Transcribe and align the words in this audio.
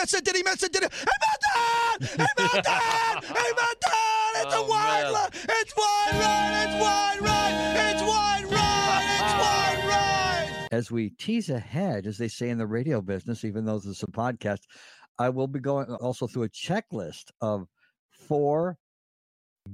miss 0.00 0.14
it? 0.14 0.24
Did 0.24 0.36
he 0.36 0.42
miss 0.42 0.62
it? 0.62 0.72
Did 0.72 0.84
he? 0.84 0.88
Hey, 0.88 1.06
Milton! 1.22 2.08
Hey, 2.08 2.26
Milton! 2.38 2.72
hey, 3.36 3.52
Milton! 3.56 4.32
It's 4.38 4.54
a 4.54 4.58
Oh, 4.58 4.66
wide 4.68 5.02
man. 5.04 5.12
right. 5.14 5.30
It's 5.48 5.74
wide 5.76 6.12
right. 6.12 6.64
It's 6.66 6.82
wide 6.82 7.20
right. 7.22 7.90
It's 7.90 8.02
wide 8.02 8.44
right. 8.52 9.20
It's 9.20 9.32
wide 9.42 9.88
right. 9.88 10.68
As 10.72 10.90
we 10.90 11.10
tease 11.10 11.48
ahead, 11.50 12.06
as 12.06 12.18
they 12.18 12.28
say 12.28 12.50
in 12.50 12.58
the 12.58 12.66
radio 12.66 13.00
business, 13.00 13.44
even 13.44 13.64
though 13.64 13.78
this 13.78 13.86
is 13.86 14.02
a 14.02 14.06
podcast, 14.06 14.60
I 15.18 15.30
will 15.30 15.46
be 15.48 15.60
going 15.60 15.86
also 15.94 16.26
through 16.26 16.42
a 16.44 16.48
checklist 16.50 17.30
of 17.40 17.66
four 18.10 18.76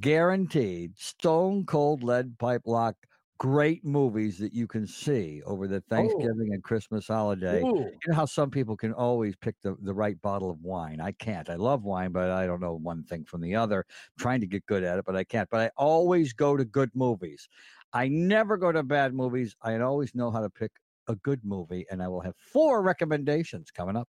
guaranteed 0.01 0.93
stone 0.99 1.65
cold 1.67 2.03
lead 2.03 2.39
pipe 2.39 2.63
lock 2.67 2.95
great 3.43 3.85
movies 3.85 4.39
that 4.39 4.53
you 4.53 4.69
can 4.69 4.87
see 4.87 5.43
over 5.47 5.67
the 5.67 5.81
Thanksgiving 5.81 6.51
and 6.53 6.63
Christmas 6.63 7.09
holiday. 7.09 7.61
Ooh. 7.61 7.91
You 7.91 7.99
know 8.07 8.15
how 8.15 8.25
some 8.25 8.53
people 8.53 8.77
can 8.77 8.93
always 8.93 9.35
pick 9.35 9.57
the, 9.65 9.75
the 9.83 9.93
right 9.93 10.15
bottle 10.23 10.49
of 10.49 10.63
wine. 10.63 11.01
I 11.01 11.11
can't. 11.11 11.51
I 11.51 11.57
love 11.57 11.83
wine, 11.83 12.13
but 12.13 12.31
I 12.31 12.47
don't 12.47 12.61
know 12.61 12.75
one 12.75 13.03
thing 13.03 13.25
from 13.25 13.41
the 13.41 13.57
other. 13.57 13.79
I'm 13.89 14.23
trying 14.23 14.43
to 14.43 14.47
get 14.47 14.65
good 14.67 14.85
at 14.85 14.97
it, 14.97 15.05
but 15.05 15.17
I 15.17 15.25
can't. 15.25 15.51
But 15.51 15.61
I 15.61 15.71
always 15.77 16.33
go 16.33 16.57
to 16.57 16.65
good 16.65 16.91
movies. 16.95 17.49
I 17.93 18.07
never 18.07 18.57
go 18.57 18.71
to 18.71 18.85
bad 18.85 19.13
movies. 19.13 19.57
I 19.61 19.77
always 19.81 20.15
know 20.15 20.31
how 20.31 20.41
to 20.41 20.49
pick 20.49 20.71
a 21.09 21.17
good 21.17 21.41
movie, 21.45 21.85
and 21.91 22.01
I 22.01 22.07
will 22.07 22.21
have 22.21 22.37
four 22.37 22.81
recommendations 22.81 23.73
coming 23.73 23.97
up. 23.97 24.09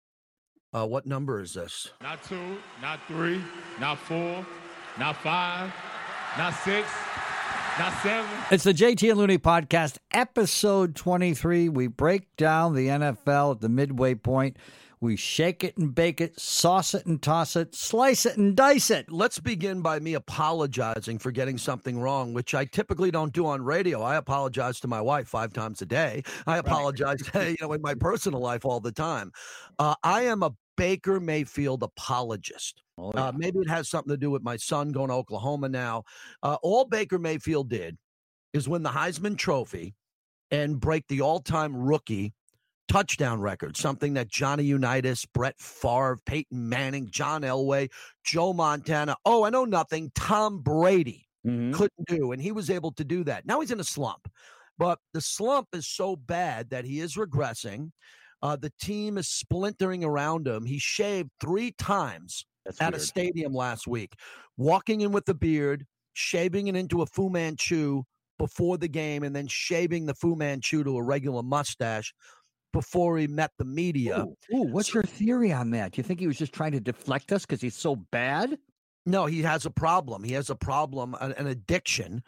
Uh, 0.75 0.87
what 0.87 1.06
number 1.06 1.41
is 1.41 1.55
this? 1.55 1.89
Not 2.03 2.23
two, 2.23 2.59
not 2.83 3.01
three, 3.09 3.41
not 3.80 3.98
four, 3.98 4.45
not 4.98 5.17
five, 5.23 5.73
not 6.37 6.53
six, 6.53 6.87
not 7.79 7.93
seven. 8.03 8.31
It's 8.51 8.65
the 8.65 8.75
JT 8.75 9.09
and 9.11 9.19
Looney 9.19 9.39
podcast, 9.39 9.99
episode 10.12 10.95
23. 10.95 11.69
We 11.71 11.87
break 11.87 12.37
down 12.37 12.75
the 12.75 12.89
NFL 12.89 13.53
at 13.55 13.61
the 13.61 13.69
midway 13.69 14.15
point. 14.15 14.59
We 15.01 15.17
shake 15.17 15.65
it 15.65 15.77
and 15.79 15.93
bake 15.93 16.21
it, 16.21 16.39
sauce 16.39 16.95
it 16.95 17.07
and 17.07 17.21
toss 17.21 17.57
it, 17.57 17.75
slice 17.75 18.25
it 18.25 18.37
and 18.37 18.55
dice 18.55 18.91
it. 18.91 19.11
Let's 19.11 19.41
begin 19.41 19.83
by 19.83 19.98
me 19.98 20.14
apologizing 20.14 21.19
for 21.19 21.33
getting 21.33 21.59
something 21.59 21.98
wrong, 21.98 22.34
which 22.34 22.55
I 22.55 22.67
typically 22.67 23.11
don't 23.11 23.33
do 23.33 23.47
on 23.47 23.62
radio. 23.62 24.03
I 24.03 24.17
apologize 24.17 24.79
to 24.81 24.89
my 24.89 25.01
wife 25.01 25.27
five 25.27 25.53
times 25.53 25.83
a 25.83 25.86
day. 25.86 26.23
I 26.47 26.59
apologize, 26.59 27.20
you 27.34 27.57
know, 27.61 27.73
in 27.73 27.83
my 27.83 27.95
personal 27.95 28.41
life 28.41 28.64
all 28.64 28.81
the 28.81 28.92
time. 28.92 29.33
Uh, 29.79 29.95
I 30.05 30.23
am 30.23 30.42
a 30.42 30.53
Baker 30.77 31.19
Mayfield 31.20 31.83
apologist. 31.83 32.83
Oh, 33.03 33.12
Uh, 33.12 33.33
maybe 33.34 33.58
it 33.58 33.69
has 33.69 33.89
something 33.89 34.11
to 34.12 34.17
do 34.17 34.31
with 34.31 34.42
my 34.42 34.56
son 34.56 34.92
going 34.92 35.08
to 35.08 35.14
Oklahoma 35.14 35.69
now. 35.69 36.05
Uh, 36.42 36.56
all 36.62 36.84
Baker 36.84 37.19
Mayfield 37.19 37.69
did 37.69 37.98
is 38.53 38.69
win 38.69 38.83
the 38.83 38.91
Heisman 38.91 39.36
Trophy 39.36 39.95
and 40.50 40.78
break 40.78 41.06
the 41.08 41.20
all-time 41.20 41.75
rookie 41.77 42.33
touchdown 42.89 43.41
record, 43.41 43.77
something 43.77 44.14
that 44.14 44.28
Johnny 44.28 44.64
Unitas, 44.64 45.25
Brett 45.25 45.58
Favre, 45.58 46.19
Peyton 46.27 46.69
Manning, 46.69 47.08
John 47.11 47.42
Elway, 47.42 47.91
Joe 48.25 48.53
Montana, 48.53 49.17
oh, 49.25 49.45
I 49.45 49.50
know 49.50 49.64
nothing, 49.64 50.12
Tom 50.14 50.61
Brady 50.61 51.27
Mhm. 51.47 51.73
couldn't 51.73 52.06
do. 52.06 52.33
And 52.33 52.42
he 52.42 52.53
was 52.53 52.70
able 52.70 52.92
to 52.92 53.05
do 53.05 53.25
that. 53.25 53.47
Now 53.47 53.61
he's 53.61 53.70
in 53.70 53.80
a 53.80 53.84
slump. 53.84 54.30
But 54.78 54.98
the 55.12 55.20
slump 55.20 55.69
is 55.73 55.86
so 55.86 56.17
bad 56.17 56.70
that 56.70 56.84
he 56.84 57.00
is 57.00 57.14
regressing. 57.14 57.92
Uh, 58.42 58.56
the 58.56 58.73
team 58.80 59.17
is 59.17 59.28
splintering 59.28 60.05
around 60.05 60.47
him. 60.47 60.64
He 60.64 60.78
shaved 60.78 61.30
three 61.41 61.73
times 61.73 62.45
That's 62.64 62.80
at 62.80 62.94
a 62.94 63.00
stadium 63.00 63.52
last 63.52 63.86
week, 63.86 64.14
walking 64.56 65.00
in 65.00 65.12
with 65.12 65.24
the 65.27 65.34
beard, 65.34 65.86
shaving 66.14 66.68
it 66.68 66.77
into 66.77 67.02
a 67.02 67.06
Fu 67.06 67.28
Manchu 67.30 68.02
before 68.38 68.78
the 68.78 68.88
game, 68.88 69.22
and 69.22 69.34
then 69.34 69.46
shaving 69.46 70.06
the 70.06 70.14
Fu 70.14 70.36
Manchu 70.36 70.84
to 70.84 70.96
a 70.96 71.02
regular 71.02 71.42
mustache 71.42 72.14
before 72.72 73.18
he 73.18 73.27
met 73.27 73.50
the 73.58 73.64
media. 73.64 74.20
Ooh, 74.20 74.36
ooh, 74.55 74.62
what's 74.62 74.94
your 74.94 75.02
theory 75.02 75.52
on 75.52 75.70
that? 75.70 75.92
Do 75.92 75.98
you 75.98 76.02
think 76.05 76.20
he 76.20 76.27
was 76.27 76.38
just 76.38 76.52
trying 76.52 76.72
to 76.72 76.80
deflect 76.80 77.33
us 77.33 77.44
because 77.44 77.60
he's 77.60 77.77
so 77.77 77.96
bad? 77.96 78.58
No, 79.05 79.27
he 79.27 79.42
has 79.42 79.66
a 79.66 79.70
problem. 79.70 80.22
He 80.22 80.33
has 80.33 80.48
a 80.48 80.55
problem, 80.55 81.14
an, 81.20 81.33
an 81.33 81.48
addiction. 81.48 82.22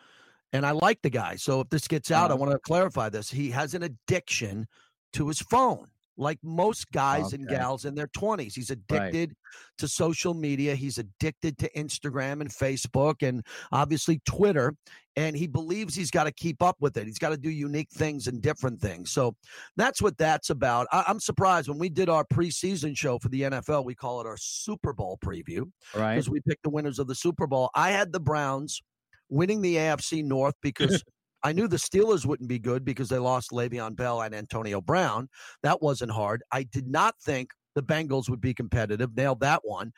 And 0.52 0.66
I 0.66 0.72
like 0.72 1.02
the 1.02 1.10
guy. 1.10 1.36
So 1.36 1.60
if 1.60 1.70
this 1.70 1.88
gets 1.88 2.10
out, 2.10 2.30
I 2.30 2.34
Uh-huh. 2.34 2.36
want 2.36 2.52
to 2.52 2.58
clarify 2.58 3.08
this. 3.08 3.30
He 3.30 3.50
has 3.50 3.74
an 3.74 3.82
addiction 3.82 4.66
to 5.14 5.28
his 5.28 5.40
phone, 5.40 5.86
like 6.16 6.38
most 6.42 6.90
guys 6.92 7.32
and 7.32 7.48
gals 7.48 7.84
in 7.84 7.94
their 7.94 8.06
20s. 8.08 8.52
He's 8.54 8.70
addicted 8.70 9.34
to 9.78 9.88
social 9.88 10.32
media. 10.34 10.74
He's 10.74 10.98
addicted 10.98 11.58
to 11.58 11.70
Instagram 11.72 12.40
and 12.40 12.48
Facebook 12.50 13.26
and 13.26 13.44
obviously 13.72 14.20
Twitter. 14.24 14.74
And 15.16 15.36
he 15.36 15.46
believes 15.46 15.94
he's 15.94 16.10
got 16.10 16.24
to 16.24 16.32
keep 16.32 16.62
up 16.62 16.76
with 16.80 16.96
it. 16.96 17.06
He's 17.06 17.18
got 17.18 17.28
to 17.30 17.36
do 17.36 17.50
unique 17.50 17.90
things 17.90 18.26
and 18.26 18.40
different 18.42 18.80
things. 18.80 19.10
So 19.12 19.34
that's 19.76 20.02
what 20.02 20.16
that's 20.18 20.50
about. 20.50 20.86
I, 20.92 21.04
I'm 21.06 21.20
surprised 21.20 21.68
when 21.68 21.78
we 21.78 21.88
did 21.88 22.08
our 22.08 22.24
preseason 22.24 22.96
show 22.96 23.18
for 23.18 23.28
the 23.28 23.42
NFL, 23.42 23.84
we 23.84 23.94
call 23.94 24.20
it 24.20 24.26
our 24.26 24.36
Super 24.36 24.92
Bowl 24.92 25.18
preview 25.24 25.70
Right. 25.94 26.14
because 26.14 26.28
we 26.30 26.40
picked 26.40 26.62
the 26.64 26.70
winners 26.70 26.98
of 26.98 27.06
the 27.06 27.14
Super 27.14 27.46
Bowl. 27.46 27.70
I 27.74 27.90
had 27.90 28.12
the 28.12 28.20
Browns 28.20 28.82
winning 29.28 29.62
the 29.62 29.76
AFC 29.76 30.24
North 30.24 30.54
because 30.62 31.02
I 31.44 31.52
knew 31.52 31.68
the 31.68 31.76
Steelers 31.76 32.24
wouldn't 32.24 32.48
be 32.48 32.58
good 32.58 32.84
because 32.84 33.08
they 33.10 33.18
lost 33.18 33.50
Le'Veon 33.52 33.94
Bell 33.94 34.22
and 34.22 34.34
Antonio 34.34 34.80
Brown. 34.80 35.28
That 35.62 35.82
wasn't 35.82 36.10
hard. 36.10 36.42
I 36.50 36.62
did 36.62 36.88
not 36.88 37.14
think 37.20 37.50
the 37.74 37.82
Bengals 37.82 38.30
would 38.30 38.40
be 38.40 38.54
competitive. 38.54 39.14
Nailed 39.14 39.40
that 39.40 39.60
one. 39.62 39.92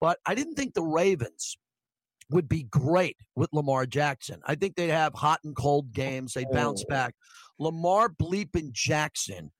But 0.00 0.18
I 0.26 0.34
didn't 0.34 0.54
think 0.54 0.74
the 0.74 0.82
Ravens 0.82 1.56
would 2.30 2.48
be 2.48 2.62
great 2.64 3.16
with 3.34 3.52
Lamar 3.52 3.84
Jackson. 3.84 4.40
I 4.46 4.54
think 4.54 4.76
they'd 4.76 4.88
have 4.88 5.12
hot 5.14 5.40
and 5.44 5.54
cold 5.56 5.92
games. 5.92 6.34
They'd 6.34 6.50
bounce 6.50 6.82
Oh. 6.84 6.88
back. 6.88 7.14
Lamar 7.58 8.08
Bleepin 8.08 8.72
Jackson 8.72 9.50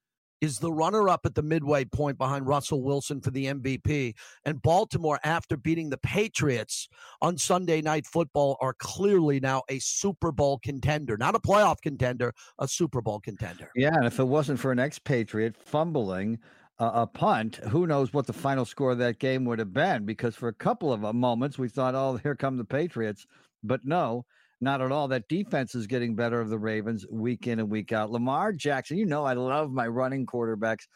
is 0.43 0.59
the 0.59 0.73
runner 0.73 1.09
up 1.09 1.25
at 1.25 1.37
the 1.37 1.43
midway 1.43 1.85
point 1.85 2.19
behind 2.19 2.47
Russell 2.47 2.83
Wilson 2.83 3.21
for 3.21 3.31
the 3.31 3.47
MVP. 3.47 4.15
And 4.45 4.61
Baltimore, 4.61 5.21
after 5.23 5.57
beating 5.57 5.89
the 5.89 5.99
Patriots 5.99 6.89
on 7.23 7.39
Sunday 7.39 7.81
Night 7.81 8.07
Football, 8.07 8.59
are 8.61 8.75
clearly 8.75 9.39
now 9.39 9.63
a 9.71 9.79
Super 9.79 10.33
Bowl 10.33 10.59
contender, 10.59 11.17
not 11.17 11.37
a 11.37 11.39
playoff 11.39 11.81
contender, 11.81 12.35
a 12.59 12.67
Super 12.67 13.01
Bowl 13.01 13.21
contender. 13.21 13.71
Yeah, 13.77 13.95
and 13.95 14.05
if 14.05 14.19
it 14.19 14.25
wasn't 14.25 14.59
for 14.59 14.73
an 14.73 14.81
expatriate 14.81 15.57
fumbling 15.57 16.41
a, 16.81 16.87
a 16.87 17.07
punt, 17.07 17.57
who 17.69 17.87
knows 17.87 18.13
what 18.13 18.27
the 18.27 18.33
final 18.33 18.65
score 18.65 18.91
of 18.91 18.99
that 18.99 19.21
game 19.21 19.45
would 19.45 19.61
have 19.61 19.73
been? 19.73 20.05
Because 20.05 20.35
for 20.35 20.49
a 20.49 20.55
couple 20.55 20.93
of 20.93 21.05
uh, 21.05 21.13
moments 21.13 21.57
we 21.57 21.69
thought, 21.69 21.95
"Oh, 21.95 22.17
here 22.17 22.35
come 22.35 22.57
the 22.57 22.65
Patriots," 22.65 23.27
but 23.63 23.85
no, 23.85 24.25
not 24.63 24.81
at 24.81 24.93
all. 24.93 25.09
That 25.09 25.29
defense 25.29 25.75
is 25.75 25.87
getting 25.87 26.15
better 26.15 26.41
of 26.41 26.49
the 26.49 26.59
Ravens 26.59 27.05
week 27.11 27.49
in 27.49 27.59
and 27.59 27.69
week 27.69 27.93
out. 27.93 28.11
Lamar 28.11 28.53
Jackson, 28.53 28.97
you 28.97 29.05
know, 29.05 29.25
I 29.25 29.35
love 29.35 29.73
my 29.73 29.89
running 29.89 30.25
quarterbacks. 30.25 30.87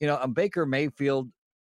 You 0.00 0.06
know, 0.06 0.16
a 0.18 0.28
Baker 0.28 0.64
Mayfield. 0.64 1.28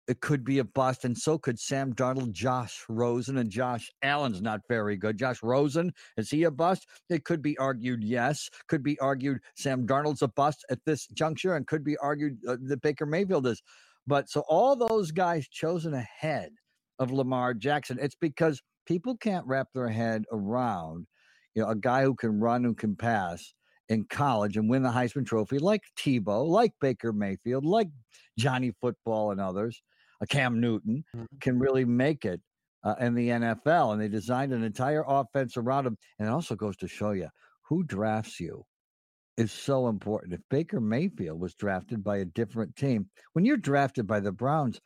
It 0.09 0.21
could 0.21 0.45
be 0.45 0.59
a 0.59 0.65
bust, 0.65 1.05
and 1.05 1.17
so 1.17 1.39
could 1.39 1.61
Sam 1.61 1.95
Darnold, 1.95 2.33
Josh 2.33 2.85
Rosen, 2.89 3.39
and 3.39 3.49
Josh 3.49 3.89
Allen's 4.03 4.43
not 4.43 4.61
very 4.69 4.97
good. 4.97 5.17
Josh 5.17 5.43
Rosen, 5.45 5.93
is 6.17 6.29
he 6.29 6.43
a 6.43 6.51
bust? 6.51 6.89
It 7.09 7.25
could 7.25 7.41
be 7.41 7.57
argued 7.59 8.03
yes. 8.03 8.51
Could 8.67 8.83
be 8.83 8.99
argued 8.99 9.39
Sam 9.55 9.87
Darnold's 9.87 10.23
a 10.23 10.29
bust 10.29 10.65
at 10.71 10.81
this 10.85 11.07
juncture, 11.07 11.55
and 11.55 11.69
could 11.69 11.85
be 11.85 11.97
argued 11.99 12.39
uh, 12.49 12.57
that 12.63 12.83
Baker 12.83 13.07
Mayfield 13.07 13.47
is. 13.47 13.63
But 14.07 14.29
so 14.29 14.43
all 14.49 14.75
those 14.75 15.13
guys 15.13 15.47
chosen 15.49 15.95
ahead 15.95 16.51
of 16.99 17.13
Lamar 17.13 17.55
Jackson, 17.55 17.99
it's 18.01 18.17
because 18.17 18.61
people 18.87 19.17
can't 19.17 19.47
wrap 19.47 19.69
their 19.73 19.89
head 19.89 20.25
around, 20.33 21.07
you 21.55 21.63
know, 21.63 21.69
a 21.69 21.77
guy 21.77 22.03
who 22.03 22.15
can 22.15 22.41
run, 22.41 22.65
who 22.65 22.75
can 22.75 22.97
pass 22.97 23.55
in 23.89 24.05
college 24.05 24.57
and 24.57 24.71
win 24.71 24.83
the 24.83 24.91
Heisman 24.91 25.27
Trophy, 25.27 25.59
like 25.59 25.83
Tebow, 25.99 26.47
like 26.47 26.73
Baker 26.81 27.13
Mayfield, 27.13 27.65
like 27.65 27.89
Johnny 28.39 28.73
Football, 28.81 29.33
and 29.33 29.41
others. 29.41 29.83
A 30.21 30.27
Cam 30.27 30.61
Newton 30.61 31.05
can 31.41 31.59
really 31.59 31.85
make 31.85 32.25
it 32.25 32.41
uh, 32.85 32.95
in 33.01 33.15
the 33.15 33.29
NFL, 33.29 33.93
and 33.93 34.01
they 34.01 34.09
designed 34.09 34.53
an 34.53 34.63
entire 34.63 35.05
offense 35.07 35.57
around 35.57 35.87
him. 35.87 35.99
And 36.19 36.29
it 36.29 36.33
also 36.33 36.55
goes 36.55 36.77
to 36.79 36.89
show 36.89 37.11
you 37.11 37.29
who 37.69 37.83
drafts 37.83 38.39
you 38.41 38.65
is 39.37 39.53
so 39.53 39.89
important. 39.89 40.35
If 40.35 40.41
Baker 40.51 40.81
Mayfield 40.81 41.41
was 41.41 41.55
drafted 41.55 42.05
by 42.05 42.19
a 42.19 42.25
different 42.25 42.77
team, 42.77 43.09
when 43.33 43.45
you're 43.45 43.57
drafted 43.57 44.07
by 44.07 44.21
the 44.21 44.33
Browns, 44.33 44.81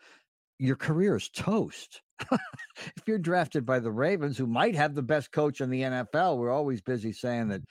your 0.59 0.77
career 0.77 1.17
is 1.17 1.29
toast. 1.29 2.03
if 2.33 3.03
you're 3.07 3.19
drafted 3.19 3.67
by 3.67 3.79
the 3.79 3.91
Ravens, 3.91 4.39
who 4.39 4.47
might 4.47 4.75
have 4.75 4.95
the 4.95 5.03
best 5.03 5.31
coach 5.33 5.61
in 5.61 5.71
the 5.71 5.83
NFL, 5.83 6.39
we're 6.39 6.51
always 6.51 6.81
busy 6.81 7.13
saying 7.13 7.49
that 7.49 7.63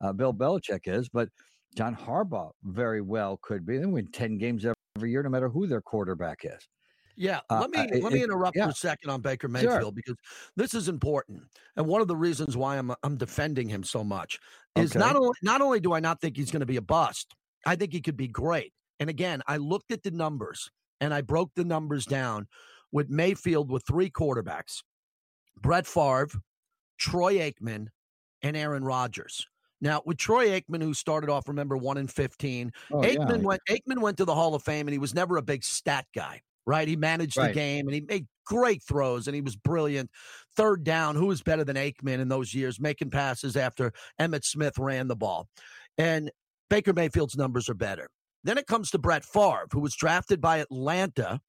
uh, 0.00 0.12
Bill 0.12 0.34
Belichick 0.34 0.80
is, 0.86 1.08
but 1.08 1.28
John 1.76 1.96
Harbaugh 1.96 2.50
very 2.62 3.00
well 3.00 3.38
could 3.42 3.64
be. 3.64 3.78
They 3.78 3.86
win 3.86 4.08
10 4.12 4.38
games 4.38 4.66
every 4.96 5.10
year, 5.10 5.22
no 5.22 5.30
matter 5.30 5.48
who 5.48 5.66
their 5.66 5.80
quarterback 5.80 6.40
is. 6.44 6.68
Yeah, 7.16 7.40
Uh, 7.48 7.60
let 7.60 7.70
me 7.70 7.78
uh, 7.78 8.02
let 8.02 8.12
me 8.12 8.20
it- 8.20 8.24
interrupt 8.24 8.56
yeah. 8.56 8.64
for 8.64 8.70
a 8.70 8.74
second 8.74 9.08
on 9.10 9.20
Baker 9.20 9.46
Sure. 9.48 9.70
Mayfield 9.70 9.94
because 9.94 10.16
this 10.56 10.74
is 10.74 10.88
important, 10.88 11.42
and 11.76 11.86
one 11.86 12.00
of 12.00 12.08
the 12.08 12.16
reasons 12.16 12.56
why 12.56 12.76
I'm 12.76 12.90
I'm 13.04 13.16
defending 13.16 13.68
him 13.68 13.84
so 13.84 14.02
much 14.02 14.40
is 14.74 14.90
Okay. 14.90 14.98
not 14.98 15.14
only 15.14 15.30
not 15.40 15.60
only 15.60 15.78
do 15.78 15.92
I 15.92 16.00
not 16.00 16.20
think 16.20 16.36
he's 16.36 16.50
going 16.50 16.58
to 16.60 16.66
be 16.66 16.76
a 16.76 16.82
bust, 16.82 17.32
I 17.64 17.76
think 17.76 17.92
he 17.92 18.00
could 18.00 18.16
be 18.16 18.26
great. 18.26 18.72
And 18.98 19.08
again, 19.08 19.42
I 19.46 19.58
looked 19.58 19.92
at 19.92 20.02
the 20.02 20.10
numbers 20.10 20.68
and 21.00 21.12
I 21.14 21.20
broke 21.20 21.50
the 21.54 21.64
numbers 21.64 22.06
down 22.06 22.46
with 22.92 23.08
Mayfield 23.10 23.70
with 23.70 23.84
three 23.86 24.10
quarterbacks: 24.10 24.82
Brett 25.60 25.86
Favre, 25.86 26.28
Troy 26.98 27.34
Aikman, 27.38 27.88
and 28.42 28.56
Aaron 28.56 28.84
Rodgers. 28.84 29.46
Now, 29.80 30.00
with 30.06 30.16
Troy 30.16 30.48
Aikman, 30.48 30.82
who 30.82 30.94
started 30.94 31.28
off, 31.28 31.46
remember, 31.48 31.76
one 31.76 31.96
in 31.98 32.06
fifteen, 32.08 32.72
Oh, 32.92 33.04
yeah. 33.04 33.16
Aikman 33.16 33.42
went 33.42 33.60
Aikman 33.68 33.98
went 34.00 34.16
to 34.18 34.24
the 34.24 34.34
Hall 34.34 34.54
of 34.54 34.62
Fame 34.62 34.86
and 34.86 34.92
he 34.92 34.98
was 34.98 35.14
never 35.14 35.36
a 35.36 35.42
big 35.42 35.64
stat 35.64 36.06
guy. 36.14 36.40
right? 36.66 36.88
He 36.88 36.96
managed 36.96 37.36
Right. 37.36 37.48
the 37.48 37.52
game 37.52 37.86
and 37.88 37.94
he 37.94 38.00
made 38.00 38.26
great 38.46 38.82
throws 38.82 39.26
and 39.28 39.34
he 39.34 39.42
was 39.42 39.54
brilliant. 39.54 40.10
Third 40.56 40.82
down, 40.82 41.14
who 41.14 41.26
was 41.26 41.42
better 41.42 41.62
than 41.62 41.76
Aikman 41.76 42.20
in 42.20 42.28
those 42.28 42.54
years, 42.54 42.80
making 42.80 43.10
passes 43.10 43.54
after 43.54 43.92
Emmitt 44.18 44.44
Smith 44.44 44.78
ran 44.78 45.06
the 45.08 45.14
ball. 45.16 45.46
And 45.98 46.30
Baker 46.70 46.94
Mayfield's 46.94 47.36
numbers 47.36 47.68
are 47.68 47.74
better. 47.74 48.08
Then 48.44 48.58
it 48.58 48.66
comes 48.66 48.90
to 48.90 48.98
Brett 48.98 49.24
Favre, 49.24 49.66
who 49.72 49.80
was 49.80 49.94
drafted 49.96 50.40
by 50.40 50.58
Atlanta 50.58 51.40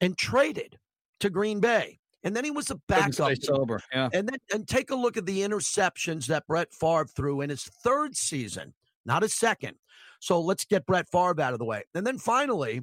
and 0.00 0.16
traded 0.16 0.78
to 1.20 1.30
Green 1.30 1.60
Bay. 1.60 1.98
And 2.24 2.36
then 2.36 2.44
he 2.44 2.50
was 2.52 2.70
a 2.70 2.76
backup. 2.86 3.32
sober. 3.42 3.80
Yeah. 3.92 4.08
And 4.12 4.28
then 4.28 4.38
and 4.52 4.68
take 4.68 4.90
a 4.90 4.94
look 4.94 5.16
at 5.16 5.26
the 5.26 5.40
interceptions 5.40 6.26
that 6.26 6.46
Brett 6.46 6.72
Favre 6.72 7.06
threw 7.06 7.40
in 7.40 7.50
his 7.50 7.64
third 7.64 8.16
season, 8.16 8.74
not 9.04 9.22
his 9.22 9.34
second. 9.34 9.76
So 10.20 10.40
let's 10.40 10.64
get 10.64 10.86
Brett 10.86 11.08
Favre 11.10 11.40
out 11.40 11.52
of 11.52 11.58
the 11.58 11.64
way. 11.64 11.82
And 11.94 12.06
then 12.06 12.18
finally, 12.18 12.82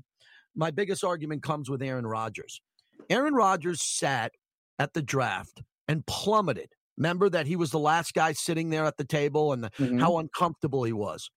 my 0.55 0.71
biggest 0.71 1.03
argument 1.05 1.41
comes 1.43 1.69
with 1.69 1.81
Aaron 1.81 2.05
Rodgers. 2.05 2.59
Aaron 3.09 3.33
Rodgers 3.33 3.81
sat 3.81 4.33
at 4.77 4.93
the 4.93 5.01
draft 5.01 5.61
and 5.87 6.05
plummeted. 6.05 6.73
Remember 6.97 7.29
that 7.29 7.47
he 7.47 7.55
was 7.55 7.71
the 7.71 7.79
last 7.79 8.13
guy 8.13 8.33
sitting 8.33 8.71
there 8.71 8.83
at 8.83 8.97
the 8.97 9.05
table 9.05 9.53
and 9.53 9.63
the, 9.63 9.69
Mhm. 9.71 10.01
how 10.01 10.17
uncomfortable 10.17 10.83
he 10.83 10.91
was. 10.91 11.31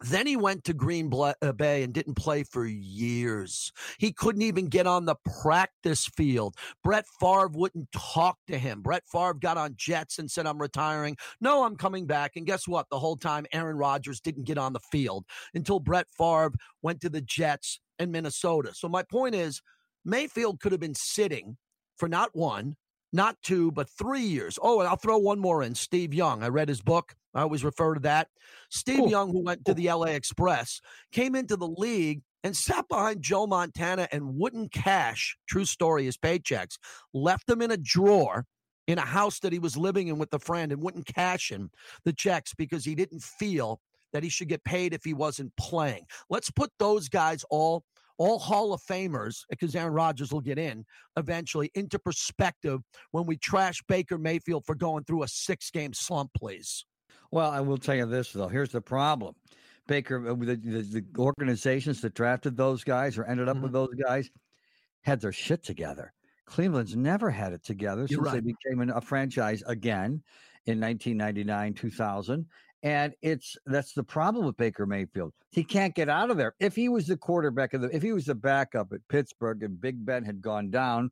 Then 0.00 0.26
he 0.26 0.36
went 0.36 0.64
to 0.64 0.74
Green 0.74 1.10
uh, 1.14 1.52
Bay 1.52 1.82
and 1.82 1.92
didn't 1.92 2.14
play 2.14 2.42
for 2.42 2.66
years. 2.66 3.72
He 3.98 4.12
couldn't 4.12 4.42
even 4.42 4.66
get 4.66 4.86
on 4.86 5.06
the 5.06 5.16
practice 5.40 6.06
field. 6.06 6.54
Brett 6.84 7.06
Favre 7.18 7.48
wouldn't 7.48 7.90
talk 7.92 8.36
to 8.48 8.58
him. 8.58 8.82
Brett 8.82 9.04
Favre 9.10 9.34
got 9.34 9.56
on 9.56 9.74
jets 9.76 10.18
and 10.18 10.30
said, 10.30 10.46
I'm 10.46 10.60
retiring. 10.60 11.16
No, 11.40 11.64
I'm 11.64 11.76
coming 11.76 12.06
back. 12.06 12.32
And 12.36 12.46
guess 12.46 12.68
what? 12.68 12.86
The 12.90 12.98
whole 12.98 13.16
time, 13.16 13.46
Aaron 13.52 13.78
Rodgers 13.78 14.20
didn't 14.20 14.44
get 14.44 14.58
on 14.58 14.74
the 14.74 14.80
field 14.80 15.24
until 15.54 15.80
Brett 15.80 16.06
Favre 16.16 16.52
went 16.82 17.00
to 17.00 17.08
the 17.08 17.22
Jets 17.22 17.80
in 17.98 18.10
Minnesota. 18.10 18.74
So 18.74 18.88
my 18.88 19.02
point 19.02 19.34
is, 19.34 19.62
Mayfield 20.04 20.60
could 20.60 20.72
have 20.72 20.80
been 20.80 20.94
sitting 20.94 21.56
for 21.96 22.08
not 22.08 22.30
one, 22.34 22.76
not 23.16 23.36
two, 23.42 23.72
but 23.72 23.88
three 23.88 24.20
years. 24.20 24.58
Oh, 24.62 24.78
and 24.78 24.88
I'll 24.88 24.96
throw 24.96 25.18
one 25.18 25.40
more 25.40 25.62
in 25.62 25.74
Steve 25.74 26.14
Young. 26.14 26.44
I 26.44 26.48
read 26.48 26.68
his 26.68 26.82
book. 26.82 27.16
I 27.34 27.42
always 27.42 27.64
refer 27.64 27.94
to 27.94 28.00
that. 28.00 28.28
Steve 28.70 28.98
Cool. 28.98 29.10
Young, 29.10 29.30
who 29.30 29.42
went 29.42 29.64
to 29.64 29.74
the 29.74 29.90
LA 29.90 30.06
Express, 30.06 30.80
came 31.12 31.34
into 31.34 31.56
the 31.56 31.66
league 31.66 32.22
and 32.44 32.56
sat 32.56 32.86
behind 32.88 33.22
Joe 33.22 33.46
Montana 33.46 34.06
and 34.12 34.36
wouldn't 34.36 34.72
cash, 34.72 35.36
true 35.48 35.64
story, 35.64 36.04
his 36.04 36.16
paychecks, 36.16 36.78
left 37.12 37.46
them 37.48 37.60
in 37.60 37.72
a 37.72 37.76
drawer 37.76 38.44
in 38.86 38.98
a 38.98 39.02
house 39.02 39.40
that 39.40 39.52
he 39.52 39.58
was 39.58 39.76
living 39.76 40.08
in 40.08 40.18
with 40.18 40.32
a 40.32 40.38
friend 40.38 40.70
and 40.70 40.80
wouldn't 40.80 41.06
cash 41.06 41.50
him 41.50 41.70
the 42.04 42.12
checks 42.12 42.54
because 42.54 42.84
he 42.84 42.94
didn't 42.94 43.22
feel 43.22 43.80
that 44.12 44.22
he 44.22 44.28
should 44.28 44.48
get 44.48 44.62
paid 44.62 44.94
if 44.94 45.02
he 45.04 45.12
wasn't 45.12 45.52
playing. 45.56 46.06
Let's 46.30 46.50
put 46.50 46.70
those 46.78 47.08
guys 47.08 47.44
all 47.50 47.82
all 48.18 48.38
Hall 48.38 48.72
of 48.72 48.80
Famers, 48.82 49.40
because 49.50 49.74
Aaron 49.74 49.92
Rodgers 49.92 50.32
will 50.32 50.40
get 50.40 50.58
in 50.58 50.84
eventually, 51.16 51.70
into 51.74 51.98
perspective 51.98 52.80
when 53.10 53.26
we 53.26 53.36
trash 53.36 53.82
Baker 53.88 54.18
Mayfield 54.18 54.64
for 54.64 54.74
going 54.74 55.04
through 55.04 55.22
a 55.22 55.28
six 55.28 55.70
game 55.70 55.92
slump, 55.92 56.30
please. 56.36 56.84
Well, 57.30 57.50
I 57.50 57.60
will 57.60 57.78
tell 57.78 57.94
you 57.96 58.06
this 58.06 58.32
though. 58.32 58.48
Here's 58.48 58.70
the 58.72 58.80
problem. 58.80 59.34
Baker, 59.88 60.28
uh, 60.30 60.34
the, 60.34 60.56
the, 60.56 60.82
the 60.82 61.04
organizations 61.18 62.00
that 62.00 62.14
drafted 62.14 62.56
those 62.56 62.82
guys 62.82 63.18
or 63.18 63.24
ended 63.24 63.48
up 63.48 63.56
Mhm. 63.56 63.62
with 63.62 63.72
those 63.72 63.94
guys 63.94 64.28
had 65.02 65.20
their 65.20 65.32
shit 65.32 65.62
together. 65.62 66.12
Cleveland's 66.46 66.96
never 66.96 67.30
had 67.30 67.52
it 67.52 67.64
together 67.64 68.06
You're 68.08 68.24
since 68.24 68.32
they 68.32 68.40
became 68.40 68.80
an, 68.80 68.90
a 68.90 69.00
franchise 69.00 69.62
again 69.66 70.22
in 70.66 70.80
1999, 70.80 71.74
2000. 71.74 72.46
And 72.86 73.14
it's 73.20 73.56
that's 73.66 73.94
the 73.94 74.04
problem 74.04 74.46
with 74.46 74.56
Baker 74.56 74.86
Mayfield. 74.86 75.32
He 75.50 75.64
can't 75.64 75.92
get 75.92 76.08
out 76.08 76.30
of 76.30 76.36
there. 76.36 76.54
If 76.60 76.76
he 76.76 76.88
was 76.88 77.08
the 77.08 77.16
quarterback 77.16 77.74
of 77.74 77.80
the, 77.80 77.88
if 77.88 78.00
he 78.00 78.12
was 78.12 78.26
the 78.26 78.34
backup 78.36 78.92
at 78.92 79.00
Pittsburgh 79.08 79.64
and 79.64 79.80
Big 79.80 80.06
Ben 80.06 80.24
had 80.24 80.40
gone 80.40 80.70
down, 80.70 81.10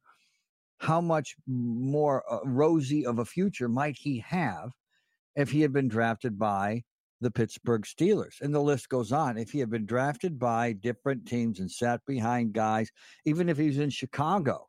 how 0.79 1.01
much 1.01 1.35
more 1.49 2.23
uh, 2.33 2.39
rosy 2.45 3.05
of 3.05 3.19
a 3.19 3.25
future 3.25 3.69
might 3.69 3.97
he 3.99 4.21
have 4.21 4.71
if 5.35 5.51
he 5.51 5.63
had 5.63 5.73
been 5.73 5.89
drafted 5.89 6.39
by 6.39 6.85
the 7.21 7.33
Pittsburgh 7.33 7.83
Steelers? 7.83 8.41
And 8.41 8.55
the 8.55 8.61
list 8.61 8.89
goes 8.89 9.11
on. 9.11 9.37
If 9.37 9.51
he 9.51 9.59
had 9.59 9.71
been 9.71 9.85
drafted 9.85 10.39
by 10.39 10.75
different 10.75 11.27
teams 11.27 11.59
and 11.59 11.69
sat 11.69 12.03
behind 12.07 12.53
guys, 12.53 12.89
even 13.25 13.49
if 13.49 13.59
he 13.59 13.67
was 13.67 13.79
in 13.79 13.91
Chicago 13.91 14.69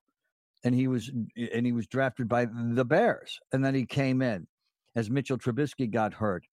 and 0.63 0.73
he 0.73 0.87
was 0.87 1.11
and 1.53 1.67
he 1.67 1.71
was 1.71 1.85
drafted 1.85 2.27
by 2.27 2.47
the 2.73 2.83
Bears, 2.85 3.39
and 3.51 3.63
then 3.63 3.75
he 3.75 3.85
came 3.85 4.23
in 4.23 4.47
as 4.95 5.11
Mitchell 5.11 5.37
Trubisky 5.37 5.87
got 5.87 6.11
hurt. 6.11 6.45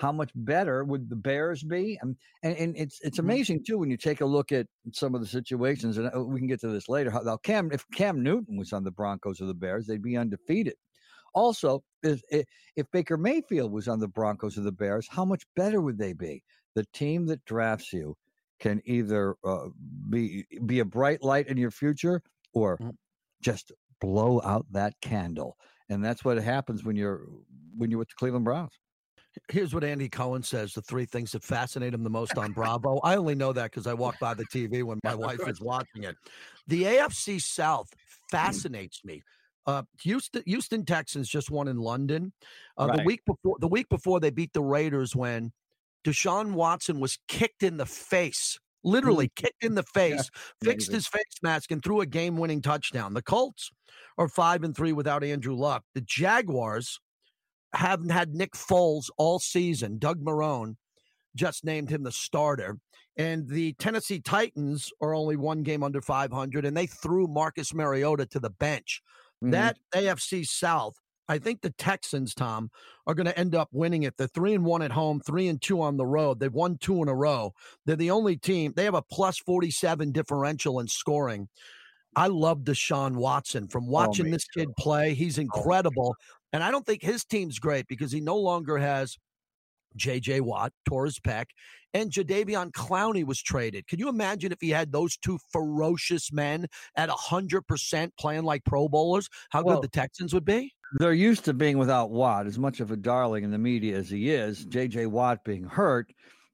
How 0.00 0.12
much 0.12 0.32
better 0.34 0.82
would 0.84 1.10
the 1.10 1.16
Bears 1.16 1.62
be? 1.62 1.98
And 2.02 2.16
and, 2.42 2.56
and 2.56 2.76
it's 2.76 3.00
it's 3.02 3.18
Mhm. 3.18 3.20
amazing 3.20 3.64
too 3.64 3.78
when 3.78 3.90
you 3.90 3.98
take 3.98 4.20
a 4.22 4.26
look 4.26 4.50
at 4.52 4.66
some 4.92 5.14
of 5.14 5.20
the 5.20 5.26
situations, 5.26 5.98
and 5.98 6.10
uh, 6.14 6.24
we 6.24 6.40
can 6.40 6.48
get 6.48 6.60
to 6.62 6.68
this 6.68 6.88
later. 6.88 7.10
How 7.10 7.20
now 7.20 7.36
Cam, 7.36 7.70
if 7.72 7.84
Cam 7.94 8.22
Newton 8.22 8.56
was 8.56 8.72
on 8.72 8.84
the 8.84 8.90
Broncos 8.90 9.40
or 9.40 9.46
the 9.46 9.54
Bears, 9.54 9.86
they'd 9.86 10.02
be 10.02 10.16
undefeated. 10.16 10.76
Also, 11.34 11.84
if, 12.02 12.22
if 12.30 12.46
if 12.76 12.90
Baker 12.90 13.16
Mayfield 13.18 13.72
was 13.72 13.88
on 13.88 14.00
the 14.00 14.08
Broncos 14.08 14.58
or 14.58 14.62
the 14.62 14.72
Bears, 14.72 15.08
how 15.10 15.24
much 15.24 15.44
better 15.56 15.80
would 15.80 15.98
they 15.98 16.12
be? 16.14 16.42
The 16.74 16.86
team 16.92 17.26
that 17.26 17.44
drafts 17.44 17.92
you 17.92 18.16
can 18.60 18.82
either 18.84 19.36
uh, 19.44 19.68
be 20.10 20.46
be 20.66 20.80
a 20.80 20.84
bright 20.84 21.22
light 21.22 21.48
in 21.48 21.56
your 21.58 21.70
future 21.70 22.22
or 22.54 22.80
Mm. 22.80 22.90
just 23.42 23.72
blow 24.00 24.40
out 24.42 24.66
that 24.72 25.00
candle, 25.02 25.56
and 25.88 26.04
that's 26.04 26.24
what 26.24 26.38
happens 26.38 26.84
when 26.84 26.96
you're 26.96 27.26
when 27.76 27.90
you're 27.90 27.98
with 27.98 28.08
the 28.08 28.14
Cleveland 28.16 28.44
Browns. 28.44 28.80
Here's 29.48 29.72
what 29.74 29.84
Andy 29.84 30.08
Cohen 30.08 30.42
says 30.42 30.72
the 30.72 30.82
three 30.82 31.04
things 31.04 31.32
that 31.32 31.42
fascinate 31.44 31.94
him 31.94 32.02
the 32.02 32.10
most 32.10 32.36
on 32.36 32.52
Bravo. 32.52 32.98
I 33.04 33.16
only 33.16 33.34
know 33.34 33.52
that 33.52 33.70
because 33.70 33.86
I 33.86 33.94
walk 33.94 34.18
by 34.18 34.34
the 34.34 34.44
TV 34.46 34.82
when 34.82 34.98
my 35.04 35.14
wife 35.14 35.46
is 35.46 35.60
watching 35.60 36.04
it. 36.04 36.16
The 36.66 36.82
AFC 36.84 37.40
South 37.40 37.88
fascinates 38.30 39.04
me. 39.04 39.22
Uh, 39.66 39.82
Houston, 40.02 40.42
Houston 40.46 40.84
Texans 40.84 41.28
just 41.28 41.50
won 41.50 41.68
in 41.68 41.76
London. 41.76 42.32
Uh, 42.76 42.86
The 42.96 43.02
week 43.04 43.20
before, 43.24 43.56
the 43.60 43.68
week 43.68 43.88
before 43.88 44.18
they 44.18 44.30
beat 44.30 44.52
the 44.52 44.62
Raiders 44.62 45.14
when 45.14 45.52
Deshaun 46.04 46.52
Watson 46.54 46.98
was 46.98 47.18
kicked 47.28 47.62
in 47.62 47.76
the 47.76 47.86
face, 47.86 48.58
literally 48.82 49.30
kicked 49.36 49.62
in 49.62 49.74
the 49.74 49.82
face, 49.94 50.30
fixed 50.62 50.90
his 50.90 51.06
face 51.06 51.22
mask, 51.42 51.70
and 51.70 51.84
threw 51.84 52.00
a 52.00 52.06
game-winning 52.06 52.62
touchdown. 52.62 53.14
The 53.14 53.22
Colts 53.22 53.70
are 54.18 54.28
five 54.28 54.64
and 54.64 54.74
three 54.74 54.92
without 54.92 55.22
Andrew 55.22 55.54
Luck. 55.54 55.84
The 55.94 56.00
Jaguars 56.00 56.98
haven't 57.74 58.10
had 58.10 58.34
Nick 58.34 58.52
Foles 58.52 59.10
all 59.16 59.38
season. 59.38 59.98
Doug 59.98 60.20
Marrone 60.20 60.76
just 61.36 61.64
named 61.64 61.90
him 61.90 62.02
the 62.02 62.12
starter. 62.12 62.78
And 63.16 63.48
the 63.48 63.74
Tennessee 63.74 64.20
Titans 64.20 64.90
are 65.00 65.14
only 65.14 65.36
one 65.36 65.62
game 65.62 65.82
under 65.82 66.00
500, 66.00 66.64
and 66.64 66.76
they 66.76 66.86
threw 66.86 67.26
Marcus 67.26 67.74
Mariota 67.74 68.26
to 68.26 68.40
the 68.40 68.50
bench. 68.50 69.02
Mhm. 69.44 69.50
That 69.52 69.76
AFC 69.94 70.44
South, 70.44 70.94
I 71.28 71.38
think 71.38 71.60
the 71.60 71.70
Texans, 71.70 72.34
Tom, 72.34 72.70
are 73.06 73.14
going 73.14 73.26
to 73.26 73.38
end 73.38 73.54
up 73.54 73.68
winning 73.72 74.04
it. 74.04 74.16
They're 74.16 74.26
three 74.26 74.54
and 74.54 74.64
one 74.64 74.82
at 74.82 74.92
home, 74.92 75.20
three 75.20 75.48
and 75.48 75.60
two 75.60 75.80
on 75.82 75.96
the 75.96 76.06
road. 76.06 76.40
They've 76.40 76.52
won 76.52 76.78
two 76.78 77.02
in 77.02 77.08
a 77.08 77.14
row. 77.14 77.52
They're 77.84 77.96
the 77.96 78.10
only 78.10 78.36
team. 78.36 78.72
They 78.74 78.84
have 78.84 78.94
a 78.94 79.02
plus 79.02 79.38
47 79.38 80.12
differential 80.12 80.80
in 80.80 80.88
scoring. 80.88 81.48
I 82.16 82.26
love 82.26 82.60
Deshaun 82.60 83.16
Watson. 83.16 83.68
From 83.68 83.86
watching 83.86 84.26
me 84.26 84.32
this 84.32 84.44
kid 84.48 84.68
play, 84.76 85.14
he's 85.14 85.38
Oh, 85.38 85.42
incredible. 85.42 86.16
And 86.52 86.62
I 86.62 86.70
don't 86.70 86.84
think 86.84 87.02
his 87.02 87.24
team's 87.24 87.58
great 87.58 87.86
because 87.88 88.12
he 88.12 88.20
no 88.20 88.36
longer 88.36 88.78
has 88.78 89.16
J.J. 89.96 90.40
Watt, 90.40 90.72
tore 90.88 91.04
his 91.04 91.18
pec, 91.18 91.46
and 91.94 92.10
Jadeveon 92.10 92.70
Clowney 92.72 93.24
was 93.24 93.42
traded. 93.42 93.86
Can 93.88 93.98
you 93.98 94.08
imagine 94.08 94.52
if 94.52 94.58
he 94.60 94.70
had 94.70 94.92
those 94.92 95.16
two 95.16 95.38
ferocious 95.52 96.32
men 96.32 96.66
at 96.96 97.08
100% 97.08 98.10
playing 98.18 98.44
like 98.44 98.64
Pro 98.64 98.88
Bowlers, 98.88 99.28
how 99.50 99.62
Well, 99.62 99.76
good 99.76 99.84
the 99.84 99.88
Texans 99.88 100.32
would 100.32 100.44
be? 100.44 100.72
they're 100.98 101.12
used 101.12 101.44
to 101.44 101.52
being 101.54 101.78
without 101.78 102.10
Watt. 102.10 102.46
As 102.46 102.58
much 102.58 102.80
of 102.80 102.90
a 102.90 102.96
darling 102.96 103.44
in 103.44 103.50
the 103.50 103.58
media 103.58 103.96
as 103.96 104.10
he 104.10 104.30
is, 104.30 104.64
J.J. 104.66 105.06
Watt 105.06 105.44
being 105.44 105.64
hurt 105.64 106.12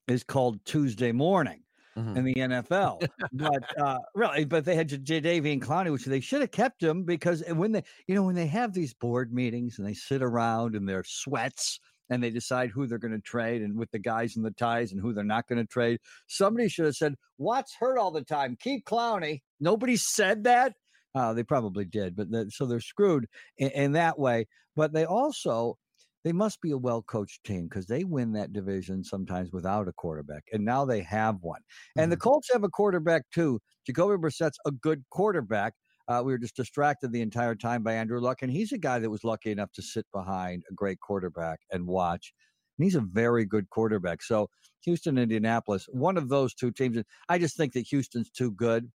is 0.09 0.23
called 0.25 0.65
Tuesday 0.65 1.12
morning 1.12 1.62
Mhm. 1.97 2.17
in 2.17 2.25
the 2.25 2.35
NFL. 2.35 3.00
but 3.33 3.79
uh, 3.79 3.99
really, 4.15 4.45
but 4.45 4.65
they 4.65 4.75
had 4.75 4.88
Jadeveon 4.91 5.61
Clowney, 5.61 5.91
which 5.93 6.05
they 6.05 6.21
should 6.21 6.43
have 6.43 6.50
kept 6.50 6.83
him 6.83 7.05
because 7.05 7.43
when 7.49 7.73
they, 7.73 7.83
you 8.07 8.15
know, 8.15 8.23
when 8.23 8.35
they 8.35 8.47
have 8.47 8.73
these 8.75 8.93
board 8.95 9.33
meetings 9.33 9.79
and 9.79 9.87
they 9.87 9.95
sit 9.95 10.23
around 10.23 10.75
in 10.75 10.85
their 10.87 11.05
sweats 11.05 11.81
and 12.11 12.23
they 12.23 12.31
decide 12.31 12.71
who 12.71 12.87
they're 12.87 12.99
going 12.99 13.15
to 13.15 13.21
trade 13.21 13.62
and 13.62 13.76
with 13.76 13.91
the 13.91 13.99
guys 13.99 14.37
in 14.37 14.43
the 14.43 14.50
ties 14.53 14.93
and 14.93 15.00
who 15.00 15.12
they're 15.12 15.25
not 15.25 15.49
going 15.49 15.59
to 15.59 15.67
trade, 15.67 15.99
somebody 16.26 16.69
should 16.69 16.85
have 16.85 16.97
said, 16.97 17.15
"Watt's 17.38 17.75
hurt 17.79 17.99
all 17.99 18.11
the 18.11 18.23
time. 18.23 18.57
Keep 18.61 18.85
Clowney." 18.85 19.41
Nobody 19.59 19.97
said 19.97 20.45
that. 20.45 20.75
Uh, 21.15 21.33
they 21.33 21.43
probably 21.43 21.87
did, 21.87 22.15
but 22.15 22.31
the, 22.31 22.50
so 22.50 22.67
they're 22.67 22.79
screwed 22.79 23.26
in, 23.57 23.71
in 23.71 23.93
that 23.93 24.19
way. 24.19 24.47
But 24.76 24.93
they 24.93 25.07
also 25.07 25.79
they 26.26 26.33
must 26.33 26.61
be 26.61 26.73
a 26.73 26.76
well 26.76 27.02
coached 27.02 27.45
team 27.45 27.68
because 27.68 27.87
they 27.87 28.02
win 28.02 28.33
that 28.33 28.52
division 28.52 29.04
sometimes 29.04 29.52
without 29.52 29.87
a 29.87 29.92
quarterback, 29.92 30.42
and 30.52 30.64
now 30.64 30.85
they 30.85 31.00
have 31.02 31.37
one. 31.40 31.61
And 31.97 32.11
the 32.11 32.16
Colts 32.16 32.50
have 32.52 32.64
a 32.64 32.68
quarterback 32.68 33.23
too. 33.33 33.61
Jacoby 33.87 34.16
Brissett's 34.16 34.59
a 34.66 34.73
good 34.73 35.04
quarterback. 35.11 35.75
Uh, 36.09 36.23
we 36.25 36.33
were 36.33 36.38
just 36.38 36.56
distracted 36.56 37.12
the 37.12 37.21
entire 37.21 37.54
time 37.54 37.85
by 37.85 37.92
Andrew 37.92 38.21
Luck, 38.21 38.42
and 38.42 38.50
he's 38.50 38.73
a 38.73 38.78
guy 38.78 38.99
that 38.99 39.09
was 39.09 39.23
lucky 39.23 39.52
enough 39.52 39.71
to 39.75 39.83
sit 39.83 40.04
behind 40.12 40.64
a 40.68 40.75
great 40.75 40.99
quarterback 40.99 41.61
and 41.71 41.87
watch. 41.87 42.33
And 42.76 42.85
he's 42.85 42.97
a 42.97 43.00
very 43.02 43.45
good 43.45 43.71
quarterback. 43.71 44.21
So 44.21 44.50
Houston, 44.80 45.18
Indianapolis, 45.18 45.87
one 45.90 46.16
of 46.16 46.28
those 46.28 46.54
two 46.54 46.73
teams. 46.73 46.99
I 47.28 47.38
just 47.38 47.56
think 47.56 47.73
that 47.75 47.87
Houston's 47.87 48.30
too 48.30 48.50
good. 48.50 48.90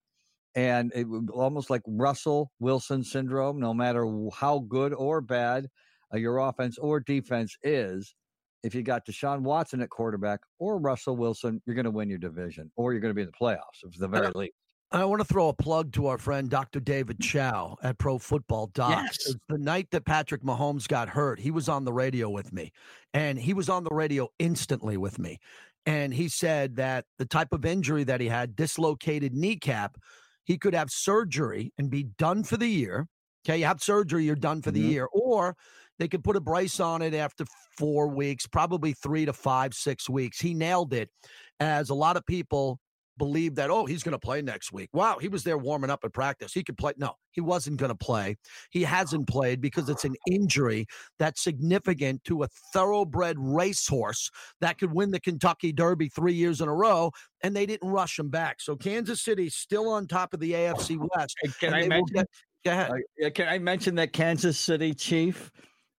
and 0.53 0.91
it 0.93 1.05
would 1.05 1.29
almost 1.31 1.69
like 1.69 1.81
Russell 1.88 2.51
Wilson 2.59 3.05
syndrome. 3.05 3.57
No 3.57 3.73
matter 3.73 4.05
how 4.33 4.59
good 4.59 4.93
or 4.93 5.21
bad 5.21 5.69
uh, 6.13 6.18
your 6.18 6.38
offense 6.39 6.77
or 6.77 7.00
defense 7.00 7.58
is, 7.63 8.15
if 8.63 8.75
you 8.75 8.84
got 8.84 9.06
Deshaun 9.06 9.41
Watson 9.41 9.82
at 9.82 9.89
quarterback 9.89 10.41
or 10.60 10.77
Russell 10.80 11.18
Wilson, 11.18 11.62
you're 11.65 11.75
going 11.75 11.86
to 11.86 11.91
win 11.91 12.10
your 12.10 12.20
division 12.20 12.72
or 12.75 12.94
you're 12.94 13.01
going 13.01 13.10
to 13.12 13.15
be 13.15 13.22
in 13.24 13.27
the 13.27 13.34
playoffs 13.34 13.84
at 13.84 13.91
the 13.98 14.08
very 14.08 14.32
least. 14.36 14.53
I 14.94 15.06
want 15.06 15.22
to 15.22 15.25
throw 15.25 15.48
a 15.48 15.53
plug 15.53 15.94
to 15.94 16.08
our 16.08 16.18
friend 16.18 16.50
Dr. 16.50 16.82
David 16.82 17.22
Chao 17.22 17.77
at 17.82 17.98
Pro 17.98 18.20
Football 18.20 18.68
Docs. 18.68 19.20
Yes. 19.25 19.36
The 19.48 19.58
night 19.58 19.88
that 19.91 20.06
Patrick 20.06 20.44
Mahomes 20.44 20.86
got 20.86 21.08
hurt, 21.08 21.39
he 21.39 21.50
was 21.50 21.70
on 21.70 21.86
the 21.86 21.94
radio 21.94 22.30
with 22.30 22.51
me, 22.51 22.74
and 23.13 23.39
he 23.39 23.53
was 23.53 23.70
on 23.70 23.86
the 23.86 23.96
radio 23.96 24.27
instantly 24.38 24.98
with 24.98 25.18
me. 25.18 25.39
And 25.86 26.13
he 26.13 26.27
said 26.27 26.75
that 26.75 27.06
the 27.18 27.25
type 27.25 27.53
of 27.53 27.65
injury 27.65 28.03
that 28.03 28.20
he 28.20 28.27
had, 28.27 28.53
dislocated 28.56 29.34
kneecap, 29.34 29.98
he 30.44 30.58
could 30.58 30.75
have 30.75 30.91
surgery 30.91 31.72
and 31.77 31.89
be 31.89 32.03
done 32.03 32.44
for 32.44 32.58
the 32.58 32.68
year. 32.68 33.08
Okay, 33.48 33.60
you 33.60 33.65
have 33.65 33.82
surgery, 33.82 34.25
you're 34.25 34.36
done 34.36 34.62
for 34.62 34.72
the 34.72 34.84
Mhm. 34.84 34.91
year, 34.91 35.08
or 35.13 35.56
they 36.01 36.08
could 36.08 36.24
put 36.24 36.36
a 36.36 36.41
brace 36.41 36.79
on 36.79 37.03
it 37.03 37.13
after 37.13 37.46
four 37.77 38.08
weeks, 38.08 38.48
probably 38.48 38.93
three 38.93 39.24
to 39.24 39.34
five, 39.34 39.75
six 39.75 40.10
weeks. 40.10 40.39
He 40.39 40.55
nailed 40.55 40.96
it, 40.96 41.12
as 41.60 41.91
a 41.91 41.93
lot 41.93 42.17
of 42.17 42.25
people 42.25 42.79
believe 43.20 43.53
that, 43.53 43.70
oh, 43.70 43.86
he's 43.86 44.01
going 44.01 44.13
to 44.13 44.17
play 44.20 44.41
next 44.41 44.74
week. 44.74 44.89
Wow, 44.93 45.20
he 45.22 45.27
was 45.27 45.43
there 45.43 45.60
warming 45.60 45.91
up 45.91 46.00
at 46.03 46.12
practice. 46.12 46.53
He 46.53 46.63
could 46.63 46.75
play. 46.75 46.93
No, 46.98 47.13
he 47.34 47.41
wasn't 47.41 47.77
going 47.77 47.91
to 47.91 47.96
play. 47.96 48.36
He 48.72 48.81
hasn't 48.81 49.27
played 49.27 49.62
because 49.62 49.89
it's 49.89 50.03
an 50.03 50.15
injury 50.25 50.88
that's 51.20 51.43
significant 51.43 52.24
to 52.24 52.41
a 52.41 52.48
thoroughbred 52.74 53.36
racehorse 53.38 54.31
that 54.60 54.79
could 54.79 54.91
win 54.91 55.12
the 55.12 55.20
Kentucky 55.20 55.72
Derby 55.72 56.10
three 56.10 56.34
years 56.34 56.62
in 56.62 56.67
a 56.67 56.74
row, 56.74 57.12
and 57.43 57.55
they 57.55 57.67
didn't 57.67 57.91
rush 57.91 58.17
him 58.17 58.29
back. 58.29 58.60
So 58.60 58.75
Kansas 58.75 59.22
City's 59.22 59.53
still 59.53 59.88
on 59.88 60.08
top 60.08 60.34
of 60.34 60.39
the 60.39 60.53
AFC 60.53 60.98
West. 61.15 61.38
Can 61.60 61.75
I 61.75 61.88
mention? 61.88 62.15
get- 62.15 62.27
Go 62.63 62.72
ahead. 62.72 62.91
Uh, 63.24 63.29
can 63.31 63.48
I 63.48 63.58
mention 63.58 63.96
that 63.96 64.13
Kansas 64.13 64.58
City 64.58 64.93
Chief, 64.93 65.51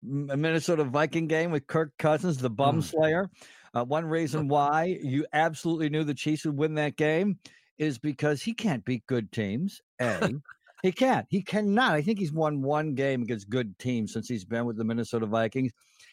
Minnesota 0.03 0.83
Viking 0.83 1.27
game 1.27 1.51
with 1.51 1.67
Kirk 1.67 1.93
Cousins, 1.97 2.37
the 2.37 2.49
bum 2.49 2.79
Mm. 2.79 2.83
slayer? 2.83 3.29
Uh, 3.73 3.83
one 3.83 4.05
reason 4.05 4.47
why 4.47 4.97
you 5.01 5.25
absolutely 5.33 5.89
knew 5.89 6.03
the 6.03 6.13
Chiefs 6.13 6.45
would 6.45 6.57
win 6.57 6.75
that 6.75 6.95
game 6.95 7.39
is 7.79 7.97
because 7.97 8.41
he 8.43 8.53
can't 8.53 8.85
beat 8.85 9.05
good 9.07 9.31
teams. 9.31 9.81
A, 9.99 10.31
he 10.83 10.91
can't. 10.91 11.25
He 11.29 11.41
cannot. 11.41 11.93
I 11.93 12.01
think 12.01 12.19
he's 12.19 12.31
won 12.31 12.61
one 12.61 12.93
game 12.93 13.23
against 13.23 13.49
good 13.49 13.79
teams 13.79 14.13
since 14.13 14.27
he's 14.27 14.45
been 14.45 14.65
with 14.65 14.77
the 14.77 14.83
Minnesota 14.83 15.25
Vikings. 15.25 15.71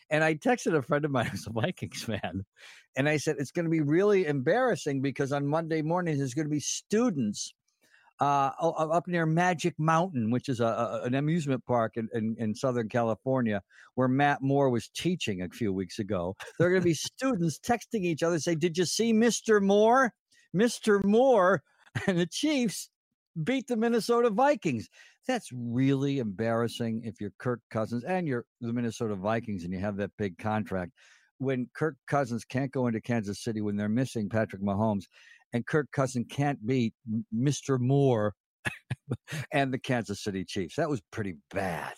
And 0.09 0.25
I 0.25 0.35
texted 0.37 0.75
a 0.75 0.83
friend 0.83 1.05
of 1.05 1.11
mine 1.11 1.27
who's 1.31 1.47
a 1.47 1.53
Vikings 1.53 2.03
fan, 2.03 2.45
and 2.97 3.09
I 3.09 3.19
said 3.19 3.37
it's 3.39 3.53
going 3.53 3.67
to 3.67 3.71
be 3.71 3.81
really 3.83 4.27
embarrassing 4.27 5.03
because 5.03 5.31
on 5.33 5.47
Monday 5.47 5.83
morning 5.83 6.17
there's 6.19 6.35
going 6.35 6.49
to 6.49 6.51
be 6.51 6.61
students 6.61 7.53
uh, 8.21 8.51
up 8.61 9.09
near 9.09 9.25
Magic 9.27 9.75
Mountain, 9.79 10.31
which 10.31 10.49
is 10.49 10.61
a, 10.61 10.65
a- 10.67 11.03
an 11.05 11.15
amusement 11.15 11.65
park 11.65 11.97
in, 11.97 12.09
in, 12.13 12.37
in 12.39 12.55
Southern 12.55 12.89
California, 12.89 13.63
where 13.95 14.09
Matt 14.09 14.43
Moore 14.43 14.71
was 14.71 14.89
teaching 14.89 15.43
a 15.43 15.49
few 15.49 15.73
weeks 15.73 15.99
ago. 15.99 16.37
There 16.59 16.69
are 16.69 16.71
going 16.71 16.83
to 16.83 16.89
be 16.89 16.95
students 16.95 17.59
texting 17.59 18.05
each 18.05 18.23
other, 18.23 18.39
say, 18.39 18.55
"Did 18.55 18.77
you 18.77 18.85
see 18.85 19.13
Mr. 19.13 19.63
Moore? 19.63 20.13
Mr. 20.55 21.03
Moore 21.05 21.63
and 22.07 22.19
the 22.19 22.27
Chiefs 22.27 22.91
beat 23.43 23.67
the 23.67 23.77
Minnesota 23.77 24.31
Vikings." 24.31 24.89
That's 25.29 25.51
really 25.53 26.19
embarrassing 26.19 27.03
if 27.05 27.21
you're 27.21 27.33
Kirk 27.39 27.61
Cousins 27.71 28.05
and 28.05 28.27
you're 28.27 28.45
the 28.61 28.73
Minnesota 28.73 29.15
Vikings 29.15 29.65
and 29.65 29.73
you 29.73 29.79
have 29.79 29.97
that 29.97 30.11
big 30.19 30.37
contract. 30.39 30.93
When 31.39 31.69
Kirk 31.75 31.97
Cousins 32.07 32.45
can't 32.45 32.73
go 32.73 32.87
into 32.87 33.01
Kansas 33.01 33.43
City 33.43 33.61
when 33.61 33.77
they're 33.77 33.89
missing 33.89 34.29
Patrick 34.29 34.63
Mahomes, 34.63 35.05
and 35.53 35.67
Kirk 35.67 35.89
Cousin 35.93 36.25
can't 36.25 36.65
beat 36.67 36.95
Mr. 37.35 37.79
Moore 37.79 38.35
and 39.53 39.73
the 39.73 39.79
Kansas 39.79 40.23
City 40.23 40.45
Chiefs. 40.45 40.77
That 40.77 40.91
was 40.91 41.01
pretty 41.11 41.37
bad. 41.53 41.95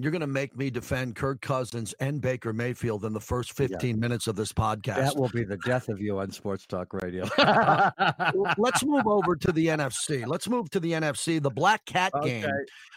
You're 0.00 0.10
going 0.10 0.22
to 0.22 0.26
make 0.26 0.56
me 0.56 0.70
defend 0.70 1.16
Kirk 1.16 1.42
Cousins 1.42 1.92
and 2.00 2.18
Baker 2.18 2.54
Mayfield 2.54 3.04
in 3.04 3.12
the 3.12 3.20
first 3.20 3.52
15 3.52 4.00
minutes 4.00 4.26
of 4.26 4.36
this 4.36 4.50
podcast. 4.50 4.96
That 4.96 5.16
will 5.16 5.28
be 5.28 5.44
the 5.44 5.58
death 5.58 5.90
of 5.90 6.00
you 6.00 6.18
on 6.18 6.30
Sports 6.30 6.64
Talk 6.66 6.94
Radio. 6.94 7.28
Well, 7.36 7.92
Let's 8.58 8.82
move 8.86 9.06
over 9.06 9.36
to 9.36 9.52
the 9.52 9.66
NFC. 9.66 10.26
Let's 10.26 10.48
move 10.48 10.70
to 10.70 10.80
the 10.80 10.92
NFC. 10.92 11.42
The 11.42 11.50
Black 11.50 11.84
Cat 11.84 12.10
game. 12.24 12.46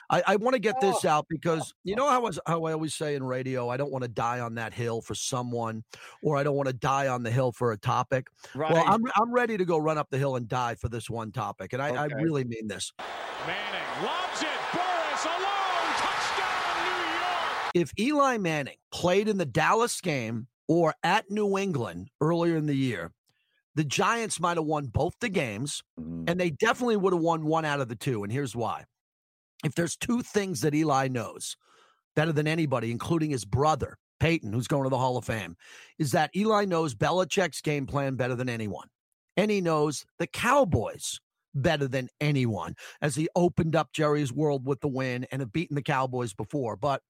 I, 0.09 0.23
I 0.25 0.35
want 0.37 0.53
to 0.53 0.59
get 0.59 0.79
this 0.79 1.03
Oh. 1.03 1.09
out 1.09 1.25
because 1.29 1.73
you 1.83 1.97
know 1.97 2.09
how 2.09 2.15
I, 2.15 2.19
was, 2.19 2.39
how 2.47 2.63
I 2.63 2.71
always 2.71 2.95
say 2.95 3.15
in 3.15 3.23
radio, 3.23 3.67
I 3.67 3.75
don't 3.75 3.91
want 3.91 4.03
to 4.03 4.07
die 4.09 4.39
on 4.39 4.55
that 4.55 4.73
hill 4.73 5.01
for 5.01 5.15
someone, 5.15 5.83
or 6.23 6.37
I 6.37 6.43
don't 6.43 6.55
want 6.55 6.67
to 6.67 6.73
die 6.73 7.07
on 7.09 7.23
the 7.23 7.31
hill 7.31 7.51
for 7.51 7.73
a 7.73 7.77
topic. 7.77 8.27
right. 8.53 8.71
Well, 8.71 8.85
I'm 8.87 9.03
I'm 9.17 9.33
ready 9.33 9.57
to 9.57 9.65
go 9.65 9.77
run 9.79 9.97
up 9.97 10.07
the 10.11 10.17
hill 10.17 10.37
and 10.37 10.47
die 10.47 10.75
for 10.75 10.87
this 10.87 11.09
one 11.09 11.31
topic, 11.33 11.73
and 11.73 11.81
I, 11.81 11.89
I 11.89 12.05
really 12.05 12.45
mean 12.45 12.67
this. 12.67 12.93
Manning 13.45 14.05
lobs 14.05 14.41
it. 14.43 14.47
Burress 14.71 15.25
alone. 15.25 15.91
Touchdown, 15.97 16.85
New 16.85 17.01
York. 17.17 17.64
If 17.75 17.91
Eli 17.99 18.37
Manning 18.37 18.77
played 18.91 19.27
in 19.27 19.37
the 19.37 19.45
Dallas 19.45 19.99
game 19.99 20.47
or 20.69 20.95
at 21.03 21.29
New 21.29 21.57
England 21.57 22.09
earlier 22.21 22.55
in 22.55 22.67
the 22.67 22.73
year, 22.73 23.11
the 23.75 23.83
Giants 23.83 24.39
might 24.39 24.55
have 24.55 24.65
won 24.65 24.85
both 24.85 25.13
the 25.19 25.27
games. 25.27 25.83
Mm, 25.99 26.29
And 26.29 26.39
they 26.39 26.51
definitely 26.51 26.95
would 26.95 27.13
have 27.13 27.21
won 27.21 27.45
one 27.45 27.65
out 27.65 27.81
of 27.81 27.89
the 27.89 27.95
two. 27.97 28.23
And 28.23 28.31
here's 28.31 28.55
why. 28.55 28.85
If 29.65 29.75
there's 29.75 29.97
two 29.97 30.21
things 30.21 30.61
that 30.61 30.73
Eli 30.73 31.09
knows 31.09 31.57
better 32.15 32.31
than 32.31 32.47
anybody, 32.47 32.91
including 32.91 33.31
his 33.31 33.43
brother, 33.43 33.97
Peyton, 34.21 34.53
who's 34.53 34.69
going 34.69 34.85
to 34.85 34.89
the 34.89 34.97
Hall 34.97 35.17
of 35.17 35.25
Fame, 35.25 35.57
is 35.99 36.11
that 36.13 36.31
Eli 36.33 36.63
knows 36.63 36.95
Belichick's 36.95 37.59
game 37.59 37.85
plan 37.85 38.15
better 38.15 38.35
than 38.35 38.47
anyone. 38.47 38.87
And 39.35 39.51
he 39.51 39.59
knows 39.59 40.05
the 40.17 40.27
Cowboys 40.27 41.19
better 41.53 41.89
than 41.89 42.07
anyone 42.21 42.75
as 43.01 43.15
he 43.15 43.27
opened 43.35 43.75
up 43.75 43.91
Jerry's 43.91 44.31
world 44.31 44.65
with 44.65 44.79
the 44.79 44.87
win 44.87 45.25
and 45.29 45.41
have 45.41 45.51
beaten 45.51 45.75
the 45.75 45.81
Cowboys 45.81 46.33
before. 46.33 46.77
But 46.77 47.01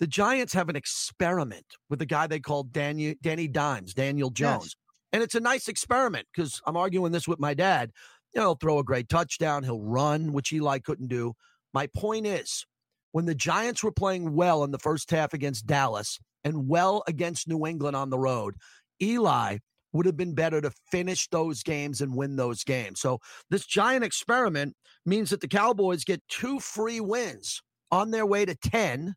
the 0.00 0.06
Giants 0.06 0.52
have 0.54 0.68
an 0.68 0.76
experiment 0.76 1.66
with 1.88 2.02
a 2.02 2.06
guy 2.06 2.26
they 2.26 2.40
call 2.40 2.64
Danny, 2.64 3.16
Danny 3.22 3.48
Dimes, 3.48 3.94
Daniel 3.94 4.30
Jones. 4.30 4.76
And 5.12 5.22
it's 5.22 5.36
a 5.36 5.40
nice 5.40 5.68
experiment 5.68 6.26
because 6.34 6.60
I'm 6.66 6.76
arguing 6.76 7.12
this 7.12 7.28
with 7.28 7.38
my 7.38 7.54
dad. 7.54 7.92
You 8.34 8.40
know, 8.40 8.48
he'll 8.48 8.54
throw 8.56 8.78
a 8.80 8.84
great 8.84 9.08
touchdown, 9.08 9.62
he'll 9.62 9.80
run, 9.80 10.32
which 10.32 10.52
Eli 10.52 10.80
couldn't 10.80 11.08
do. 11.08 11.34
My 11.72 11.86
point 11.96 12.26
is, 12.26 12.66
when 13.12 13.26
the 13.26 13.34
Giants 13.34 13.84
were 13.84 13.92
playing 13.92 14.34
well 14.34 14.64
in 14.64 14.72
the 14.72 14.78
first 14.78 15.10
half 15.12 15.32
against 15.34 15.66
Dallas 15.66 16.18
and 16.42 16.68
well 16.68 17.04
against 17.06 17.46
New 17.46 17.64
England 17.64 17.94
on 17.94 18.10
the 18.10 18.18
road, 18.18 18.56
Eli 19.00 19.58
would 19.92 20.06
have 20.06 20.16
been 20.16 20.34
better 20.34 20.60
to 20.60 20.72
finish 20.90 21.28
those 21.28 21.62
games 21.62 22.00
and 22.00 22.16
win 22.16 22.34
those 22.34 22.64
games. 22.64 23.00
So 23.00 23.20
this 23.50 23.64
giant 23.64 24.04
experiment 24.04 24.74
means 25.06 25.30
that 25.30 25.40
the 25.40 25.48
Cowboys 25.48 26.02
get 26.02 26.20
two 26.28 26.58
free 26.58 27.00
wins 27.00 27.62
on 27.92 28.10
their 28.10 28.26
way 28.26 28.44
to 28.44 28.56
10 28.56 29.14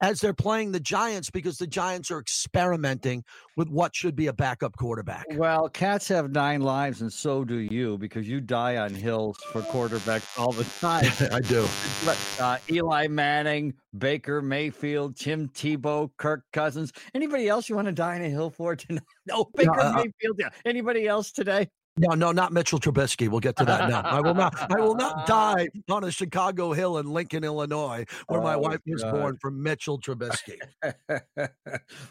as 0.00 0.20
they're 0.20 0.34
playing 0.34 0.72
the 0.72 0.80
Giants 0.80 1.30
because 1.30 1.58
the 1.58 1.66
Giants 1.66 2.10
are 2.10 2.18
experimenting 2.18 3.24
with 3.56 3.68
what 3.68 3.94
should 3.94 4.14
be 4.14 4.26
a 4.26 4.32
backup 4.32 4.76
quarterback. 4.76 5.24
Well, 5.32 5.68
cats 5.68 6.08
have 6.08 6.30
nine 6.30 6.60
lives, 6.60 7.00
and 7.00 7.12
so 7.12 7.44
do 7.44 7.56
you, 7.56 7.96
because 7.98 8.28
you 8.28 8.40
die 8.40 8.76
on 8.76 8.94
hills 8.94 9.38
for 9.52 9.62
quarterbacks 9.62 10.38
all 10.38 10.52
the 10.52 10.64
time. 10.80 11.10
I 11.32 11.40
do. 11.40 11.66
But, 12.04 12.18
uh, 12.40 12.58
Eli 12.70 13.06
Manning, 13.08 13.74
Baker 13.96 14.42
Mayfield, 14.42 15.16
Tim 15.16 15.48
Tebow, 15.48 16.10
Kirk 16.18 16.42
Cousins. 16.52 16.92
Anybody 17.14 17.48
else 17.48 17.68
you 17.68 17.76
want 17.76 17.86
to 17.86 17.92
die 17.92 18.16
on 18.16 18.22
a 18.22 18.28
hill 18.28 18.50
for 18.50 18.76
tonight? 18.76 19.02
No, 19.28 19.44
Baker 19.56 19.80
uh, 19.80 19.92
Mayfield. 19.94 20.36
Yeah. 20.38 20.50
Anybody 20.64 21.08
else 21.08 21.32
today? 21.32 21.68
No, 21.98 22.14
no, 22.14 22.30
not 22.30 22.52
Mitchell 22.52 22.78
Trubisky. 22.78 23.28
We'll 23.28 23.40
get 23.40 23.56
to 23.56 23.64
that. 23.64 23.88
No, 23.88 23.96
I 24.00 24.20
will 24.20 24.34
not. 24.34 24.70
I 24.70 24.80
will 24.80 24.94
not 24.96 25.26
die 25.26 25.68
on 25.88 26.04
a 26.04 26.10
Chicago 26.10 26.72
hill 26.74 26.98
in 26.98 27.06
Lincoln, 27.06 27.42
Illinois, 27.42 28.04
where 28.28 28.42
my 28.42 28.54
Oh, 28.54 28.58
wife 28.58 28.80
was 28.86 29.02
God. 29.02 29.12
born 29.12 29.38
from 29.40 29.62
Mitchell 29.62 29.98
Trubisky. 29.98 30.58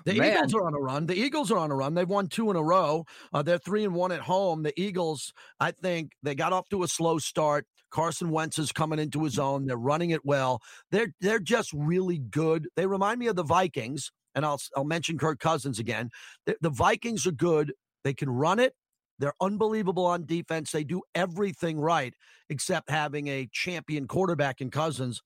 The 0.05 0.13
Man. 0.19 0.37
Eagles 0.37 0.53
are 0.55 0.65
on 0.65 0.73
a 0.73 0.79
run. 0.79 1.05
The 1.05 1.15
Eagles 1.15 1.51
are 1.51 1.57
on 1.57 1.71
a 1.71 1.75
run. 1.75 1.93
They've 1.93 2.09
won 2.09 2.27
two 2.27 2.49
in 2.49 2.55
a 2.55 2.63
row. 2.63 3.05
Uh, 3.33 3.41
they're 3.43 3.57
three 3.57 3.83
and 3.83 3.93
one 3.93 4.11
at 4.11 4.21
home. 4.21 4.63
The 4.63 4.79
Eagles, 4.79 5.33
I 5.59 5.71
think, 5.71 6.11
they 6.23 6.35
got 6.35 6.53
off 6.53 6.67
to 6.69 6.83
a 6.83 6.87
slow 6.87 7.17
start. 7.19 7.65
Carson 7.91 8.29
Wentz 8.31 8.57
is 8.59 8.71
coming 8.71 8.99
into 8.99 9.23
his 9.23 9.37
own. 9.39 9.65
They're 9.65 9.77
running 9.77 10.09
it 10.11 10.25
well. 10.25 10.61
They're 10.91 11.13
they're 11.21 11.39
just 11.39 11.71
really 11.73 12.17
good. 12.19 12.67
They 12.75 12.85
remind 12.87 13.19
me 13.19 13.27
of 13.27 13.35
the 13.35 13.43
Vikings, 13.43 14.11
and 14.33 14.45
I'll 14.45 14.59
I'll 14.75 14.83
mention 14.83 15.17
Kirk 15.17 15.39
Cousins 15.39 15.79
again. 15.79 16.09
The, 16.45 16.57
the 16.61 16.69
Vikings 16.71 17.25
are 17.27 17.31
good. 17.31 17.73
They 18.03 18.13
can 18.13 18.29
run 18.29 18.59
it. 18.59 18.73
They're 19.19 19.33
unbelievable 19.41 20.05
on 20.05 20.25
defense. 20.25 20.71
They 20.71 20.83
do 20.83 21.01
everything 21.13 21.79
right 21.79 22.13
except 22.49 22.89
having 22.89 23.27
a 23.27 23.49
champion 23.51 24.07
quarterback 24.07 24.61
in 24.61 24.69
Cousins. 24.71 25.21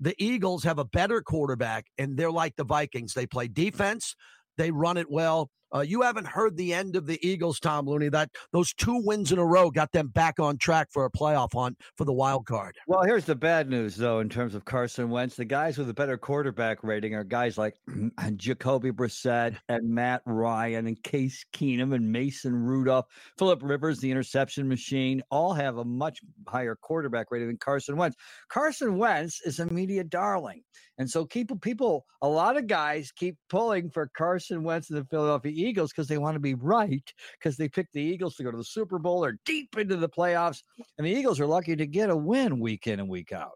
The 0.00 0.14
Eagles 0.18 0.64
have 0.64 0.78
a 0.78 0.84
better 0.84 1.22
quarterback, 1.22 1.86
and 1.98 2.16
they're 2.16 2.30
like 2.30 2.56
the 2.56 2.64
Vikings. 2.64 3.14
They 3.14 3.26
play 3.26 3.48
defense, 3.48 4.16
they 4.58 4.70
run 4.70 4.96
it 4.96 5.10
well. 5.10 5.50
Uh, 5.74 5.80
you 5.80 6.02
haven't 6.02 6.26
heard 6.26 6.56
the 6.56 6.74
end 6.74 6.96
of 6.96 7.06
the 7.06 7.18
Eagles, 7.26 7.58
Tom 7.58 7.86
Looney. 7.86 8.08
That 8.08 8.30
those 8.52 8.72
two 8.74 9.00
wins 9.04 9.32
in 9.32 9.38
a 9.38 9.44
row 9.44 9.70
got 9.70 9.92
them 9.92 10.08
back 10.08 10.38
on 10.38 10.58
track 10.58 10.88
for 10.90 11.04
a 11.04 11.10
playoff 11.10 11.52
hunt 11.54 11.78
for 11.96 12.04
the 12.04 12.12
wild 12.12 12.46
card. 12.46 12.76
Well, 12.86 13.02
here's 13.02 13.24
the 13.24 13.34
bad 13.34 13.68
news, 13.68 13.96
though, 13.96 14.20
in 14.20 14.28
terms 14.28 14.54
of 14.54 14.64
Carson 14.64 15.10
Wentz. 15.10 15.36
The 15.36 15.44
guys 15.44 15.78
with 15.78 15.88
a 15.88 15.94
better 15.94 16.18
quarterback 16.18 16.82
rating 16.82 17.14
are 17.14 17.24
guys 17.24 17.56
like 17.56 17.76
Jacoby 18.36 18.90
Brissett 18.90 19.56
and 19.68 19.88
Matt 19.88 20.22
Ryan 20.26 20.86
and 20.86 21.02
Case 21.02 21.44
Keenum 21.54 21.94
and 21.94 22.10
Mason 22.10 22.54
Rudolph, 22.54 23.06
Philip 23.38 23.60
Rivers, 23.62 23.98
the 23.98 24.10
interception 24.10 24.68
machine, 24.68 25.22
all 25.30 25.52
have 25.54 25.78
a 25.78 25.84
much 25.84 26.20
higher 26.46 26.76
quarterback 26.76 27.30
rating 27.30 27.48
than 27.48 27.56
Carson 27.56 27.96
Wentz. 27.96 28.16
Carson 28.48 28.98
Wentz 28.98 29.40
is 29.44 29.58
a 29.58 29.66
media 29.66 30.04
darling. 30.04 30.62
And 30.98 31.10
so 31.10 31.24
people, 31.24 31.56
people, 31.56 32.06
a 32.20 32.28
lot 32.28 32.56
of 32.56 32.66
guys 32.66 33.10
keep 33.12 33.36
pulling 33.48 33.90
for 33.90 34.10
Carson 34.16 34.62
Wentz 34.62 34.90
and 34.90 34.98
the 34.98 35.04
Philadelphia 35.06 35.52
Eagles 35.64 35.92
because 35.92 36.08
they 36.08 36.18
want 36.18 36.34
to 36.34 36.40
be 36.40 36.54
right 36.54 37.12
because 37.38 37.56
they 37.56 37.68
picked 37.68 37.92
the 37.92 38.02
Eagles 38.02 38.36
to 38.36 38.42
go 38.42 38.50
to 38.50 38.56
the 38.56 38.64
Super 38.64 38.98
Bowl 38.98 39.24
or 39.24 39.38
deep 39.44 39.76
into 39.78 39.96
the 39.96 40.08
playoffs. 40.08 40.62
And 40.98 41.06
the 41.06 41.10
Eagles 41.10 41.40
are 41.40 41.46
lucky 41.46 41.76
to 41.76 41.86
get 41.86 42.10
a 42.10 42.16
win 42.16 42.60
week 42.60 42.86
in 42.86 43.00
and 43.00 43.08
week 43.08 43.32
out. 43.32 43.52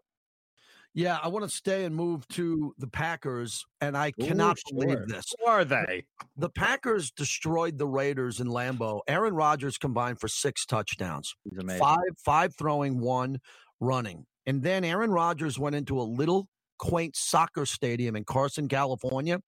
Yeah, 0.93 1.19
I 1.21 1.27
want 1.27 1.45
to 1.47 1.55
stay 1.55 1.85
and 1.85 1.95
move 1.95 2.27
to 2.29 2.73
the 2.79 2.87
Packers, 2.87 3.63
and 3.81 3.95
I 3.95 4.09
cannot 4.11 4.57
Ooh, 4.57 4.79
believe 4.79 5.07
this. 5.07 5.25
Who 5.39 5.47
are 5.47 5.63
they? 5.63 6.05
The 6.37 6.49
Packers 6.49 7.11
destroyed 7.11 7.77
the 7.77 7.85
Raiders 7.85 8.39
in 8.39 8.47
Lambeau. 8.47 9.01
Aaron 9.07 9.35
Rodgers 9.35 9.77
combined 9.77 10.19
for 10.19 10.27
six 10.27 10.65
touchdowns, 10.65 11.35
He's 11.47 11.59
amazing. 11.59 11.81
five 11.81 11.99
five 12.25 12.55
throwing, 12.57 12.99
one 12.99 13.39
running. 13.79 14.25
And 14.47 14.63
then 14.63 14.83
Aaron 14.83 15.11
Rodgers 15.11 15.59
went 15.59 15.75
into 15.75 15.99
a 15.99 16.01
little 16.01 16.47
quaint 16.79 17.15
soccer 17.15 17.67
stadium 17.67 18.15
in 18.15 18.23
Carson, 18.23 18.67
California, 18.67 19.39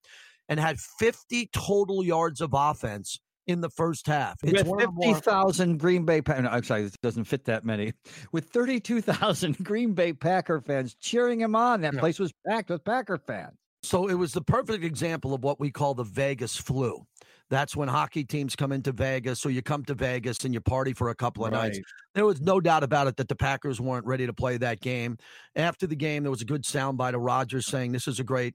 and 0.50 0.60
had 0.60 0.78
50 0.80 1.50
total 1.54 2.04
yards 2.04 2.42
of 2.42 2.50
offense 2.54 3.20
in 3.48 3.62
the 3.62 3.70
first 3.70 4.06
half. 4.06 4.36
It's 4.44 4.52
With 4.52 4.68
one 4.68 4.94
more- 4.94 5.14
50,000 5.16 5.78
Green 5.80 6.04
Bay, 6.06 6.22
pa- 6.22 6.40
no, 6.42 6.50
I'm 6.50 6.64
sorry, 6.64 6.84
this 6.84 6.98
doesn't 7.02 7.24
fit 7.24 7.46
that 7.46 7.64
many. 7.64 7.94
With 8.34 8.50
32,000 8.50 9.58
Green 9.64 9.94
Bay 9.94 10.14
Packer 10.14 10.60
fans 10.62 10.96
cheering 11.00 11.40
him 11.40 11.56
on, 11.56 11.82
that 11.82 11.94
Yeah. 11.94 12.00
place 12.00 12.20
was 12.20 12.34
packed 12.48 12.70
with 12.70 12.84
Packer 12.84 13.18
fans. 13.26 13.56
So 13.82 14.08
it 14.10 14.14
was 14.16 14.34
the 14.34 14.42
perfect 14.42 14.84
example 14.84 15.34
of 15.34 15.42
what 15.44 15.60
we 15.60 15.72
call 15.72 15.94
the 15.94 16.04
Vegas 16.04 16.58
flu. 16.58 17.06
That's 17.50 17.76
when 17.76 17.88
hockey 17.88 18.24
teams 18.26 18.56
come 18.56 18.72
into 18.72 18.92
Vegas. 18.92 19.40
So 19.40 19.50
you 19.50 19.64
come 19.64 19.84
to 19.86 19.96
Vegas 19.96 20.44
and 20.44 20.54
you 20.54 20.60
party 20.62 20.94
for 20.94 21.10
a 21.10 21.16
couple 21.16 21.46
of 21.46 21.54
nights. 21.54 21.80
There 22.14 22.26
was 22.26 22.42
no 22.42 22.60
doubt 22.60 22.84
about 22.84 23.08
it 23.08 23.16
that 23.16 23.30
the 23.30 23.36
Packers 23.38 23.80
weren't 23.82 24.06
ready 24.06 24.28
to 24.28 24.34
play 24.34 24.58
that 24.58 24.82
game. 24.82 25.18
After 25.56 25.88
the 25.88 25.96
game, 25.96 26.22
there 26.24 26.30
was 26.30 26.42
a 26.42 26.46
good 26.46 26.64
soundbite 26.64 27.16
of 27.16 27.22
Rodgers 27.22 27.66
saying, 27.66 27.94
This 27.94 28.08
is 28.08 28.20
a 28.20 28.24
great 28.24 28.54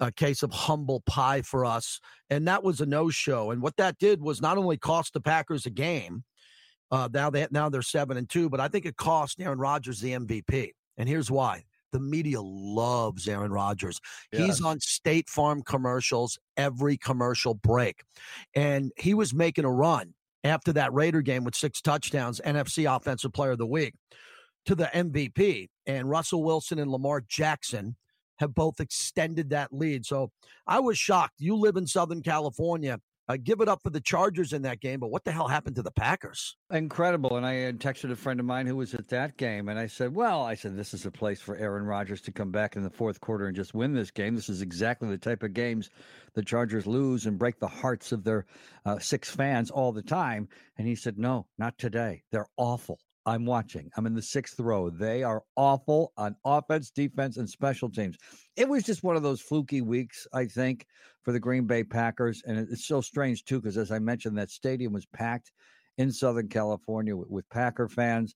uh, 0.00 0.10
case 0.16 0.42
of 0.42 0.52
humble 0.52 1.00
pie 1.00 1.42
for 1.42 1.64
us. 1.64 2.00
And 2.30 2.46
that 2.48 2.62
was 2.62 2.80
a 2.80 2.86
no 2.86 3.10
show. 3.10 3.50
And 3.50 3.62
what 3.62 3.76
that 3.76 3.98
did 3.98 4.20
was 4.20 4.40
not 4.40 4.58
only 4.58 4.76
cost 4.76 5.12
the 5.12 5.20
Packers 5.20 5.66
a 5.66 5.70
game, 5.70 6.24
uh, 6.90 7.08
now, 7.12 7.30
they, 7.30 7.46
now 7.50 7.68
they're 7.68 7.82
seven 7.82 8.16
and 8.16 8.28
two, 8.28 8.48
but 8.48 8.60
I 8.60 8.68
think 8.68 8.86
it 8.86 8.96
cost 8.96 9.40
Aaron 9.40 9.58
Rodgers 9.58 10.00
the 10.00 10.12
MVP. 10.12 10.70
And 10.96 11.08
here's 11.08 11.30
why 11.30 11.64
the 11.92 12.00
media 12.00 12.40
loves 12.40 13.28
Aaron 13.28 13.52
Rodgers. 13.52 14.00
He's 14.30 14.62
on 14.62 14.80
State 14.80 15.28
Farm 15.28 15.62
commercials 15.62 16.38
every 16.56 16.96
commercial 16.96 17.54
break. 17.54 18.02
And 18.54 18.92
he 18.96 19.14
was 19.14 19.32
making 19.32 19.64
a 19.64 19.70
run 19.70 20.14
after 20.44 20.72
that 20.74 20.92
Raider 20.92 21.22
game 21.22 21.44
with 21.44 21.54
six 21.54 21.80
touchdowns, 21.80 22.40
NFC 22.44 22.94
Offensive 22.94 23.32
Player 23.32 23.52
of 23.52 23.58
the 23.58 23.66
Week, 23.66 23.94
to 24.66 24.74
the 24.74 24.90
MVP. 24.94 25.68
And 25.86 26.08
Russell 26.10 26.42
Wilson 26.42 26.78
and 26.78 26.90
Lamar 26.90 27.22
Jackson 27.26 27.96
have 28.38 28.54
both 28.54 28.80
extended 28.80 29.50
that 29.50 29.72
lead. 29.72 30.06
So 30.06 30.30
I 30.66 30.80
was 30.80 30.98
shocked. 30.98 31.34
You 31.38 31.56
live 31.56 31.76
in 31.76 31.86
Southern 31.86 32.22
California. 32.22 32.98
Uh, 33.30 33.36
give 33.36 33.60
it 33.60 33.68
up 33.68 33.82
for 33.82 33.90
the 33.90 34.00
Chargers 34.00 34.54
in 34.54 34.62
that 34.62 34.80
game, 34.80 34.98
but 34.98 35.10
what 35.10 35.22
the 35.22 35.30
hell 35.30 35.48
happened 35.48 35.76
to 35.76 35.82
the 35.82 35.90
Packers? 35.90 36.56
Incredible. 36.72 37.36
And 37.36 37.44
I 37.44 37.52
had 37.54 37.78
texted 37.78 38.10
a 38.10 38.16
friend 38.16 38.40
of 38.40 38.46
mine 38.46 38.66
who 38.66 38.76
was 38.76 38.94
at 38.94 39.06
that 39.08 39.36
game, 39.36 39.68
and 39.68 39.78
I 39.78 39.86
said, 39.86 40.14
Well, 40.14 40.42
I 40.42 40.54
said, 40.54 40.74
this 40.74 40.94
is 40.94 41.04
a 41.04 41.10
place 41.10 41.38
for 41.38 41.54
Aaron 41.56 41.84
Rodgers 41.84 42.22
to 42.22 42.32
come 42.32 42.50
back 42.50 42.74
in 42.74 42.82
the 42.82 42.88
fourth 42.88 43.20
quarter 43.20 43.46
and 43.46 43.54
just 43.54 43.74
win 43.74 43.92
this 43.92 44.10
game. 44.10 44.34
This 44.34 44.48
is 44.48 44.62
exactly 44.62 45.10
the 45.10 45.18
type 45.18 45.42
of 45.42 45.52
games 45.52 45.90
the 46.32 46.42
Chargers 46.42 46.86
lose 46.86 47.26
and 47.26 47.38
break 47.38 47.60
the 47.60 47.68
hearts 47.68 48.12
of 48.12 48.24
their 48.24 48.46
uh, 48.86 48.98
six 48.98 49.30
fans 49.30 49.70
all 49.70 49.92
the 49.92 50.02
time. 50.02 50.48
And 50.78 50.88
he 50.88 50.94
said, 50.94 51.18
No, 51.18 51.46
not 51.58 51.76
today. 51.76 52.22
They're 52.32 52.48
awful. 52.56 52.98
I'm 53.28 53.44
watching. 53.44 53.90
I'm 53.94 54.06
in 54.06 54.14
the 54.14 54.22
sixth 54.22 54.58
row. 54.58 54.88
They 54.88 55.22
are 55.22 55.42
awful 55.54 56.14
on 56.16 56.34
offense, 56.46 56.90
defense, 56.90 57.36
and 57.36 57.48
special 57.48 57.90
teams. 57.90 58.16
It 58.56 58.66
was 58.66 58.84
just 58.84 59.02
one 59.02 59.16
of 59.16 59.22
those 59.22 59.42
fluky 59.42 59.82
weeks, 59.82 60.26
I 60.32 60.46
think, 60.46 60.86
for 61.24 61.32
the 61.32 61.38
Green 61.38 61.66
Bay 61.66 61.84
Packers. 61.84 62.42
And 62.46 62.58
it's 62.58 62.86
so 62.86 63.02
strange, 63.02 63.44
too, 63.44 63.60
because 63.60 63.76
as 63.76 63.92
I 63.92 63.98
mentioned, 63.98 64.38
that 64.38 64.50
stadium 64.50 64.94
was 64.94 65.04
packed 65.04 65.52
in 65.98 66.10
Southern 66.10 66.48
California 66.48 67.14
with, 67.14 67.28
with 67.28 67.48
Packer 67.50 67.86
fans. 67.86 68.34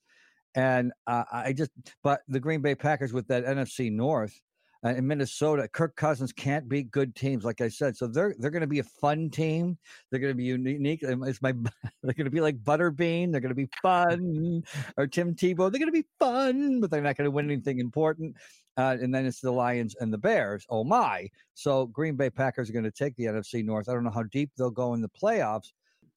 And 0.55 0.93
uh, 1.07 1.25
I 1.33 1.55
just, 1.55 1.71
but 2.05 2.21
the 2.29 2.41
Green 2.41 2.61
Bay 2.61 2.75
Packers 2.75 3.15
with 3.15 3.27
that 3.29 3.47
NFC 3.47 3.91
North 3.91 4.39
uh, 4.85 4.91
in 4.91 5.07
Minnesota, 5.07 5.69
Kirk 5.69 5.95
Cousins 5.95 6.33
can't 6.33 6.69
beat 6.69 6.91
good 6.91 7.15
teams, 7.15 7.45
like 7.45 7.61
I 7.61 7.69
said. 7.69 7.97
So 7.97 8.09
they're 8.09 8.35
they're 8.39 8.51
going 8.51 8.63
to 8.63 8.67
be 8.67 8.81
a 8.81 8.85
fun 8.85 9.31
team. 9.31 9.79
They're 10.11 10.19
going 10.19 10.33
to 10.33 10.37
be 10.37 10.45
unique. 10.45 11.01
It's 11.03 11.41
my 11.41 11.53
they're 12.03 12.15
going 12.15 12.25
to 12.25 12.31
be 12.31 12.41
like 12.41 12.59
Butterbean. 12.59 13.31
They're 13.31 13.41
going 13.41 13.51
to 13.51 13.55
be 13.55 13.71
fun, 13.81 14.65
or 14.97 15.07
Tim 15.07 15.35
Tebow. 15.35 15.71
They're 15.71 15.79
going 15.79 15.87
to 15.87 15.93
be 15.93 16.07
fun, 16.19 16.81
but 16.81 16.91
they're 16.91 17.01
not 17.01 17.17
going 17.17 17.27
to 17.27 17.31
win 17.31 17.51
anything 17.51 17.79
important. 17.79 18.37
Uh, 18.77 18.97
and 19.01 19.15
then 19.15 19.27
it's 19.27 19.41
the 19.41 19.53
Lions 19.53 19.95
and 20.01 20.13
the 20.13 20.19
Bears. 20.19 20.67
Oh 20.69 20.83
my! 20.83 21.29
So 21.55 21.87
Green 21.87 22.17
Bay 22.17 22.31
Packers 22.31 22.69
are 22.69 22.73
going 22.73 22.85
to 22.85 22.91
take 22.91 23.15
the 23.17 23.27
NFC 23.27 23.65
North. 23.65 23.89
I 23.89 23.93
don't 23.93 24.05
know 24.05 24.11
how 24.11 24.25
deep 24.25 24.51
they'll 24.57 24.71
go 24.71 24.95
in 24.95 25.01
the 25.01 25.11
playoffs 25.11 25.73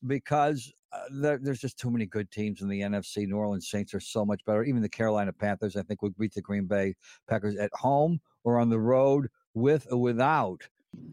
because 0.07 0.73
uh, 0.91 1.01
there's 1.11 1.59
just 1.59 1.77
too 1.77 1.91
many 1.91 2.07
good 2.07 2.31
teams 2.31 2.61
in 2.61 2.67
the 2.67 2.81
NFC. 2.81 3.27
New 3.27 3.37
Orleans 3.37 3.69
Saints 3.69 3.93
are 3.93 3.99
so 3.99 4.25
much 4.25 4.43
better. 4.45 4.63
Even 4.63 4.81
the 4.81 4.89
Carolina 4.89 5.33
Panthers, 5.33 5.75
I 5.75 5.83
think, 5.83 6.01
would 6.01 6.17
beat 6.17 6.33
the 6.33 6.41
Green 6.41 6.65
Bay 6.65 6.95
Packers 7.27 7.57
at 7.57 7.69
home 7.73 8.19
or 8.45 8.59
on 8.59 8.69
the 8.69 8.79
road 8.79 9.27
with 9.53 9.87
or 9.91 9.97
without 9.97 10.61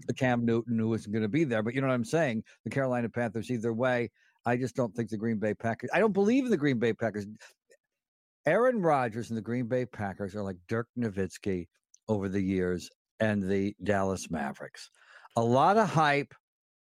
the 0.07 0.15
Cam 0.15 0.45
Newton, 0.45 0.79
who 0.79 0.95
isn't 0.95 1.11
going 1.11 1.23
to 1.23 1.29
be 1.29 1.43
there. 1.43 1.63
But 1.63 1.75
you 1.75 1.81
know 1.81 1.89
what 1.89 1.95
I'm 1.95 2.05
saying? 2.05 2.45
The 2.65 2.71
Carolina 2.71 3.09
Panthers, 3.09 3.51
either 3.51 3.73
way, 3.73 4.11
I 4.47 4.57
just 4.57 4.77
don't 4.77 4.95
think 4.95 5.11
the 5.11 5.17
Green 5.17 5.39
Bay 5.39 5.55
Packers. 5.55 5.91
I 5.93 5.99
don't 5.99 6.13
believe 6.13 6.45
in 6.45 6.51
the 6.51 6.57
Green 6.57 6.79
Bay 6.79 6.93
Packers. 6.93 7.27
Aaron 8.47 8.81
Rodgers 8.81 9.31
and 9.31 9.37
the 9.37 9.43
Green 9.43 9.67
Bay 9.67 9.87
Packers 9.87 10.35
are 10.35 10.43
like 10.43 10.57
Dirk 10.69 10.89
Nowitzki 10.99 11.69
over 12.09 12.29
the 12.29 12.41
years 12.41 12.91
and 13.21 13.43
the 13.43 13.75
Dallas 13.83 14.31
Mavericks. 14.31 14.91
A 15.37 15.43
lot 15.43 15.77
of 15.77 15.89
hype, 15.89 16.35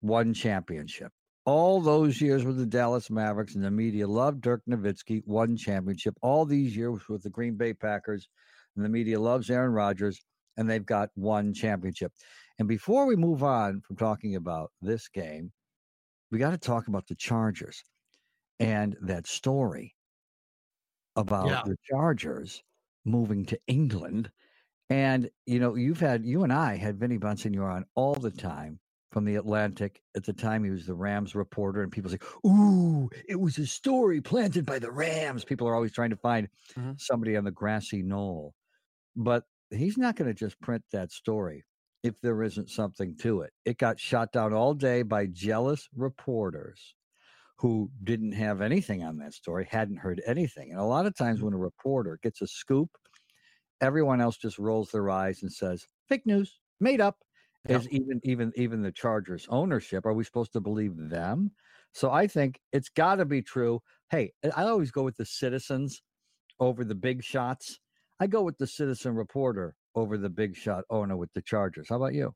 one 0.01 0.33
championship. 0.33 1.13
All 1.45 1.81
those 1.81 2.21
years 2.21 2.45
with 2.45 2.57
the 2.57 2.67
Dallas 2.67 3.11
Mavericks 3.11 3.57
and 3.57 3.65
the 3.65 3.71
media 3.71 4.07
loved 4.07 4.43
Dirk 4.43 4.63
Nowitzki, 4.69 5.23
one 5.27 5.57
championship. 5.57 6.15
All 6.23 6.45
these 6.45 6.77
years 6.77 7.09
with 7.09 7.23
the 7.23 7.31
Green 7.31 7.57
Bay 7.57 7.73
Packers 7.73 8.29
and 8.77 8.85
the 8.85 8.89
media 8.89 9.21
loves 9.21 9.51
Aaron 9.51 9.73
Rodgers, 9.73 10.21
and 10.57 10.69
they've 10.71 10.87
got 10.87 11.11
one 11.15 11.55
championship. 11.55 12.13
And 12.59 12.69
before 12.69 13.07
we 13.07 13.17
move 13.17 13.43
on 13.43 13.81
from 13.83 13.97
talking 13.97 14.37
about 14.37 14.73
this 14.81 15.09
game, 15.09 15.53
we 16.31 16.39
got 16.39 16.53
to 16.53 16.59
talk 16.59 16.89
about 16.89 17.09
the 17.09 17.17
Chargers 17.17 17.85
and 18.61 18.97
that 19.03 19.27
story 19.27 19.97
about 21.17 21.63
Yeah. 21.63 21.65
the 21.65 21.77
Chargers 21.85 22.63
moving 23.05 23.45
to 23.47 23.59
England. 23.67 24.31
And 24.91 25.31
you 25.47 25.61
know, 25.61 25.77
you've 25.77 26.01
had 26.01 26.25
you 26.27 26.45
and 26.45 26.53
I 26.53 26.77
had 26.77 26.99
Vinny 27.01 27.19
Bonsignore 27.19 27.73
on 27.73 27.87
all 27.97 28.15
the 28.15 28.31
time 28.33 28.81
from 29.13 29.25
the 29.27 29.37
Athletic. 29.37 30.03
At 30.17 30.25
the 30.25 30.33
time, 30.35 30.65
he 30.65 30.71
was 30.71 30.87
the 30.87 30.95
Rams 30.95 31.35
reporter, 31.35 31.83
and 31.83 31.93
people 31.93 32.11
say, 32.11 32.19
"Ooh, 32.47 33.11
it 33.29 33.41
was 33.41 33.59
a 33.59 33.67
story 33.67 34.21
planted 34.23 34.67
by 34.67 34.79
the 34.81 34.93
Rams." 34.93 35.45
People 35.45 35.69
are 35.69 35.75
always 35.77 35.93
trying 35.93 36.11
to 36.11 36.17
find 36.17 36.49
Mhm. 36.77 36.97
somebody 36.97 37.37
on 37.37 37.45
the 37.45 37.53
grassy 37.53 38.03
knoll, 38.03 38.55
but 39.17 39.45
he's 39.71 39.99
not 39.99 40.17
going 40.17 40.29
to 40.29 40.35
just 40.35 40.61
print 40.61 40.83
that 40.93 41.13
story 41.13 41.65
if 42.03 42.15
there 42.23 42.43
isn't 42.43 42.71
something 42.71 43.17
to 43.19 43.43
it. 43.43 43.53
It 43.65 43.79
got 43.79 44.01
shot 44.01 44.33
down 44.33 44.53
all 44.53 44.75
day 44.75 45.03
by 45.03 45.27
jealous 45.27 45.89
reporters 45.95 46.95
who 47.59 47.91
didn't 48.03 48.33
have 48.33 48.63
anything 48.63 49.05
on 49.05 49.19
that 49.19 49.35
story, 49.35 49.67
hadn't 49.71 49.99
heard 49.99 50.23
anything. 50.27 50.71
And 50.71 50.81
a 50.81 50.85
lot 50.85 51.05
of 51.07 51.15
times 51.15 51.39
mm-hmm. 51.39 51.47
when 51.47 51.55
a 51.55 51.59
reporter 51.59 52.19
gets 52.23 52.41
a 52.41 52.47
scoop, 52.47 52.89
everyone 53.83 54.21
else 54.21 54.39
just 54.39 54.59
rolls 54.59 54.91
their 54.91 55.11
eyes 55.11 55.43
and 55.43 55.53
says, 55.53 55.87
fake 56.09 56.25
news, 56.25 56.59
made 56.81 57.01
up. 57.01 57.19
Yeah. 57.69 57.77
As 57.77 57.89
even 57.91 58.21
even 58.25 58.53
even 58.57 58.81
the 58.81 58.91
Chargers 58.91 59.47
ownership, 59.51 60.07
are 60.07 60.15
we 60.15 60.25
supposed 60.25 60.55
to 60.55 60.61
believe 60.61 60.95
them? 60.97 61.51
So 61.93 62.11
I 62.11 62.27
think 62.27 62.59
it's 62.73 62.89
got 62.89 63.17
to 63.17 63.27
be 63.27 63.43
true. 63.43 63.83
Hey, 64.11 64.33
I 64.57 64.63
always 64.63 64.91
go 64.91 65.03
with 65.03 65.19
the 65.19 65.27
citizens 65.27 66.01
over 66.59 66.85
the 66.85 66.95
big 66.95 67.23
shots. 67.23 67.79
I 68.21 68.27
go 68.27 68.43
with 68.43 68.59
the 68.59 68.67
citizen 68.67 69.15
reporter 69.15 69.75
over 69.95 70.19
the 70.19 70.29
big 70.29 70.55
shot 70.55 70.85
owner 70.91 71.17
with 71.17 71.33
the 71.35 71.41
Chargers. 71.41 71.89
How 71.89 71.97
about 71.97 72.15
you? 72.15 72.35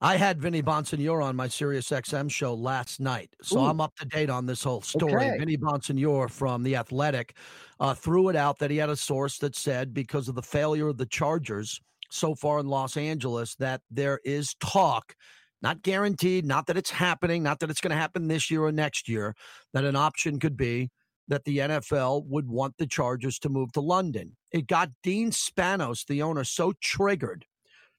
I 0.00 0.16
had 0.16 0.40
Vinny 0.40 0.62
Bonsignore 0.62 1.22
on 1.22 1.36
my 1.36 1.46
Sirius 1.46 1.90
XM 1.90 2.28
show 2.28 2.54
last 2.54 2.98
night, 2.98 3.30
so 3.40 3.60
Ooh. 3.60 3.66
I'm 3.66 3.80
up 3.80 3.94
to 3.96 4.06
date 4.06 4.30
on 4.30 4.46
this 4.46 4.64
whole 4.64 4.80
story. 4.80 5.14
Okay. 5.14 5.38
Vinny 5.38 5.56
Bonsignore 5.56 6.28
from 6.28 6.64
The 6.64 6.74
Athletic 6.74 7.36
uh, 7.78 7.94
threw 7.94 8.28
it 8.28 8.34
out 8.34 8.58
that 8.58 8.70
he 8.70 8.78
had 8.78 8.90
a 8.90 8.96
source 8.96 9.38
that 9.38 9.54
said 9.54 9.94
because 9.94 10.28
of 10.28 10.34
the 10.34 10.42
failure 10.42 10.88
of 10.88 10.96
the 10.96 11.06
Chargers 11.06 11.80
so 12.10 12.34
far 12.34 12.58
in 12.58 12.66
Los 12.66 12.96
Angeles, 12.96 13.54
that 13.56 13.82
there 13.90 14.18
is 14.24 14.54
talk 14.60 15.14
not 15.62 15.82
guaranteed, 15.82 16.44
not 16.44 16.66
that 16.66 16.76
it's 16.76 16.90
happening, 16.90 17.42
not 17.42 17.60
that 17.60 17.70
it's 17.70 17.80
going 17.80 17.92
to 17.92 17.96
happen 17.96 18.26
this 18.26 18.50
year 18.50 18.64
or 18.64 18.72
next 18.72 19.08
year, 19.08 19.36
that 19.72 19.84
an 19.84 19.94
option 19.94 20.40
could 20.40 20.56
be 20.56 20.90
that 21.28 21.44
the 21.44 21.58
NFL 21.58 22.26
would 22.26 22.48
want 22.48 22.76
the 22.78 22.86
Chargers 22.86 23.38
to 23.40 23.48
move 23.48 23.72
to 23.72 23.80
London. 23.80 24.36
It 24.50 24.66
got 24.66 24.90
Dean 25.02 25.30
Spanos, 25.30 26.06
the 26.06 26.22
owner, 26.22 26.44
so 26.44 26.72
triggered 26.80 27.46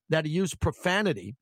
that 0.09 0.25
he 0.25 0.31
used 0.31 0.59
profanity 0.59 1.35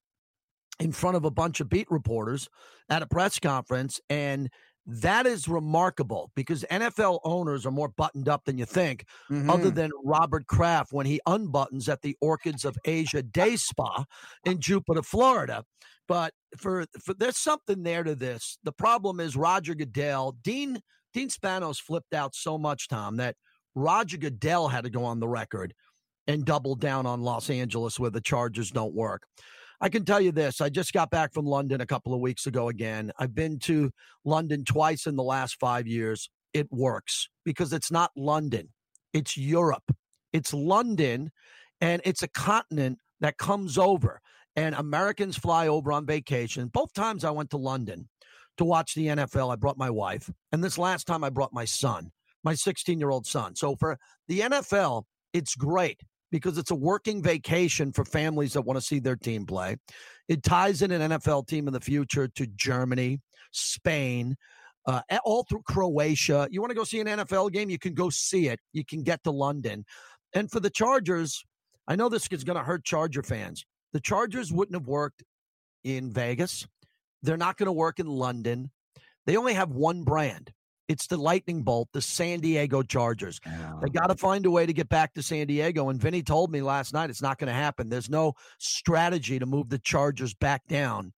in 0.80 0.92
front 0.92 1.18
of 1.18 1.26
a 1.26 1.32
bunch 1.32 1.60
of 1.60 1.70
beat 1.70 1.90
reporters 1.92 2.50
at 2.90 3.02
a 3.02 3.08
press 3.08 3.40
conference. 3.40 4.00
And 4.10 4.50
that 4.86 5.28
is 5.28 5.48
remarkable 5.48 6.32
because 6.36 6.66
NFL 6.72 7.20
owners 7.24 7.66
are 7.66 7.72
more 7.72 7.90
buttoned 7.90 8.28
up 8.28 8.46
than 8.46 8.58
you 8.58 8.66
think, 8.66 9.06
mm-hmm. 9.30 9.50
other 9.50 9.70
than 9.70 9.92
Robert 10.04 10.48
Kraft 10.48 10.92
when 10.92 11.06
he 11.06 11.22
unbuttons 11.28 11.88
at 11.88 12.02
the 12.02 12.16
Orchids 12.20 12.66
of 12.66 12.78
Asia 12.86 13.22
Day 13.22 13.56
Spa 13.56 14.06
in 14.46 14.60
Jupiter, 14.60 15.04
Florida. 15.04 15.64
But 16.08 16.34
for, 16.58 16.86
for 17.00 17.14
there's 17.14 17.38
something 17.38 17.84
there 17.84 18.04
to 18.04 18.16
this. 18.16 18.58
The 18.64 18.72
problem 18.72 19.20
is 19.20 19.36
Roger 19.36 19.76
Goodell, 19.76 20.36
Dean 20.42 20.80
Dean 21.14 21.30
Spanos 21.30 21.82
flipped 21.82 22.14
out 22.14 22.36
so 22.36 22.58
much, 22.58 22.88
Tom, 22.88 23.18
that 23.18 23.36
Roger 23.76 24.18
Goodell 24.18 24.68
had 24.68 24.84
to 24.84 24.90
go 24.90 25.04
on 25.04 25.20
the 25.20 25.28
record 25.28 25.74
and 26.28 26.46
double 26.46 26.76
down 26.76 27.06
on 27.06 27.22
Los 27.22 27.50
Angeles 27.50 28.00
where 28.00 28.10
the 28.10 28.22
Chargers 28.22 28.72
don't 28.72 28.94
work. 28.94 29.24
I 29.80 29.90
can 29.90 30.06
tell 30.06 30.22
you 30.22 30.32
this 30.32 30.62
I 30.62 30.70
just 30.70 30.94
got 30.94 31.10
back 31.10 31.34
from 31.34 31.46
London 31.46 31.82
a 31.82 31.86
couple 31.88 32.14
of 32.14 32.20
weeks 32.20 32.46
ago 32.46 32.70
again. 32.70 33.12
I've 33.18 33.34
been 33.34 33.58
to 33.60 33.92
London 34.24 34.64
twice 34.64 35.08
in 35.08 35.16
the 35.16 35.24
last 35.24 35.58
five 35.60 35.88
years. 35.88 36.30
It 36.54 36.68
works 36.72 37.28
because 37.44 37.74
it's 37.74 37.92
not 37.92 38.12
London, 38.16 38.70
it's 39.14 39.38
Europe. 39.38 39.92
It's 40.34 40.54
London, 40.54 41.32
and 41.82 42.02
it's 42.06 42.24
a 42.24 42.28
continent 42.28 43.00
that 43.20 43.38
comes 43.38 43.78
over. 43.78 44.22
And 44.56 44.76
Americans 44.76 45.38
fly 45.38 45.68
over 45.68 45.92
on 45.92 46.06
vacation. 46.06 46.68
Both 46.68 46.94
times 46.94 47.24
I 47.24 47.32
went 47.32 47.50
to 47.52 47.58
London 47.58 48.10
to 48.58 48.66
watch 48.66 48.94
the 48.94 49.08
NFL, 49.08 49.52
I 49.52 49.56
brought 49.56 49.78
my 49.78 49.90
wife. 49.90 50.30
And 50.52 50.64
this 50.64 50.78
last 50.78 51.08
time 51.08 51.24
I 51.24 51.30
brought 51.30 51.54
my 51.54 51.66
son, 51.66 52.12
my 52.44 52.54
16 52.54 53.00
year 53.00 53.10
old 53.10 53.26
son. 53.26 53.56
So 53.56 53.76
for 53.76 53.98
the 54.28 54.42
NFL, 54.42 55.04
it's 55.34 55.56
great 55.56 56.02
because 56.32 56.58
it's 56.58 56.72
a 56.72 56.76
working 56.76 57.22
vacation 57.22 57.92
for 57.92 58.06
families 58.06 58.54
that 58.54 58.62
want 58.62 58.78
to 58.78 58.86
see 58.86 59.00
their 59.00 59.16
team 59.16 59.46
play. 59.46 59.78
It 60.28 60.44
ties 60.44 60.82
in 60.82 60.92
an 60.92 61.12
NFL 61.12 61.48
team 61.48 61.68
in 61.68 61.74
the 61.74 61.82
future 61.82 62.28
to 62.28 62.48
Germany, 62.48 63.20
Spain, 63.52 64.38
uh, 64.86 65.02
all 65.24 65.44
through 65.44 65.64
Croatia. 65.64 66.48
You 66.50 66.62
want 66.62 66.72
to 66.72 66.76
go 66.76 66.84
see 66.84 67.00
an 67.00 67.08
NFL 67.08 67.52
game? 67.52 67.70
You 67.70 67.80
can 67.80 67.94
go 67.94 68.10
see 68.10 68.48
it. 68.48 68.60
You 68.74 68.86
can 68.86 69.04
get 69.04 69.24
to 69.24 69.32
London. 69.32 69.86
And 70.34 70.50
for 70.50 70.60
the 70.60 70.70
Chargers, 70.70 71.44
I 71.88 71.96
know 71.96 72.10
this 72.10 72.28
is 72.32 72.44
going 72.44 72.58
to 72.58 72.64
hurt 72.64 72.86
Charger 72.86 73.24
fans. 73.24 73.66
The 73.94 74.00
Chargers 74.00 74.52
wouldn't 74.52 74.76
have 74.76 74.88
worked 74.88 75.24
in 75.84 76.12
Vegas. 76.12 76.66
They're 77.24 77.38
not 77.38 77.58
going 77.58 77.68
to 77.68 77.74
work 77.74 78.00
in 78.00 78.08
London. 78.08 78.72
They 79.26 79.38
only 79.38 79.54
have 79.54 79.72
one 79.72 80.04
brand. 80.04 80.52
It's 80.88 81.08
the 81.08 81.18
lightning 81.18 81.64
bolt, 81.64 81.88
the 81.94 82.02
San 82.02 82.42
Diego 82.42 82.84
Chargers. 82.84 83.40
Yeah. 83.46 83.80
They 83.82 83.90
got 83.90 84.08
to 84.08 84.16
find 84.16 84.46
a 84.46 84.52
way 84.52 84.66
to 84.66 84.74
get 84.74 84.90
back 84.90 85.14
to 85.14 85.24
San 85.24 85.48
Diego. 85.48 85.88
And 85.88 86.02
Vinny 86.02 86.22
told 86.22 86.52
me 86.52 86.62
last 86.62 86.94
night 86.94 87.10
it's 87.10 87.22
not 87.22 87.38
going 87.38 87.48
to 87.48 87.54
happen. 87.54 87.88
There's 87.88 88.10
no 88.10 88.34
strategy 88.58 89.40
to 89.40 89.46
move 89.46 89.70
the 89.70 89.80
Chargers 89.80 90.34
back 90.34 90.68
down 90.68 91.14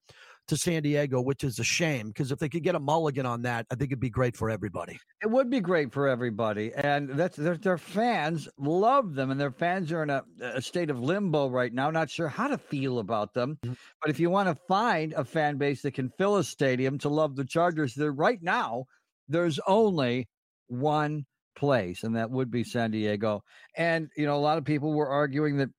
to 0.48 0.58
San 0.58 0.84
Diego, 0.84 1.22
which 1.22 1.44
is 1.44 1.60
a 1.60 1.64
shame 1.64 2.08
because 2.08 2.32
if 2.32 2.40
they 2.40 2.50
could 2.50 2.64
get 2.64 2.76
a 2.76 2.80
mulligan 2.80 3.26
on 3.26 3.44
that, 3.44 3.66
I 3.72 3.76
think 3.76 3.92
it'd 3.92 4.00
be 4.00 4.10
great 4.10 4.36
for 4.36 4.50
everybody. 4.50 5.00
It 5.22 5.30
would 5.30 5.50
be 5.50 5.60
great 5.60 5.94
for 5.94 6.08
everybody, 6.08 6.72
and 6.76 7.10
that's 7.10 7.38
their, 7.38 7.58
their 7.58 7.78
fans 7.78 8.50
love 8.58 9.16
them, 9.16 9.32
and 9.32 9.40
their 9.40 9.52
fans 9.52 9.92
are 9.92 10.04
in 10.04 10.10
a, 10.10 10.24
a, 10.42 10.62
state 10.62 10.90
of 10.90 11.00
limbo 11.00 11.50
right 11.50 11.74
now, 11.74 11.90
not 11.92 12.10
sure 12.10 12.28
how 12.28 12.48
to 12.48 12.58
feel 12.58 13.00
about 13.00 13.34
them. 13.34 13.58
Mm-hmm. 13.64 13.74
But 14.02 14.10
if 14.10 14.20
you 14.20 14.30
want 14.30 14.50
to 14.50 14.56
find 14.68 15.14
a 15.14 15.24
fan 15.24 15.58
base 15.58 15.82
that 15.84 15.94
can 15.94 16.10
fill 16.18 16.38
a 16.38 16.44
stadium 16.44 16.98
to 17.00 17.10
love 17.10 17.36
the 17.36 17.46
Chargers, 17.46 17.94
there 17.94 18.12
right 18.12 18.42
now 18.42 18.86
there's 19.30 19.60
only 19.68 20.28
one 20.68 21.26
place, 21.56 22.04
and 22.04 22.16
that 22.16 22.30
would 22.30 22.52
be 22.52 22.64
San 22.64 22.92
Diego. 22.92 23.44
And, 23.78 24.10
you 24.18 24.26
know, 24.26 24.36
a 24.36 24.38
lot 24.38 24.58
of 24.58 24.66
people 24.66 24.94
were 24.94 25.10
arguing 25.10 25.58
that 25.58 25.70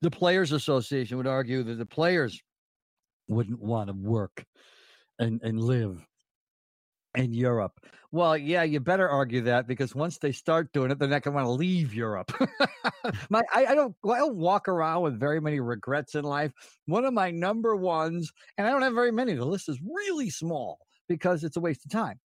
the 0.00 0.10
Players 0.10 0.52
Association 0.52 1.16
would 1.16 1.26
argue 1.26 1.62
that 1.62 1.78
the 1.78 1.86
players 1.86 2.40
wouldn't 3.34 3.60
want 3.60 3.88
to 3.88 3.94
work 3.94 4.44
and, 5.18 5.40
and 5.42 5.60
live 5.60 6.04
in 7.14 7.32
Europe. 7.32 7.72
Well, 8.10 8.36
yeah, 8.36 8.62
you 8.62 8.80
better 8.80 9.08
argue 9.08 9.40
that 9.42 9.66
because 9.66 9.94
once 9.94 10.18
they 10.18 10.32
start 10.32 10.72
doing 10.72 10.90
it, 10.90 10.98
they're 10.98 11.08
not 11.08 11.22
going 11.22 11.32
to 11.32 11.42
want 11.42 11.46
to 11.46 11.50
leave 11.50 11.94
Europe. 11.94 12.30
my, 13.30 13.40
I, 13.52 13.66
I, 13.66 13.74
don't, 13.74 13.94
I 14.04 14.18
don't 14.18 14.36
walk 14.36 14.68
around 14.68 15.02
with 15.02 15.18
very 15.18 15.40
many 15.40 15.60
regrets 15.60 16.14
in 16.14 16.24
life. 16.24 16.52
One 16.86 17.04
of 17.04 17.14
my 17.14 17.30
number 17.30 17.74
ones, 17.76 18.30
and 18.58 18.66
I 18.66 18.70
don't 18.70 18.82
have 18.82 18.94
very 18.94 19.12
many. 19.12 19.34
The 19.34 19.44
list 19.44 19.68
is 19.68 19.80
really 19.82 20.30
small 20.30 20.78
because 21.08 21.44
it's 21.44 21.56
a 21.56 21.60
waste 21.60 21.84
of 21.84 21.90
time. 21.90 22.18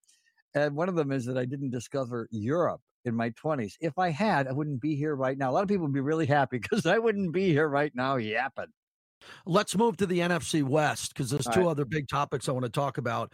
And 0.56 0.76
one 0.76 0.90
of 0.90 0.96
them 0.96 1.12
is 1.12 1.26
that 1.26 1.38
I 1.38 1.46
didn't 1.46 1.72
discover 1.72 2.28
Europe 2.32 2.82
in 3.06 3.16
my 3.16 3.30
20s. 3.32 3.74
If 3.80 3.98
I 3.98 4.10
had, 4.10 4.48
I 4.48 4.52
wouldn't 4.52 4.82
be 4.82 4.96
here 4.96 5.16
right 5.16 5.38
now. 5.38 5.52
A 5.52 5.54
lot 5.54 5.64
of 5.64 5.70
people 5.70 5.86
would 5.86 5.94
be 5.94 6.02
really 6.02 6.26
happy 6.26 6.58
because 6.62 6.86
I 6.86 6.98
wouldn't 6.98 7.32
be 7.32 7.50
here 7.50 7.68
right 7.68 7.92
now 7.96 8.18
yapping. 8.18 8.74
Let's 9.46 9.76
move 9.76 9.98
to 9.98 10.06
the 10.06 10.20
NFC 10.20 10.64
West 10.64 11.14
because 11.14 11.30
there's 11.30 11.48
All 11.48 11.54
two 11.54 11.60
right. 11.62 11.70
other 11.70 11.86
big 11.86 12.08
topics 12.08 12.48
I 12.48 12.52
want 12.52 12.66
to 12.66 12.72
talk 12.72 12.98
about. 12.98 13.34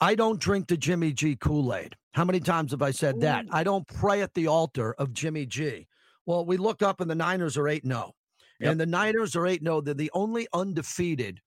I 0.00 0.14
don't 0.14 0.40
drink 0.40 0.66
the 0.66 0.76
Jimmy 0.76 1.12
G 1.12 1.36
Kool 1.36 1.74
Aid. 1.74 1.94
How 2.14 2.24
many 2.24 2.40
times 2.40 2.72
have 2.72 2.82
I 2.82 2.90
said 2.90 3.16
Ooh. 3.16 3.20
that? 3.20 3.46
I 3.50 3.62
don't 3.64 3.86
pray 3.86 4.22
at 4.22 4.34
the 4.34 4.48
altar 4.48 4.94
of 4.98 5.12
Jimmy 5.12 5.46
G. 5.46 5.86
Well, 6.26 6.44
we 6.44 6.56
look 6.56 6.82
up 6.82 7.00
and 7.00 7.10
the 7.10 7.14
Niners 7.14 7.56
are 7.56 7.68
8 7.68 7.86
0. 7.86 8.12
And 8.60 8.78
the 8.78 8.86
Niners 8.86 9.34
are 9.34 9.46
8 9.46 9.62
0. 9.62 9.80
They're 9.80 9.94
the 9.94 10.10
only 10.14 10.46
undefeated 10.52 11.40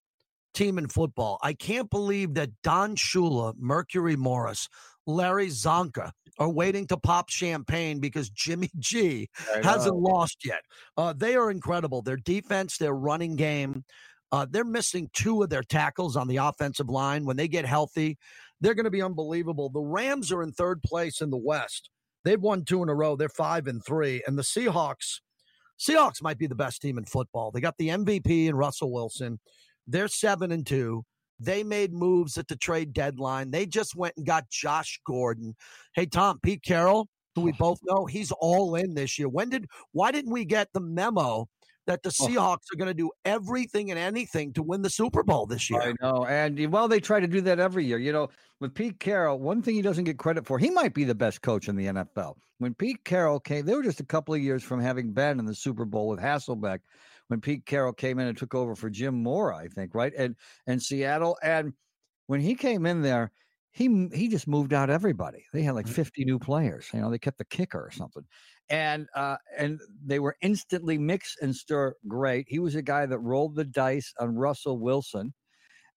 team 0.53 0.77
in 0.77 0.87
football. 0.87 1.37
I 1.41 1.53
can't 1.53 1.89
believe 1.89 2.33
that 2.35 2.49
Don 2.63 2.95
Shula, 2.95 3.53
Mercury 3.57 4.15
Morris, 4.15 4.67
Larry 5.05 5.47
Csonka 5.47 6.11
are 6.37 6.49
waiting 6.49 6.87
to 6.87 6.97
pop 6.97 7.29
champagne 7.29 7.99
because 7.99 8.29
Jimmy 8.29 8.69
G 8.79 9.29
hasn't 9.63 9.95
lost 9.95 10.45
yet. 10.45 10.61
Uh, 10.97 11.13
they 11.13 11.35
are 11.35 11.51
incredible. 11.51 12.01
Their 12.01 12.17
defense, 12.17 12.77
their 12.77 12.93
running 12.93 13.35
game, 13.35 13.83
uh, 14.31 14.45
they're 14.49 14.63
missing 14.63 15.09
two 15.13 15.43
of 15.43 15.49
their 15.49 15.63
tackles 15.63 16.15
on 16.17 16.27
the 16.27 16.37
offensive 16.37 16.89
line. 16.89 17.25
When 17.25 17.37
they 17.37 17.47
get 17.47 17.65
healthy, 17.65 18.17
they're 18.59 18.73
going 18.73 18.85
to 18.85 18.91
be 18.91 19.01
unbelievable. 19.01 19.69
The 19.69 19.81
Rams 19.81 20.31
are 20.31 20.43
in 20.43 20.51
third 20.51 20.81
place 20.83 21.21
in 21.21 21.29
the 21.29 21.37
West. 21.37 21.89
They've 22.23 22.41
won 22.41 22.65
two 22.65 22.81
in 22.81 22.89
a 22.89 22.95
row. 22.95 23.15
They're 23.15 23.29
five 23.29 23.67
and 23.67 23.85
three. 23.85 24.23
And 24.25 24.37
the 24.37 24.43
Seahawks, 24.43 25.19
Seahawks 25.79 26.21
might 26.21 26.39
be 26.39 26.47
the 26.47 26.55
best 26.55 26.81
team 26.81 26.97
in 26.97 27.05
football. 27.05 27.51
They 27.51 27.61
got 27.61 27.77
the 27.77 27.89
MVP 27.89 28.47
and 28.49 28.57
Russell 28.57 28.91
Wilson. 28.91 29.39
They're 29.87 30.07
seven 30.07 30.51
and 30.51 30.65
two. 30.65 31.05
They 31.39 31.63
made 31.63 31.93
moves 31.93 32.37
at 32.37 32.47
the 32.47 32.55
trade 32.55 32.93
deadline. 32.93 33.51
They 33.51 33.65
just 33.65 33.95
went 33.95 34.15
and 34.17 34.25
got 34.25 34.49
Josh 34.49 34.99
Gordon. 35.05 35.55
Hey, 35.93 36.05
Tom, 36.05 36.39
Pete 36.41 36.63
Carroll, 36.63 37.09
who 37.35 37.41
we 37.41 37.51
oh. 37.51 37.55
both 37.59 37.79
know, 37.83 38.05
he's 38.05 38.31
all 38.31 38.75
in 38.75 38.93
this 38.93 39.19
year. 39.19 39.27
When 39.27 39.49
did 39.49 39.67
why 39.91 40.11
didn't 40.11 40.31
we 40.31 40.45
get 40.45 40.69
the 40.73 40.79
memo 40.79 41.47
that 41.87 42.03
the. 42.03 42.09
Seahawks 42.09 42.71
are 42.73 42.77
going 42.77 42.87
to 42.87 42.93
do 42.93 43.11
everything 43.25 43.91
and 43.91 43.99
anything 43.99 44.53
to 44.53 44.63
win 44.63 44.81
the 44.81 44.89
Super 44.89 45.23
Bowl 45.23 45.45
this 45.45 45.69
year? 45.69 45.81
I 45.81 45.93
know. 46.01 46.25
And 46.25 46.71
well, 46.71 46.87
they 46.87 46.99
try 46.99 47.19
to 47.19 47.27
do 47.27 47.41
that 47.41 47.59
every 47.59 47.85
year. 47.85 47.97
You 47.97 48.13
know, 48.13 48.29
with 48.59 48.73
Pete 48.73 48.99
Carroll, 48.99 49.39
one 49.39 49.61
thing 49.61 49.75
he 49.75 49.81
doesn't 49.81 50.05
get 50.05 50.17
credit 50.17 50.45
for, 50.45 50.57
he 50.57 50.69
might 50.69 50.93
be 50.93 51.03
the 51.03 51.15
best 51.15 51.41
coach 51.41 51.67
in 51.67 51.75
the 51.75 51.87
NFL. 51.87 52.35
When 52.59 52.73
Pete 52.73 53.03
Carroll 53.03 53.39
came, 53.39 53.65
they 53.65 53.75
were 53.75 53.83
just 53.83 53.99
a 53.99 54.05
couple 54.05 54.33
of 54.33 54.41
years 54.41 54.63
from 54.63 54.79
having 54.79 55.11
been 55.11 55.39
in 55.39 55.45
the 55.45 55.55
Super 55.55 55.85
Bowl 55.85 56.07
with 56.07 56.19
Hasselbeck 56.19 56.79
when 57.27 57.41
Pete 57.41 57.65
Carroll 57.65 57.93
came 57.93 58.19
in 58.19 58.27
and 58.27 58.37
took 58.37 58.55
over 58.55 58.75
for 58.75 58.89
Jim 58.89 59.21
Mora, 59.21 59.57
I 59.57 59.67
think, 59.67 59.95
right? 59.95 60.13
And 60.17 60.35
and 60.67 60.81
Seattle. 60.81 61.37
And 61.43 61.73
when 62.27 62.39
he 62.39 62.55
came 62.55 62.85
in 62.85 63.01
there, 63.01 63.31
he 63.71 64.07
he 64.13 64.29
just 64.29 64.47
moved 64.47 64.73
out 64.73 64.89
everybody. 64.89 65.45
They 65.51 65.63
had 65.63 65.75
like 65.75 65.87
mm. 65.87 65.93
50 65.93 66.23
new 66.25 66.39
players. 66.39 66.87
You 66.93 67.01
know, 67.01 67.09
they 67.09 67.19
kept 67.19 67.37
the 67.37 67.45
kicker 67.45 67.79
or 67.79 67.91
something. 67.91 68.23
And 68.69 69.07
uh 69.15 69.37
and 69.57 69.79
they 70.03 70.19
were 70.19 70.35
instantly 70.41 70.97
mix 70.97 71.35
and 71.41 71.55
stir 71.55 71.93
great. 72.07 72.47
He 72.49 72.59
was 72.59 72.75
a 72.75 72.81
guy 72.81 73.05
that 73.05 73.19
rolled 73.19 73.55
the 73.55 73.65
dice 73.65 74.11
on 74.19 74.35
Russell 74.35 74.79
Wilson, 74.79 75.33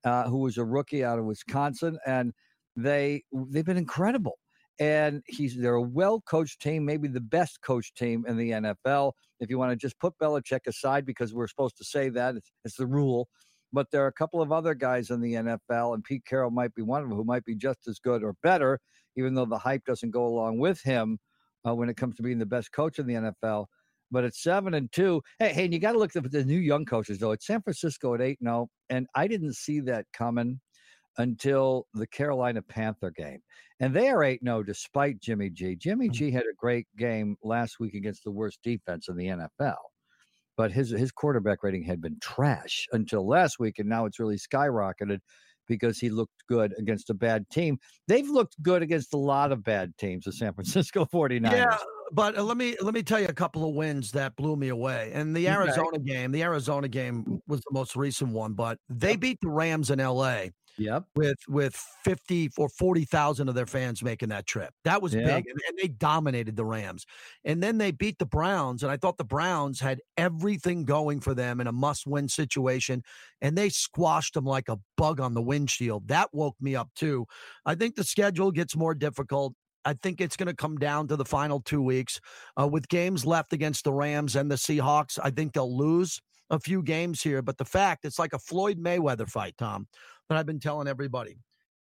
uh, 0.04 0.24
who 0.28 0.38
was 0.38 0.58
a 0.58 0.64
rookie 0.64 1.04
out 1.04 1.18
of 1.18 1.24
Wisconsin, 1.24 1.98
and 2.06 2.32
they 2.76 3.22
they've 3.32 3.64
been 3.64 3.78
incredible 3.78 4.38
and 4.78 5.22
he's 5.26 5.56
they're 5.56 5.74
a 5.74 5.82
well 5.82 6.20
coached 6.20 6.60
team, 6.60 6.84
maybe 6.84 7.08
the 7.08 7.20
best 7.20 7.60
coached 7.62 7.96
team 7.96 8.24
in 8.28 8.36
the 8.36 8.50
NFL. 8.50 9.12
If 9.40 9.50
you 9.50 9.58
want 9.58 9.72
to 9.72 9.76
just 9.76 9.98
put 9.98 10.18
Belichick 10.18 10.66
aside 10.66 11.04
because 11.04 11.34
we're 11.34 11.48
supposed 11.48 11.76
to 11.78 11.84
say 11.84 12.08
that 12.10 12.36
it's, 12.36 12.52
it's, 12.64 12.76
the 12.76 12.86
rule, 12.86 13.28
but 13.72 13.90
there 13.90 14.04
are 14.04 14.08
a 14.08 14.12
couple 14.12 14.40
of 14.40 14.52
other 14.52 14.74
guys 14.74 15.10
in 15.10 15.20
the 15.20 15.34
NFL, 15.34 15.94
and 15.94 16.04
Pete 16.04 16.24
Carroll 16.24 16.50
might 16.50 16.74
be 16.74 16.82
one 16.82 17.02
of 17.02 17.08
them 17.08 17.16
who 17.16 17.24
might 17.24 17.44
be 17.44 17.54
just 17.54 17.88
as 17.88 17.98
good 17.98 18.22
or 18.22 18.34
better, 18.42 18.78
even 19.16 19.34
though 19.34 19.44
the 19.44 19.58
hype 19.58 19.84
doesn't 19.84 20.10
go 20.10 20.26
along 20.26 20.58
with 20.58 20.80
him 20.82 21.18
uh, 21.66 21.74
when 21.74 21.88
it 21.88 21.96
comes 21.96 22.16
to 22.16 22.22
being 22.22 22.38
the 22.38 22.46
best 22.46 22.72
coach 22.72 22.98
in 22.98 23.06
the 23.06 23.14
NFL. 23.14 23.66
But 24.10 24.24
it's 24.24 24.42
seven 24.42 24.74
and 24.74 24.90
two. 24.90 25.22
Hey, 25.38 25.52
hey, 25.52 25.64
and 25.64 25.74
you 25.74 25.80
got 25.80 25.92
to 25.92 25.98
look 25.98 26.16
at 26.16 26.30
the 26.30 26.44
new 26.44 26.58
young 26.58 26.84
coaches 26.84 27.18
though. 27.18 27.32
It's 27.32 27.46
San 27.46 27.60
Francisco 27.62 28.14
at 28.14 28.22
eight 28.22 28.38
and 28.40 28.46
no, 28.46 28.68
and 28.88 29.06
I 29.14 29.26
didn't 29.26 29.54
see 29.54 29.80
that 29.80 30.06
coming 30.12 30.60
until 31.18 31.86
the 31.94 32.06
Carolina 32.06 32.62
Panther 32.62 33.10
game. 33.10 33.40
And 33.80 33.94
they 33.94 34.08
are 34.08 34.24
8 34.24 34.40
0 34.42 34.62
despite 34.62 35.20
Jimmy 35.20 35.50
G. 35.50 35.76
Jimmy 35.76 36.08
mm. 36.08 36.12
G 36.12 36.30
had 36.30 36.44
a 36.44 36.56
great 36.56 36.86
game 36.96 37.36
last 37.42 37.78
week 37.78 37.94
against 37.94 38.24
the 38.24 38.30
worst 38.30 38.60
defense 38.62 39.08
in 39.08 39.16
the 39.16 39.26
NFL. 39.26 39.76
but 40.56 40.72
his 40.72 40.90
his 40.90 41.12
quarterback 41.12 41.62
rating 41.62 41.84
had 41.84 42.00
been 42.00 42.18
trash 42.20 42.86
until 42.92 43.26
last 43.26 43.58
week, 43.58 43.78
and 43.78 43.88
now 43.88 44.06
it's 44.06 44.18
really 44.18 44.38
skyrocketed 44.38 45.20
because 45.68 45.98
he 45.98 46.10
looked 46.10 46.46
good 46.48 46.74
against 46.78 47.10
a 47.10 47.14
bad 47.14 47.48
team. 47.50 47.78
They've 48.06 48.28
looked 48.28 48.60
good 48.62 48.82
against 48.82 49.14
a 49.14 49.18
lot 49.18 49.52
of 49.52 49.62
bad 49.62 49.96
teams, 49.98 50.24
the 50.24 50.32
San 50.32 50.54
Francisco 50.54 51.04
49ers. 51.04 51.52
Yeah, 51.52 51.78
but 52.12 52.36
uh, 52.38 52.42
let 52.42 52.56
me 52.56 52.76
let 52.80 52.94
me 52.94 53.02
tell 53.02 53.20
you 53.20 53.26
a 53.28 53.34
couple 53.34 53.68
of 53.68 53.74
wins 53.74 54.10
that 54.12 54.34
blew 54.36 54.56
me 54.56 54.68
away. 54.68 55.10
And 55.12 55.36
the 55.36 55.48
Okay. 55.48 55.54
Arizona 55.54 55.98
game, 55.98 56.32
the 56.32 56.42
Arizona 56.42 56.88
game 56.88 57.40
was 57.46 57.60
the 57.60 57.72
most 57.72 57.96
recent 57.96 58.32
one, 58.32 58.54
but 58.54 58.78
they 58.88 59.16
beat 59.16 59.38
the 59.42 59.50
Rams 59.50 59.90
in 59.90 59.98
LA 59.98 60.46
Yep. 60.78 61.04
with 61.16 61.38
with 61.48 61.74
50 62.04 62.50
or 62.56 62.68
40,000 62.68 63.48
of 63.48 63.54
their 63.54 63.66
fans 63.66 64.02
making 64.02 64.28
that 64.30 64.46
trip. 64.46 64.72
That 64.84 65.02
was 65.02 65.14
Yeah. 65.14 65.24
big 65.24 65.46
and, 65.48 65.58
and 65.68 65.78
they 65.78 65.88
dominated 65.88 66.56
the 66.56 66.64
Rams. 66.64 67.04
And 67.44 67.62
then 67.62 67.78
they 67.78 67.90
beat 67.90 68.18
the 68.18 68.26
Browns 68.26 68.82
and 68.82 68.92
I 68.92 68.96
thought 68.96 69.18
the 69.18 69.24
Browns 69.24 69.80
had 69.80 70.00
everything 70.16 70.84
going 70.84 71.20
for 71.20 71.34
them 71.34 71.60
in 71.60 71.66
a 71.66 71.72
must-win 71.72 72.28
situation 72.28 73.02
and 73.40 73.58
they 73.58 73.68
squashed 73.68 74.34
them 74.34 74.44
like 74.44 74.68
a 74.68 74.78
bug 74.96 75.20
on 75.20 75.34
the 75.34 75.42
windshield. 75.42 76.08
That 76.08 76.32
woke 76.32 76.56
me 76.60 76.76
up 76.76 76.90
too. 76.94 77.26
I 77.66 77.74
think 77.74 77.96
the 77.96 78.04
schedule 78.04 78.52
gets 78.52 78.76
more 78.76 78.94
difficult. 78.94 79.54
I 79.84 79.94
think 79.94 80.20
it's 80.20 80.36
going 80.36 80.48
to 80.48 80.54
come 80.54 80.76
down 80.76 81.08
to 81.08 81.16
the 81.16 81.24
final 81.24 81.60
2 81.60 81.80
weeks 81.82 82.20
uh, 82.60 82.68
with 82.68 82.88
games 82.88 83.24
left 83.26 83.52
against 83.52 83.84
the 83.84 83.92
Rams 83.92 84.36
and 84.36 84.50
the 84.50 84.56
Seahawks. 84.56 85.18
I 85.22 85.30
think 85.30 85.54
they'll 85.54 85.76
lose 85.76 86.20
a 86.50 86.58
few 86.58 86.82
games 86.82 87.22
here, 87.22 87.42
but 87.42 87.58
the 87.58 87.64
fact 87.64 88.04
it's 88.04 88.18
like 88.18 88.32
a 88.32 88.38
Floyd 88.38 88.78
Mayweather 88.78 89.28
fight, 89.28 89.54
Tom 89.58 89.86
that 90.28 90.38
I've 90.38 90.46
been 90.46 90.60
telling 90.60 90.88
everybody. 90.88 91.38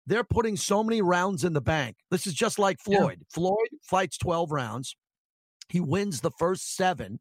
They're 0.06 0.24
putting 0.24 0.58
so 0.58 0.84
many 0.84 1.02
rounds 1.02 1.44
in 1.44 1.54
the 1.54 1.62
bank. 1.62 1.96
This 2.12 2.28
is 2.28 2.34
just 2.34 2.60
like 2.60 2.78
Yeah. 2.86 3.00
Floyd. 3.00 3.22
Floyd 3.32 3.70
fights 3.84 4.18
12 4.18 4.52
rounds. 4.52 4.96
He 5.70 5.80
wins 5.80 6.20
the 6.22 6.32
first 6.32 6.76
seven, 6.76 7.20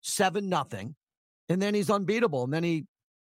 seven 0.00 0.48
nothing, 0.48 0.96
and 1.48 1.60
then 1.60 1.74
he's 1.74 1.90
unbeatable. 1.90 2.44
And 2.44 2.52
then 2.52 2.64
he 2.64 2.86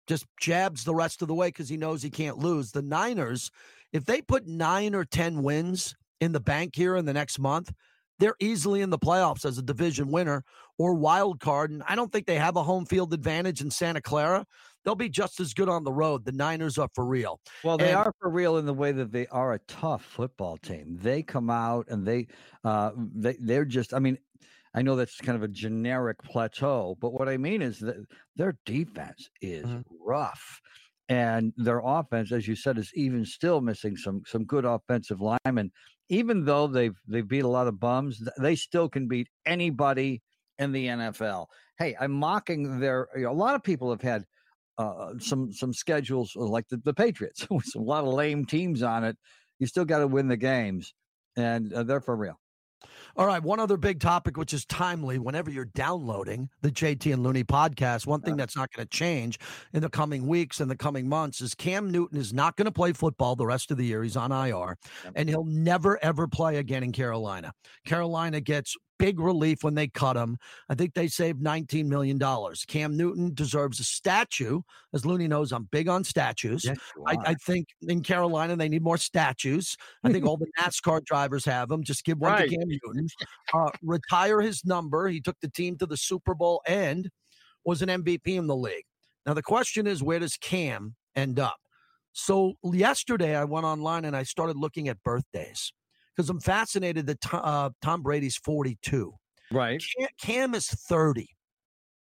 just 0.08 0.26
jabs 0.39 0.84
the 0.84 0.95
rest 0.95 1.21
of 1.21 1.28
the 1.28 1.36
way 1.36 1.50
because 1.50 1.69
he 1.69 1.78
knows 1.78 2.02
he 2.02 2.10
can't 2.10 2.38
lose. 2.38 2.71
The 2.71 2.82
Niners, 2.82 3.52
if 3.93 4.06
they 4.06 4.21
put 4.21 4.47
nine 4.47 4.95
or 4.95 5.06
10 5.06 5.43
wins 5.43 5.95
in 6.21 6.32
the 6.32 6.39
bank 6.39 6.76
here 6.76 6.95
in 6.95 7.06
the 7.06 7.13
next 7.13 7.38
month, 7.38 7.71
they're 8.19 8.36
easily 8.39 8.82
in 8.82 8.89
the 8.89 8.97
playoffs 8.97 9.45
as 9.45 9.60
a 9.60 9.62
division 9.62 10.10
winner 10.10 10.43
or 10.80 10.95
wild 10.95 11.39
card. 11.39 11.69
And 11.69 11.84
I 11.88 11.93
don't 11.93 12.12
think 12.12 12.26
they 12.26 12.38
have 12.39 12.56
a 12.56 12.63
home 12.63 12.86
field 12.86 13.13
advantage 13.13 13.62
in 13.62 13.69
Santa 13.69 14.02
Clara. 14.02 14.45
They'll 14.88 14.95
be 14.95 15.10
just 15.10 15.41
as 15.41 15.54
good 15.54 15.67
on 15.67 15.84
the 15.84 15.91
road. 15.91 16.23
The 16.23 16.32
Niners 16.32 16.78
are 16.78 16.88
for 16.95 17.06
real. 17.06 17.41
Well, 17.62 17.78
they 17.78 17.89
And- 17.89 17.97
are 17.97 18.13
for 18.21 18.30
real 18.30 18.56
in 18.56 18.65
the 18.65 18.73
way 18.73 18.93
that 18.93 19.12
they 19.12 19.28
are 19.28 19.52
a 19.52 19.60
tough 19.67 20.02
football 20.06 20.56
team. 20.56 20.95
They 21.02 21.21
come 21.23 21.50
out 21.50 21.88
and 21.89 22.08
they 22.08 22.28
uh 22.63 22.91
they 22.95 23.36
they're 23.41 23.65
just 23.65 23.93
I 23.93 24.00
mean, 24.00 24.17
I 24.73 24.82
know 24.84 24.95
that's 24.95 25.19
kind 25.19 25.36
of 25.36 25.43
a 25.43 25.50
generic 25.50 26.17
plateau, 26.23 26.95
but 27.02 27.12
what 27.12 27.28
I 27.28 27.36
mean 27.36 27.62
is 27.62 27.80
that 27.80 27.97
their 28.38 28.58
defense 28.65 29.30
is 29.41 29.65
Mhm. 29.65 29.84
rough. 30.00 30.62
And 31.10 31.52
their 31.58 31.82
offense, 31.84 32.32
as 32.32 32.47
you 32.47 32.56
said, 32.56 32.78
is 32.78 32.89
even 32.95 33.26
still 33.26 33.60
missing 33.60 33.97
some 33.97 34.21
some 34.26 34.45
good 34.45 34.63
offensive 34.63 35.19
linemen. 35.19 35.69
Even 36.08 36.45
though 36.45 36.65
they've 36.65 36.95
they 37.10 37.19
beat 37.19 37.43
a 37.43 37.47
lot 37.50 37.67
of 37.67 37.78
bums, 37.78 38.26
they 38.39 38.56
still 38.56 38.88
can 38.88 39.10
beat 39.10 39.28
anybody 39.45 40.21
in 40.60 40.71
the 40.71 40.88
NFL. 40.88 41.47
Hey, 41.78 41.93
I'm 42.00 42.13
mocking 42.13 42.80
their. 42.80 43.10
You 43.17 43.23
know, 43.23 43.32
a 43.32 43.34
lot 43.34 43.54
of 43.56 43.63
people 43.63 43.89
have 43.89 44.02
had 44.02 44.23
uh, 44.77 45.13
some 45.19 45.51
some 45.51 45.73
schedules 45.73 46.33
uh, 46.35 46.41
like 46.41 46.67
the, 46.69 46.77
the 46.77 46.93
Patriots 46.93 47.47
with 47.49 47.75
a 47.75 47.79
lot 47.79 48.03
of 48.03 48.13
lame 48.13 48.45
teams 48.45 48.83
on 48.83 49.03
it. 49.03 49.17
You 49.59 49.67
still 49.67 49.85
got 49.85 49.99
to 49.99 50.07
win 50.07 50.27
the 50.27 50.37
games, 50.37 50.93
and 51.35 51.73
uh, 51.73 51.83
they're 51.83 52.01
for 52.01 52.15
real. 52.15 52.39
All 53.15 53.25
right, 53.25 53.41
one 53.41 53.59
other 53.59 53.77
big 53.77 53.99
topic, 53.99 54.37
which 54.37 54.53
is 54.53 54.63
timely 54.65 55.17
whenever 55.17 55.49
you're 55.49 55.65
downloading 55.65 56.49
the 56.61 56.69
JT 56.69 57.11
and 57.11 57.23
Looney 57.23 57.43
podcast. 57.43 58.05
One 58.05 58.21
thing 58.21 58.37
that's 58.37 58.55
not 58.55 58.71
going 58.71 58.87
to 58.87 58.95
change 58.95 59.39
in 59.73 59.81
the 59.81 59.89
coming 59.89 60.27
weeks 60.27 60.59
and 60.59 60.69
the 60.69 60.75
coming 60.75 61.09
months 61.09 61.41
is 61.41 61.55
Cam 61.55 61.89
Newton 61.89 62.19
is 62.19 62.31
not 62.31 62.55
going 62.55 62.65
to 62.65 62.71
play 62.71 62.93
football 62.93 63.35
the 63.35 63.47
rest 63.47 63.71
of 63.71 63.77
the 63.77 63.85
year. 63.85 64.03
He's 64.03 64.17
on 64.17 64.31
IR, 64.31 64.77
and 65.15 65.27
he'll 65.27 65.45
never, 65.45 65.97
ever 66.03 66.27
play 66.27 66.57
again 66.57 66.83
in 66.83 66.91
Carolina. 66.91 67.53
Carolina 67.85 68.39
gets 68.39 68.75
big 68.99 69.19
relief 69.19 69.63
when 69.63 69.75
they 69.75 69.88
cut 69.88 70.15
him. 70.15 70.38
I 70.69 70.75
think 70.75 70.93
they 70.93 71.07
saved 71.07 71.41
$19 71.43 71.86
million. 71.86 72.19
Cam 72.67 72.97
Newton 72.97 73.33
deserves 73.33 73.79
a 73.79 73.83
statue. 73.83 74.62
As 74.93 75.05
Looney 75.05 75.27
knows, 75.27 75.51
I'm 75.51 75.65
big 75.71 75.88
on 75.88 76.03
statues. 76.03 76.65
Yes, 76.65 76.77
I. 77.05 77.17
I 77.25 77.33
think 77.36 77.67
in 77.81 78.01
Carolina 78.01 78.55
they 78.55 78.69
need 78.69 78.83
more 78.83 78.97
statues. 78.97 79.75
I 80.03 80.12
think 80.12 80.25
all 80.25 80.38
the 80.38 80.47
NASCAR 80.60 81.03
drivers 81.05 81.45
have 81.45 81.69
them. 81.69 81.83
Just 81.83 82.03
give 82.05 82.19
one 82.19 82.31
Right. 82.31 82.49
to 82.49 82.55
Cam 82.55 82.67
Newton. 82.67 83.07
Uh, 83.53 83.69
retire 83.81 84.41
his 84.41 84.65
number. 84.65 85.07
He 85.07 85.21
took 85.21 85.38
the 85.41 85.49
team 85.49 85.77
to 85.77 85.86
the 85.86 85.97
Super 85.97 86.33
Bowl 86.36 86.62
and 86.67 87.10
was 87.65 87.81
an 87.81 87.89
MVP 87.89 88.36
in 88.38 88.47
the 88.47 88.55
league. 88.55 88.86
Now 89.25 89.33
the 89.33 89.43
question 89.43 89.88
is, 89.88 90.01
where 90.01 90.19
does 90.19 90.38
Cam 90.38 90.95
end 91.15 91.39
up? 91.39 91.57
So 92.13 92.53
yesterday 92.63 93.36
I 93.36 93.43
went 93.43 93.65
online 93.65 94.05
and 94.05 94.15
I 94.15 94.23
started 94.23 94.57
looking 94.57 94.88
at 94.88 95.03
birthdays 95.03 95.71
because 96.17 96.30
I'm 96.32 96.39
fascinated 96.41 97.06
that 97.06 97.21
Tom, 97.21 97.41
uh, 97.43 97.69
Tom 97.82 98.01
Brady's 98.01 98.38
42. 98.38 99.13
right. 99.51 99.82
Cam, 99.99 100.08
Cam 100.19 100.56
is 100.56 100.65
30. 100.67 101.30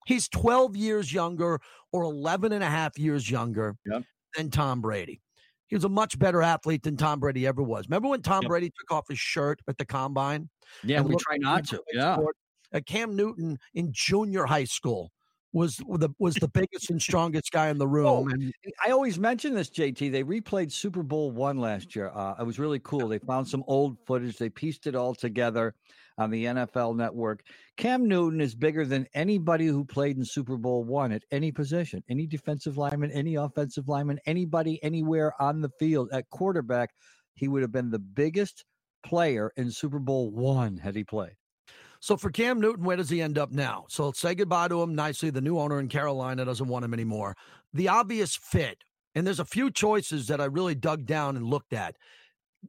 He's 0.08 0.28
12 0.30 0.76
years 0.76 1.14
younger 1.14 1.60
or 1.94 2.04
11 2.04 2.52
and 2.52 2.64
a 2.64 2.70
half 2.70 2.98
years 2.98 3.30
younger 3.30 3.76
Yep. 3.86 4.04
than 4.36 4.50
Tom 4.50 4.82
Brady. 4.82 5.22
He 5.68 5.76
was 5.76 5.84
a 5.84 5.90
much 5.90 6.18
better 6.18 6.42
athlete 6.42 6.82
than 6.82 6.98
Tom 6.98 7.20
Brady 7.20 7.46
ever 7.46 7.62
was. 7.62 7.86
Remember 7.88 8.08
when 8.10 8.24
Tom 8.24 8.42
Yep. 8.42 8.50
Brady 8.50 8.72
took 8.80 8.92
off 8.92 9.06
his 9.08 9.20
shirt 9.20 9.60
at 9.68 9.78
the 9.78 9.86
combine? 9.86 10.50
Yeah, 10.84 11.02
we 11.02 11.16
try 11.18 11.38
not 11.38 11.66
to. 11.68 11.84
Yeah. 11.94 12.16
sport? 12.16 12.36
Uh, 12.74 12.80
Cam 12.86 13.16
Newton 13.16 13.60
in 13.76 13.90
junior 13.92 14.46
high 14.46 14.64
school 14.64 15.12
was 15.54 15.78
the 15.78 16.10
was 16.20 16.36
the 16.36 16.48
biggest 16.48 16.90
and 16.90 17.02
strongest 17.02 17.52
guy 17.52 17.70
in 17.70 17.78
the 17.78 17.88
room. 17.88 18.30
and 18.30 18.54
I 18.86 18.92
always 18.92 19.18
mention 19.18 19.54
this, 19.54 19.70
JT. 19.70 20.12
They 20.12 20.24
replayed 20.24 20.72
Super 20.72 21.04
Bowl 21.04 21.32
one 21.32 21.58
last 21.58 21.96
year. 21.96 22.12
Uh, 22.14 22.36
it 22.40 22.46
was 22.46 22.60
really 22.60 22.80
cool. 22.80 23.08
They 23.08 23.20
found 23.20 23.48
some 23.48 23.64
old 23.68 23.98
footage. 24.06 24.38
They 24.38 24.50
pieced 24.50 24.88
it 24.88 24.96
all 24.96 25.16
together 25.16 25.74
on 26.20 26.30
the 26.30 26.46
NFL 26.46 26.96
Network. 26.96 27.42
Cam 27.78 28.08
Newton 28.08 28.42
is 28.42 28.54
bigger 28.54 28.86
than 28.86 29.08
anybody 29.14 29.66
who 29.66 29.86
played 29.86 30.18
in 30.18 30.26
Super 30.26 30.58
Bowl 30.58 30.84
one 30.84 31.12
at 31.12 31.24
any 31.32 31.52
position, 31.52 32.04
any 32.10 32.28
defensive 32.28 32.78
lineman, 32.78 33.10
any 33.12 33.36
offensive 33.36 33.88
lineman, 33.88 34.20
anybody 34.26 34.84
anywhere 34.84 35.34
on 35.42 35.62
the 35.62 35.72
field 35.80 36.10
at 36.12 36.30
quarterback. 36.30 36.92
He 37.36 37.48
would 37.48 37.62
have 37.62 37.72
been 37.72 37.90
the 37.90 38.00
biggest 38.00 38.66
player 39.04 39.52
in 39.56 39.72
Super 39.72 40.00
Bowl 40.00 40.30
one 40.30 40.78
had 40.78 40.96
he 40.96 41.06
played. 41.06 41.39
So 42.00 42.16
for 42.16 42.30
Cam 42.30 42.62
Newton, 42.62 42.86
where 42.86 42.98
does 42.98 43.10
he 43.10 43.22
end 43.22 43.38
up 43.38 43.52
now? 43.52 43.86
So 43.90 44.06
let's 44.06 44.20
say 44.20 44.34
goodbye 44.34 44.70
to 44.70 44.82
him 44.82 44.96
nicely. 44.96 45.30
The 45.30 45.42
new 45.42 45.60
owner 45.60 45.80
in 45.80 45.90
Carolina 45.90 46.46
doesn't 46.46 46.68
want 46.68 46.86
him 46.86 46.94
anymore. 46.94 47.36
The 47.74 47.90
obvious 47.90 48.38
fit, 48.38 48.78
and 49.16 49.28
there's 49.28 49.42
a 49.42 49.46
few 49.46 49.70
choices 49.70 50.28
that 50.28 50.40
I 50.40 50.46
really 50.46 50.76
dug 50.76 51.06
down 51.06 51.36
and 51.36 51.46
looked 51.46 51.74
at. 51.74 51.96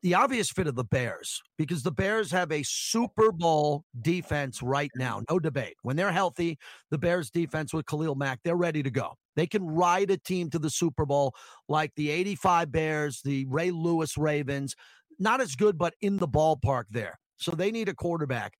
The 0.02 0.14
obvious 0.14 0.50
fit 0.50 0.68
of 0.68 0.76
the 0.76 0.84
Bears, 0.84 1.42
because 1.58 1.82
the 1.82 1.90
Bears 1.90 2.30
have 2.30 2.52
a 2.52 2.62
Super 2.64 3.32
Bowl 3.32 3.84
defense 4.02 4.62
right 4.62 4.90
now, 4.94 5.22
no 5.28 5.38
debate. 5.40 5.74
When 5.82 5.96
they're 5.96 6.12
healthy, 6.12 6.58
the 6.90 6.98
Bears 6.98 7.30
defense 7.30 7.74
with 7.74 7.86
Khalil 7.86 8.14
Mack, 8.14 8.40
they're 8.44 8.56
ready 8.56 8.84
to 8.84 8.90
go. 8.90 9.14
They 9.34 9.46
can 9.46 9.66
ride 9.66 10.10
a 10.10 10.16
team 10.16 10.48
to 10.50 10.60
the 10.60 10.70
Super 10.70 11.06
Bowl 11.06 11.34
like 11.68 11.92
the 11.96 12.10
85 12.10 12.70
Bears, 12.70 13.20
the 13.22 13.46
Ray 13.46 13.70
Lewis 13.70 14.16
Ravens. 14.16 14.76
Not 15.18 15.40
as 15.40 15.56
good, 15.56 15.76
but 15.76 15.94
in 16.00 16.18
the 16.18 16.28
ballpark 16.28 16.84
there. 16.90 17.18
So 17.38 17.52
they 17.52 17.72
need 17.72 17.88
a 17.88 17.94
quarterback 17.94 18.54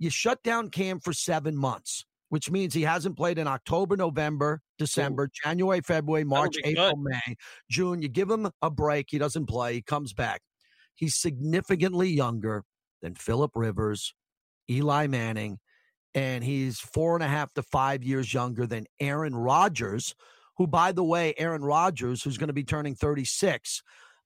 you 0.00 0.10
shut 0.10 0.42
down 0.42 0.70
Cam 0.70 0.98
for 0.98 1.12
seven 1.12 1.56
months, 1.56 2.04
which 2.30 2.50
means 2.50 2.72
he 2.74 2.82
hasn't 2.82 3.16
played 3.16 3.38
in 3.38 3.46
October, 3.46 3.96
November, 3.96 4.62
December, 4.78 5.30
January, 5.44 5.82
February, 5.82 6.24
March, 6.24 6.56
April, 6.64 6.96
May, 6.96 7.36
June. 7.70 8.00
You 8.00 8.08
give 8.08 8.30
him 8.30 8.50
a 8.62 8.70
break. 8.70 9.06
He 9.10 9.18
doesn't 9.18 9.46
play. 9.46 9.74
He 9.74 9.82
comes 9.82 10.14
back. 10.14 10.40
He's 10.94 11.16
significantly 11.16 12.08
younger 12.08 12.64
than 13.02 13.14
Philip 13.14 13.52
Rivers, 13.54 14.14
Eli 14.70 15.06
Manning, 15.06 15.58
and 16.14 16.42
he's 16.42 16.80
four 16.80 17.14
and 17.14 17.22
a 17.22 17.28
half 17.28 17.52
to 17.54 17.62
five 17.62 18.02
years 18.02 18.32
younger 18.32 18.66
than 18.66 18.86
Aaron 19.00 19.34
Rodgers, 19.34 20.14
who, 20.56 20.66
by 20.66 20.92
the 20.92 21.04
way, 21.04 21.34
Aaron 21.36 21.62
Rodgers, 21.62 22.22
who's 22.22 22.38
going 22.38 22.48
to 22.48 22.54
be 22.54 22.64
turning 22.64 22.94
36, 22.94 23.82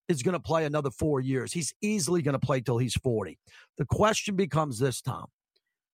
is 0.08 0.22
going 0.22 0.34
to 0.34 0.40
play 0.40 0.64
another 0.64 0.90
four 0.90 1.20
years. 1.20 1.52
He's 1.52 1.72
easily 1.80 2.22
going 2.22 2.38
to 2.38 2.44
play 2.44 2.60
till 2.60 2.78
he's 2.78 2.94
40. 2.94 3.38
The 3.78 3.86
question 3.86 4.36
becomes 4.36 4.78
this, 4.78 5.00
Tom. 5.00 5.26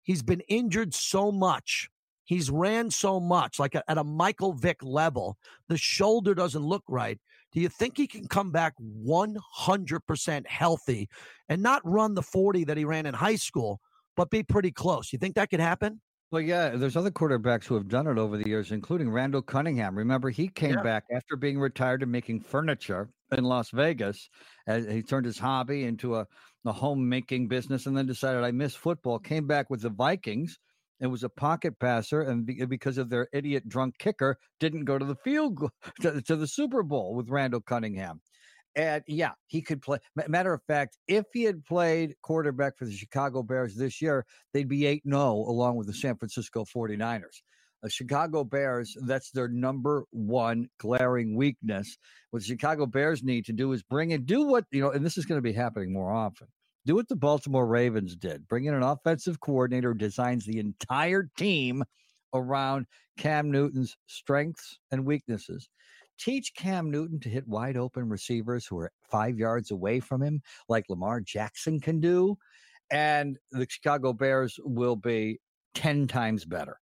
He's 0.05 0.23
been 0.23 0.41
injured 0.47 0.93
so 0.93 1.31
much. 1.31 1.89
He's 2.23 2.49
ran 2.49 2.89
so 2.89 3.19
much, 3.19 3.59
like 3.59 3.75
at 3.75 3.97
a 3.97 4.03
Michael 4.03 4.53
Vick 4.53 4.81
level. 4.81 5.37
The 5.67 5.77
shoulder 5.77 6.33
doesn't 6.33 6.63
look 6.63 6.83
right. 6.87 7.19
Do 7.51 7.59
you 7.59 7.69
think 7.69 7.97
he 7.97 8.07
can 8.07 8.27
come 8.27 8.51
back 8.51 8.73
100% 8.81 10.47
healthy 10.47 11.09
and 11.49 11.61
not 11.61 11.81
run 11.85 12.13
the 12.15 12.21
40 12.21 12.63
that 12.65 12.77
he 12.77 12.85
ran 12.85 13.05
in 13.05 13.13
high 13.13 13.35
school, 13.35 13.79
but 14.15 14.29
be 14.29 14.43
pretty 14.43 14.71
close? 14.71 15.11
You 15.13 15.19
think 15.19 15.35
that 15.35 15.49
could 15.49 15.59
happen? 15.59 16.01
Well, 16.31 16.41
yeah, 16.41 16.69
there's 16.69 16.97
other 16.97 17.11
quarterbacks 17.11 17.65
who 17.65 17.75
have 17.75 17.87
done 17.87 18.07
it 18.07 18.17
over 18.17 18.37
the 18.37 18.47
years, 18.49 18.71
including 18.71 19.09
Randall 19.11 19.43
Cunningham. 19.43 19.95
Remember, 19.95 20.29
he 20.29 20.47
came 20.49 20.73
Yeah. 20.73 20.81
back 20.83 21.03
after 21.13 21.35
being 21.35 21.59
retired 21.59 22.01
and 22.03 22.11
making 22.11 22.41
furniture 22.41 23.09
in 23.31 23.43
Las 23.43 23.69
Vegas. 23.69 24.29
As 24.67 24.85
he 24.85 25.01
turned 25.03 25.25
his 25.27 25.37
hobby 25.37 25.83
into 25.85 26.15
a, 26.15 26.25
a 26.65 26.73
homemaking 26.73 27.47
business 27.47 27.85
and 27.85 27.97
then 27.97 28.05
decided, 28.05 28.43
I 28.43 28.51
miss 28.51 28.75
football. 28.75 29.19
Mm-hmm. 29.19 29.27
Came 29.33 29.47
back 29.47 29.69
with 29.69 29.81
the 29.81 29.89
Vikings 29.89 30.57
It 30.99 31.07
was 31.07 31.23
a 31.23 31.29
pocket 31.29 31.79
passer, 31.79 32.21
and 32.21 32.45
because 32.69 32.97
of 32.97 33.09
their 33.09 33.27
idiot 33.33 33.67
drunk 33.67 33.97
kicker, 33.97 34.37
didn't 34.59 34.85
go 34.85 34.97
to 34.97 35.05
the 35.05 35.15
field 35.15 35.69
to, 36.01 36.21
to 36.21 36.35
the 36.35 36.47
Super 36.47 36.83
Bowl 36.83 37.15
with 37.15 37.29
Randall 37.29 37.61
Cunningham. 37.61 38.21
And 38.75 39.03
yeah, 39.07 39.31
he 39.47 39.61
could 39.61 39.81
play. 39.81 39.99
Matter 40.27 40.53
of 40.53 40.61
fact, 40.67 40.97
if 41.07 41.25
he 41.33 41.43
had 41.43 41.63
played 41.63 42.15
quarterback 42.21 42.77
for 42.77 42.85
the 42.85 42.91
Chicago 42.91 43.41
Bears 43.41 43.75
this 43.75 44.01
year, 44.01 44.25
they'd 44.53 44.67
be 44.67 44.85
8 44.85 45.03
0 45.07 45.17
along 45.17 45.77
with 45.77 45.87
the 45.87 45.93
San 45.93 46.17
Francisco 46.17 46.65
49ers. 46.65 47.41
Chicago 47.89 48.43
Bears, 48.43 48.95
that's 49.01 49.31
their 49.31 49.47
number 49.47 50.05
one 50.11 50.67
glaring 50.79 51.35
weakness. 51.35 51.97
What 52.31 52.41
the 52.41 52.47
Chicago 52.47 52.85
Bears 52.85 53.23
need 53.23 53.45
to 53.45 53.53
do 53.53 53.71
is 53.71 53.83
bring 53.83 54.11
in, 54.11 54.25
do 54.25 54.43
what, 54.43 54.65
you 54.71 54.81
know, 54.81 54.91
and 54.91 55.05
this 55.05 55.17
is 55.17 55.25
going 55.25 55.37
to 55.37 55.43
be 55.43 55.53
happening 55.53 55.93
more 55.93 56.11
often. 56.11 56.47
Do 56.85 56.95
what 56.95 57.07
the 57.07 57.15
Baltimore 57.15 57.65
Ravens 57.65 58.15
did. 58.15 58.47
Bring 58.47 58.65
in 58.65 58.73
an 58.73 58.83
offensive 58.83 59.39
coordinator 59.39 59.93
who 59.93 59.97
designs 59.97 60.45
the 60.45 60.59
entire 60.59 61.29
team 61.37 61.83
around 62.33 62.85
Cam 63.17 63.49
Newton's 63.49 63.95
strengths 64.07 64.77
and 64.91 65.05
weaknesses 65.05 65.69
teach 66.17 66.53
Cam 66.55 66.91
Newton 66.91 67.19
to 67.21 67.29
hit 67.29 67.47
wide 67.47 67.77
open 67.77 68.09
receivers 68.09 68.65
who 68.65 68.77
are 68.79 68.91
five 69.09 69.37
yards 69.37 69.71
away 69.71 69.99
from 69.99 70.21
him, 70.21 70.41
like 70.69 70.85
Lamar 70.89 71.21
Jackson 71.21 71.79
can 71.79 71.99
do, 71.99 72.37
and 72.91 73.37
the 73.51 73.67
Chicago 73.69 74.13
Bears 74.13 74.59
will 74.63 74.95
be 74.95 75.39
10 75.73 76.07
times 76.07 76.45
better. 76.45 76.77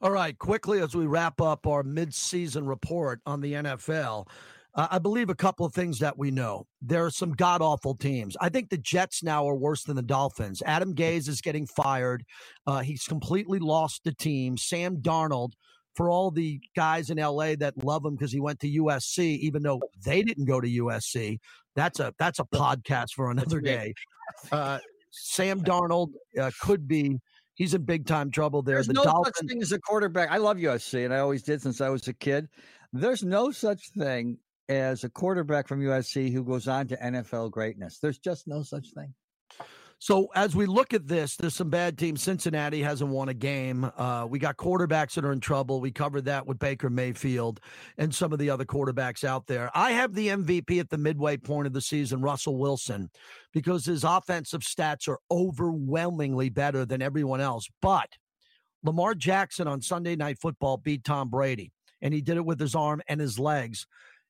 All 0.00 0.12
right, 0.12 0.38
quickly 0.38 0.80
as 0.80 0.94
we 0.94 1.06
wrap 1.06 1.40
up 1.40 1.66
our 1.66 1.82
midseason 1.82 2.68
report 2.68 3.20
on 3.26 3.40
the 3.40 3.54
NFL, 3.54 4.28
uh, 4.74 4.86
I 4.92 5.00
believe 5.00 5.28
a 5.28 5.34
couple 5.34 5.66
of 5.66 5.74
things 5.74 5.98
that 5.98 6.16
we 6.16 6.30
know. 6.30 6.68
There 6.80 7.04
are 7.04 7.10
some 7.10 7.32
god 7.32 7.62
awful 7.62 7.96
teams. 7.96 8.36
I 8.40 8.48
think 8.48 8.70
the 8.70 8.78
Jets 8.78 9.24
now 9.24 9.48
are 9.48 9.56
worse 9.56 9.82
than 9.82 9.96
the 9.96 10.02
Dolphins. 10.02 10.62
Adam 10.64 10.94
Gase 10.94 11.28
is 11.28 11.40
getting 11.40 11.66
fired. 11.66 12.24
Uh, 12.64 12.78
he's 12.78 13.06
completely 13.06 13.58
lost 13.58 14.04
the 14.04 14.12
team. 14.12 14.56
Sam 14.56 14.98
Darnold 14.98 15.54
for 15.96 16.08
all 16.08 16.30
the 16.30 16.60
guys 16.76 17.10
in 17.10 17.18
LA 17.18 17.56
that 17.56 17.82
love 17.82 18.04
him 18.04 18.14
because 18.14 18.30
he 18.30 18.38
went 18.38 18.60
to 18.60 18.70
USC, 18.70 19.38
even 19.38 19.64
though 19.64 19.80
they 20.04 20.22
didn't 20.22 20.44
go 20.44 20.60
to 20.60 20.68
USC. 20.68 21.40
That's 21.74 21.98
a 21.98 22.14
that's 22.20 22.38
a 22.38 22.44
podcast 22.44 23.14
for 23.16 23.32
another 23.32 23.60
day. 23.60 23.94
Uh, 24.52 24.78
Sam 25.10 25.60
Darnold 25.62 26.12
uh, 26.40 26.52
could 26.60 26.86
be. 26.86 27.18
He's 27.58 27.74
in 27.74 27.82
big 27.82 28.06
time 28.06 28.30
trouble 28.30 28.62
there. 28.62 28.76
There's 28.76 28.86
the 28.86 28.92
no 28.94 29.04
Dolphins, 29.04 29.36
such 29.36 29.48
thing 29.48 29.60
as 29.62 29.72
a 29.72 29.80
quarterback. 29.80 30.30
I 30.30 30.36
love 30.36 30.58
USC, 30.58 31.04
and 31.04 31.12
I 31.12 31.18
always 31.18 31.42
did 31.42 31.60
since 31.60 31.80
I 31.80 31.88
was 31.88 32.06
a 32.06 32.14
kid. 32.14 32.48
There's 32.92 33.24
no 33.24 33.50
such 33.50 33.90
thing 33.90 34.38
as 34.68 35.02
a 35.02 35.10
quarterback 35.10 35.66
from 35.66 35.80
USC 35.80 36.32
who 36.32 36.44
goes 36.44 36.68
on 36.68 36.86
to 36.86 36.96
NFL 36.96 37.50
greatness. 37.50 37.98
There's 37.98 38.18
just 38.18 38.46
no 38.46 38.62
such 38.62 38.92
thing. 38.94 39.12
So 40.00 40.28
as 40.36 40.54
we 40.54 40.66
look 40.66 40.94
at 40.94 41.08
this, 41.08 41.34
there's 41.34 41.56
some 41.56 41.70
bad 41.70 41.98
teams. 41.98 42.22
Cincinnati 42.22 42.80
hasn't 42.80 43.10
won 43.10 43.28
a 43.28 43.34
game. 43.34 43.90
Uh, 43.96 44.26
we 44.28 44.38
got 44.38 44.56
quarterbacks 44.56 45.14
that 45.14 45.24
are 45.24 45.32
in 45.32 45.40
trouble. 45.40 45.80
We 45.80 45.90
covered 45.90 46.24
that 46.26 46.46
with 46.46 46.60
Baker 46.60 46.88
Mayfield 46.88 47.60
and 47.96 48.14
some 48.14 48.32
of 48.32 48.38
the 48.38 48.48
other 48.48 48.64
quarterbacks 48.64 49.24
out 49.24 49.48
there. 49.48 49.70
I 49.74 49.90
have 49.92 50.14
the 50.14 50.28
MVP 50.28 50.78
at 50.78 50.88
the 50.88 50.98
midway 50.98 51.36
point 51.36 51.66
of 51.66 51.72
the 51.72 51.80
season, 51.80 52.22
Russell 52.22 52.56
Wilson, 52.58 53.10
because 53.52 53.84
his 53.84 54.04
offensive 54.04 54.60
stats 54.60 55.08
are 55.08 55.18
overwhelmingly 55.32 56.48
better 56.48 56.84
than 56.84 57.02
everyone 57.02 57.40
else. 57.40 57.68
But 57.82 58.10
Lamar 58.84 59.14
Jackson 59.16 59.66
on 59.66 59.82
Sunday 59.82 60.14
Night 60.14 60.38
Football 60.40 60.76
beat 60.76 61.02
Tom 61.02 61.28
Brady, 61.28 61.72
and 62.00 62.14
he 62.14 62.20
did 62.20 62.36
it 62.36 62.46
with 62.46 62.60
his 62.60 62.76
arm 62.76 63.02
and 63.08 63.20
his 63.20 63.36
legs. 63.36 63.84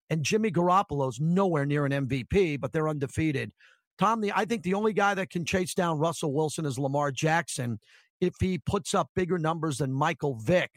And 0.09 0.25
Jimmy 0.25 0.51
Garoppolo's 0.51 1.21
nowhere 1.21 1.67
near 1.67 1.85
an 1.85 1.93
MVP, 1.93 2.59
but 2.59 2.73
they're 2.73 2.89
undefeated. 2.89 3.53
Tom, 3.99 4.21
the 4.21 4.33
I 4.35 4.45
think 4.45 4.63
the 4.63 4.75
only 4.75 4.93
guy 4.93 5.15
that 5.15 5.31
can 5.31 5.45
chase 5.45 5.75
down 5.75 5.99
Russell 5.99 6.33
Wilson 6.33 6.65
is 6.65 6.79
Lamar 6.79 7.11
Jackson 7.11 7.79
if 8.21 8.35
he 8.41 8.59
puts 8.59 8.95
up 8.95 9.11
bigger 9.15 9.39
numbers 9.39 9.79
than 9.79 9.93
Michael 9.93 10.37
Vick 10.37 10.71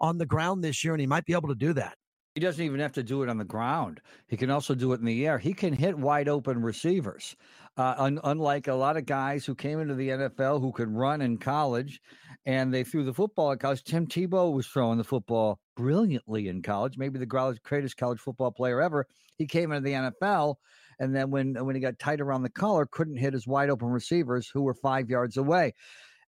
on 0.00 0.18
the 0.18 0.26
ground 0.26 0.64
this 0.64 0.82
year, 0.82 0.94
and 0.94 1.00
he 1.00 1.06
might 1.06 1.24
be 1.24 1.32
able 1.32 1.48
to 1.48 1.54
do 1.54 1.72
that. 1.74 1.96
He 2.34 2.40
doesn't 2.40 2.64
even 2.64 2.80
have 2.80 2.92
to 2.92 3.02
do 3.02 3.22
it 3.22 3.28
on 3.28 3.36
the 3.36 3.44
ground. 3.44 4.00
He 4.26 4.38
can 4.38 4.50
also 4.50 4.74
do 4.74 4.92
it 4.92 5.00
in 5.00 5.04
the 5.04 5.26
air. 5.26 5.38
He 5.38 5.52
can 5.52 5.74
hit 5.74 5.98
wide 5.98 6.28
open 6.28 6.62
receivers. 6.62 7.36
Uh, 7.76 7.94
un- 7.98 8.20
unlike 8.24 8.68
a 8.68 8.74
lot 8.74 8.96
of 8.96 9.06
guys 9.06 9.44
who 9.44 9.54
came 9.54 9.80
into 9.80 9.94
the 9.94 10.08
NFL 10.08 10.60
who 10.60 10.72
could 10.72 10.90
run 10.90 11.22
in 11.22 11.38
college 11.38 12.00
and 12.44 12.72
they 12.72 12.84
threw 12.84 13.04
the 13.04 13.14
football 13.14 13.52
at 13.52 13.60
college. 13.60 13.84
Tim 13.84 14.06
Tebow 14.06 14.52
was 14.52 14.66
throwing 14.66 14.98
the 14.98 15.04
football 15.04 15.58
brilliantly 15.76 16.48
in 16.48 16.62
college, 16.62 16.98
maybe 16.98 17.18
the 17.18 17.56
greatest 17.62 17.96
college 17.96 18.18
football 18.18 18.50
player 18.50 18.80
ever. 18.80 19.06
He 19.36 19.46
came 19.46 19.72
into 19.72 19.84
the 19.84 19.92
NFL 19.92 20.56
and 21.02 21.14
then 21.14 21.30
when 21.32 21.54
when 21.54 21.74
he 21.74 21.80
got 21.80 21.98
tight 21.98 22.20
around 22.20 22.42
the 22.42 22.48
collar, 22.48 22.86
couldn't 22.86 23.16
hit 23.16 23.32
his 23.32 23.46
wide 23.46 23.70
open 23.70 23.88
receivers 23.88 24.48
who 24.48 24.62
were 24.62 24.74
five 24.74 25.10
yards 25.10 25.36
away. 25.36 25.74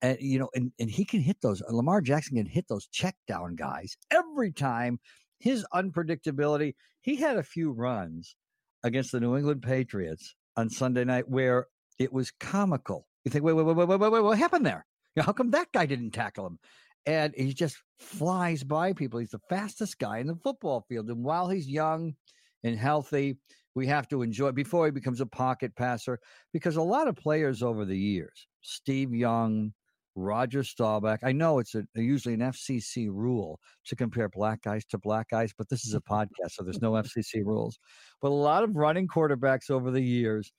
And 0.00 0.16
you 0.20 0.38
know, 0.38 0.48
and, 0.54 0.70
and 0.78 0.88
he 0.88 1.04
can 1.04 1.20
hit 1.20 1.38
those. 1.42 1.60
Uh, 1.60 1.74
Lamar 1.74 2.00
Jackson 2.00 2.36
can 2.36 2.46
hit 2.46 2.68
those 2.68 2.86
check 2.86 3.16
down 3.26 3.56
guys 3.56 3.96
every 4.12 4.52
time. 4.52 5.00
His 5.40 5.66
unpredictability. 5.74 6.74
He 7.00 7.16
had 7.16 7.36
a 7.36 7.42
few 7.42 7.72
runs 7.72 8.36
against 8.84 9.10
the 9.10 9.18
New 9.18 9.36
England 9.36 9.62
Patriots 9.62 10.36
on 10.56 10.70
Sunday 10.70 11.04
night 11.04 11.28
where 11.28 11.66
it 11.98 12.12
was 12.12 12.30
comical. 12.30 13.06
You 13.24 13.32
think, 13.32 13.44
wait, 13.44 13.54
wait, 13.54 13.66
wait, 13.66 13.76
wait, 13.76 13.88
wait, 13.88 14.12
wait, 14.12 14.22
what 14.22 14.38
happened 14.38 14.66
there? 14.66 14.86
how 15.18 15.32
come 15.32 15.50
that 15.50 15.72
guy 15.72 15.84
didn't 15.84 16.12
tackle 16.12 16.46
him? 16.46 16.58
And 17.06 17.34
he 17.36 17.54
just 17.54 17.76
flies 17.98 18.62
by 18.62 18.92
people. 18.92 19.18
He's 19.18 19.30
the 19.30 19.40
fastest 19.48 19.98
guy 19.98 20.18
in 20.18 20.28
the 20.28 20.36
football 20.36 20.84
field. 20.88 21.08
And 21.08 21.24
while 21.24 21.48
he's 21.48 21.66
young 21.66 22.14
and 22.62 22.78
healthy, 22.78 23.38
we 23.74 23.86
have 23.86 24.08
to 24.08 24.22
enjoy 24.22 24.52
before 24.52 24.86
he 24.86 24.90
becomes 24.90 25.20
a 25.20 25.26
pocket 25.26 25.74
passer 25.76 26.18
because 26.52 26.76
a 26.76 26.82
lot 26.82 27.08
of 27.08 27.16
players 27.16 27.62
over 27.62 27.84
the 27.84 27.96
years, 27.96 28.46
Steve 28.62 29.14
Young, 29.14 29.72
Roger 30.16 30.62
Staubach. 30.64 31.20
I 31.22 31.32
know 31.32 31.58
it's 31.58 31.74
a, 31.74 31.84
usually 31.94 32.34
an 32.34 32.40
FCC 32.40 33.08
rule 33.10 33.60
to 33.86 33.96
compare 33.96 34.28
black 34.28 34.62
guys 34.62 34.84
to 34.86 34.98
black 34.98 35.28
guys, 35.30 35.52
but 35.56 35.68
this 35.68 35.86
is 35.86 35.94
a 35.94 36.00
podcast, 36.00 36.52
so 36.52 36.62
there's 36.62 36.82
no 36.82 36.92
FCC 37.02 37.44
rules. 37.44 37.78
But 38.20 38.28
a 38.28 38.34
lot 38.34 38.64
of 38.64 38.76
running 38.76 39.08
quarterbacks 39.08 39.70
over 39.70 39.90
the 39.90 40.02
years 40.02 40.52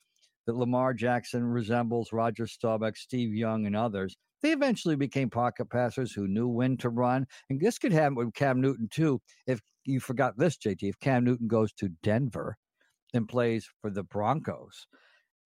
that 0.46 0.56
Lamar 0.56 0.94
Jackson 0.94 1.44
resembles 1.44 2.12
Roger 2.12 2.46
Staubach, 2.46 2.96
Steve 2.96 3.34
Young, 3.34 3.66
and 3.66 3.76
others. 3.76 4.16
They 4.42 4.50
eventually 4.50 4.96
became 4.96 5.30
pocket 5.30 5.70
passers 5.70 6.12
who 6.12 6.26
knew 6.26 6.48
when 6.48 6.76
to 6.78 6.88
run. 6.88 7.26
And 7.48 7.60
this 7.60 7.78
could 7.78 7.92
happen 7.92 8.16
with 8.16 8.34
Cam 8.34 8.60
Newton, 8.60 8.88
too. 8.90 9.20
If 9.46 9.60
you 9.84 10.00
forgot 10.00 10.36
this, 10.36 10.56
JT, 10.56 10.82
if 10.82 10.98
Cam 10.98 11.24
Newton 11.24 11.46
goes 11.46 11.72
to 11.74 11.90
Denver, 12.02 12.56
and 13.12 13.28
plays 13.28 13.68
for 13.80 13.90
the 13.90 14.02
Broncos. 14.02 14.86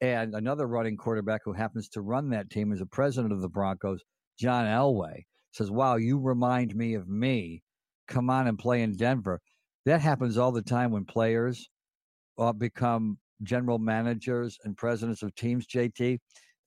And 0.01 0.35
another 0.35 0.67
running 0.67 0.97
quarterback 0.97 1.43
who 1.45 1.53
happens 1.53 1.89
to 1.91 2.03
run 2.03 2.31
that 2.31 2.51
team 2.51 2.73
is 2.73 2.81
the 2.81 2.87
president 2.87 3.33
of 3.33 3.41
the 3.41 3.49
Broncos, 3.49 4.03
John 4.39 4.67
Elway, 4.67 5.25
says, 5.53 5.71
Wow, 5.71 5.97
you 5.97 6.19
remind 6.19 6.75
me 6.75 6.95
of 6.95 7.09
me. 7.09 7.63
Come 8.07 8.29
on 8.29 8.47
and 8.47 8.59
play 8.59 8.83
in 8.83 8.97
Denver. 8.97 9.41
That 9.87 10.01
happens 10.01 10.37
all 10.37 10.53
the 10.53 10.63
time 10.63 10.91
when 10.91 11.05
players 11.05 11.69
uh, 12.39 12.53
become 12.53 13.19
general 13.43 13.79
managers 13.79 14.59
and 14.65 14.77
presidents 14.77 15.23
of 15.23 15.35
teams, 15.35 15.67
JT. 15.67 16.19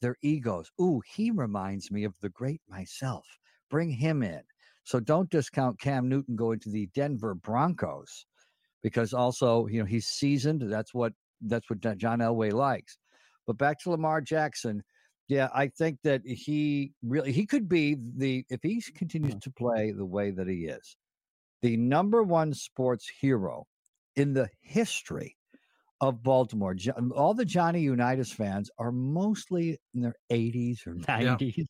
Their 0.02 0.16
egos. 0.22 0.72
Ooh, 0.82 1.02
he 1.14 1.30
reminds 1.30 1.92
me 1.92 2.06
of 2.06 2.16
the 2.22 2.30
great 2.30 2.62
myself. 2.70 3.26
Bring 3.70 3.92
him 3.92 4.24
in. 4.24 4.42
So 4.86 5.00
don't 5.00 5.30
discount 5.30 5.80
Cam 5.80 6.08
Newton 6.08 6.36
going 6.36 6.60
to 6.62 6.70
the 6.70 6.88
Denver 6.96 7.36
Broncos 7.36 8.26
because 8.84 9.14
also 9.14 9.68
you 9.68 9.80
know 9.80 9.86
he's 9.86 10.08
seasoned. 10.08 10.62
That's 10.72 10.94
what 10.94 11.14
that's 11.42 11.70
what 11.70 11.80
John 11.98 12.20
Elway 12.20 12.52
likes. 12.52 12.98
But 13.48 13.58
back 13.58 13.80
to 13.80 13.92
Lamar 13.92 14.22
Jackson, 14.22 14.84
yeah, 15.28 15.50
I 15.54 15.68
think 15.68 16.00
that 16.04 16.22
he 16.26 16.92
really 17.04 17.32
he 17.32 17.46
could 17.46 17.70
be 17.70 17.96
the 18.18 18.46
if 18.50 18.60
he 18.64 18.82
continues 18.96 19.36
mm-hmm. 19.36 19.40
to 19.40 19.52
play 19.52 19.92
the 19.92 20.06
way 20.06 20.32
that 20.32 20.48
he 20.48 20.66
is, 20.66 20.98
the 21.62 21.78
number 21.78 22.24
one 22.24 22.54
sports 22.54 23.10
hero 23.22 23.66
in 24.16 24.34
the 24.34 24.50
history 24.62 25.36
of 26.02 26.24
Baltimore. 26.24 26.76
Um, 26.96 27.12
all 27.16 27.34
the 27.34 27.46
Johnny 27.46 27.82
Unitas 27.82 28.32
fans 28.32 28.70
are 28.78 28.92
mostly 28.92 29.80
in 29.94 30.02
their 30.02 30.16
80s 30.32 30.88
or 30.88 30.96
90s, 30.96 31.58
yeah. 31.58 31.64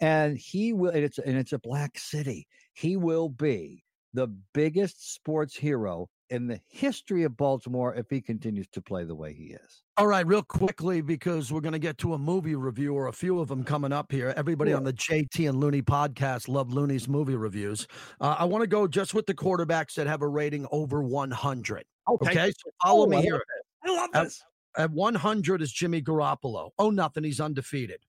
and 0.00 0.38
he 0.38 0.72
will. 0.72 0.90
And 0.90 1.04
it's 1.04 1.18
and 1.18 1.36
it's 1.36 1.52
a 1.52 1.58
black 1.58 1.98
city. 1.98 2.46
He 2.72 2.96
will 2.96 3.28
be 3.28 3.82
the 4.14 4.28
biggest 4.54 5.14
sports 5.14 5.56
hero 5.56 6.08
in 6.30 6.46
the 6.46 6.60
history 6.68 7.24
of 7.24 7.36
Baltimore 7.36 7.94
if 7.94 8.10
he 8.10 8.20
continues 8.20 8.66
to 8.68 8.80
play 8.80 9.04
the 9.04 9.14
way 9.14 9.32
he 9.32 9.44
is. 9.44 9.82
All 9.96 10.06
right, 10.06 10.26
real 10.26 10.42
quickly, 10.42 11.00
because 11.00 11.52
we're 11.52 11.60
going 11.60 11.72
to 11.72 11.78
get 11.78 11.98
to 11.98 12.14
a 12.14 12.18
movie 12.18 12.54
review 12.54 12.94
or 12.94 13.08
a 13.08 13.12
few 13.12 13.40
of 13.40 13.48
them 13.48 13.64
coming 13.64 13.92
up 13.92 14.10
here. 14.10 14.34
Everybody 14.36 14.72
on 14.72 14.84
the 14.84 14.92
JT 14.92 15.48
and 15.48 15.60
Looney 15.60 15.82
podcast 15.82 16.48
love 16.48 16.72
Looney's 16.72 17.08
movie 17.08 17.36
reviews. 17.36 17.86
Uh, 18.20 18.36
I 18.38 18.44
want 18.44 18.62
to 18.62 18.66
go 18.66 18.86
just 18.86 19.14
with 19.14 19.26
the 19.26 19.34
quarterbacks 19.34 19.94
that 19.94 20.06
have 20.06 20.22
a 20.22 20.28
rating 20.28 20.66
over 20.70 21.02
100. 21.02 21.84
Okay, 22.08 22.30
okay? 22.30 22.52
so 22.52 22.70
follow 22.82 23.06
oh, 23.06 23.08
me 23.08 23.18
I 23.18 23.22
here. 23.22 23.42
I 23.84 23.90
love 23.90 24.10
this. 24.12 24.42
At, 24.76 24.84
at 24.84 24.90
100 24.90 25.62
is 25.62 25.72
Jimmy 25.72 26.02
Garoppolo. 26.02 26.70
Oh, 26.78 26.90
nothing. 26.90 27.24
He's 27.24 27.40
undefeated. 27.40 28.00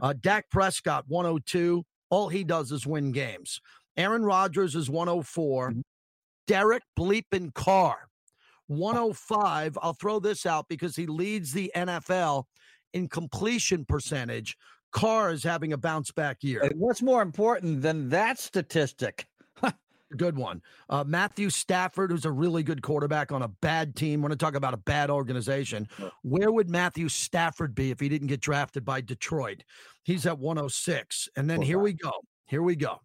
Uh, 0.00 0.14
Dak 0.20 0.50
Prescott, 0.50 1.04
102. 1.08 1.84
All 2.10 2.28
he 2.28 2.44
does 2.44 2.72
is 2.72 2.86
win 2.86 3.12
games. 3.12 3.60
Aaron 3.96 4.24
Rodgers 4.24 4.74
is 4.74 4.90
104. 4.90 5.74
Derek 6.46 6.82
Bleepin 6.98 7.52
Carr, 7.54 8.08
105. 8.66 9.78
I'll 9.80 9.92
throw 9.94 10.20
this 10.20 10.46
out 10.46 10.68
because 10.68 10.96
he 10.96 11.06
leads 11.06 11.52
the 11.52 11.70
NFL 11.74 12.44
in 12.92 13.08
completion 13.08 13.84
percentage. 13.84 14.56
Carr 14.92 15.32
is 15.32 15.42
having 15.42 15.72
a 15.72 15.76
bounce 15.76 16.12
back 16.12 16.38
year. 16.42 16.62
And 16.62 16.78
what's 16.78 17.02
more 17.02 17.20
important 17.20 17.82
than 17.82 18.08
that 18.10 18.38
statistic? 18.38 19.26
Good 20.16 20.36
one. 20.36 20.62
Uh, 20.88 21.02
Matthew 21.04 21.50
Stafford, 21.50 22.12
who's 22.12 22.24
a 22.24 22.30
really 22.30 22.62
good 22.62 22.82
quarterback 22.82 23.32
on 23.32 23.42
a 23.42 23.48
bad 23.48 23.96
team. 23.96 24.22
Want 24.22 24.30
to 24.30 24.36
talk 24.36 24.54
about 24.54 24.72
a 24.72 24.78
bad 24.78 25.10
organization? 25.10 25.88
Where 26.22 26.52
would 26.52 26.70
Matthew 26.70 27.08
Stafford 27.08 27.74
be 27.74 27.90
if 27.90 27.98
he 27.98 28.08
didn't 28.08 28.28
get 28.28 28.40
drafted 28.40 28.84
by 28.84 29.00
Detroit? 29.00 29.64
He's 30.04 30.26
at 30.26 30.38
106. 30.38 31.28
And 31.36 31.50
then 31.50 31.60
here 31.60 31.80
we 31.80 31.94
go. 31.94 32.12
Here 32.46 32.62
we 32.62 32.76
go. 32.76 33.00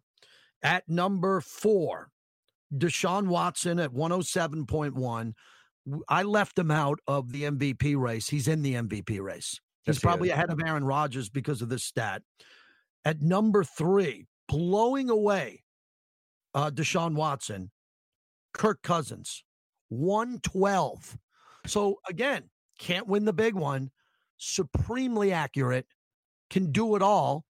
At 0.62 0.88
number 0.88 1.40
four, 1.40 2.10
Deshaun 2.74 3.26
Watson 3.28 3.78
at 3.78 3.90
107.1. 3.92 5.32
I 6.08 6.22
left 6.22 6.58
him 6.58 6.70
out 6.70 6.98
of 7.06 7.32
the 7.32 7.44
MVP 7.44 7.96
race. 7.96 8.28
He's 8.28 8.48
in 8.48 8.62
the 8.62 8.74
MVP 8.74 9.20
race. 9.20 9.58
He's 9.84 9.96
Yes, 9.96 9.98
probably 9.98 10.28
is. 10.28 10.34
ahead 10.34 10.50
of 10.50 10.60
Aaron 10.64 10.84
Rodgers 10.84 11.28
because 11.28 11.62
of 11.62 11.68
this 11.68 11.84
stat. 11.84 12.22
At 13.04 13.22
number 13.22 13.64
three, 13.64 14.26
blowing 14.48 15.08
away 15.10 15.62
uh, 16.54 16.70
Deshaun 16.70 17.14
Watson, 17.14 17.70
Kirk 18.52 18.82
Cousins, 18.82 19.42
112. 19.88 21.16
So 21.66 21.96
again, 22.08 22.50
can't 22.78 23.06
win 23.06 23.24
the 23.24 23.32
big 23.32 23.54
one, 23.54 23.90
supremely 24.36 25.32
accurate, 25.32 25.86
can 26.50 26.72
do 26.72 26.94
it 26.96 27.02
all, 27.02 27.44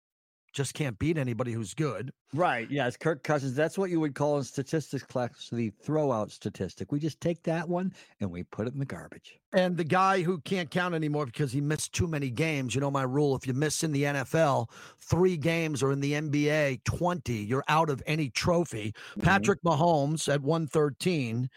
just 0.52 0.74
can't 0.74 0.98
beat 0.98 1.16
anybody 1.16 1.52
who's 1.52 1.74
good. 1.74 2.12
Right. 2.34 2.70
Yes. 2.70 2.96
Kirk 2.96 3.22
Cousins. 3.22 3.54
That's 3.54 3.78
what 3.78 3.90
you 3.90 4.00
would 4.00 4.14
call 4.14 4.38
in 4.38 4.44
statistics 4.44 5.04
class 5.04 5.48
the 5.50 5.70
throwout 5.84 6.30
statistic. 6.30 6.92
We 6.92 6.98
just 6.98 7.20
take 7.20 7.42
that 7.44 7.68
one 7.68 7.92
and 8.20 8.30
we 8.30 8.42
put 8.44 8.66
it 8.66 8.72
in 8.72 8.78
the 8.78 8.84
garbage. 8.84 9.38
And 9.52 9.76
the 9.76 9.84
guy 9.84 10.22
who 10.22 10.40
can't 10.40 10.70
count 10.70 10.94
anymore 10.94 11.26
because 11.26 11.52
he 11.52 11.60
missed 11.60 11.92
too 11.92 12.06
many 12.06 12.30
games. 12.30 12.74
You 12.74 12.80
know 12.80 12.90
my 12.90 13.02
rule: 13.02 13.34
if 13.34 13.46
you 13.46 13.52
miss 13.52 13.82
in 13.82 13.92
the 13.92 14.04
NFL 14.04 14.70
three 15.00 15.36
games 15.36 15.82
or 15.82 15.90
in 15.92 16.00
the 16.00 16.12
NBA 16.12 16.84
twenty, 16.84 17.38
you're 17.38 17.64
out 17.68 17.90
of 17.90 18.02
any 18.06 18.30
trophy. 18.30 18.92
Mm-hmm. 18.92 19.20
Patrick 19.22 19.62
Mahomes 19.62 20.32
at 20.32 20.42
one 20.42 20.68
thirteen, 20.68 21.50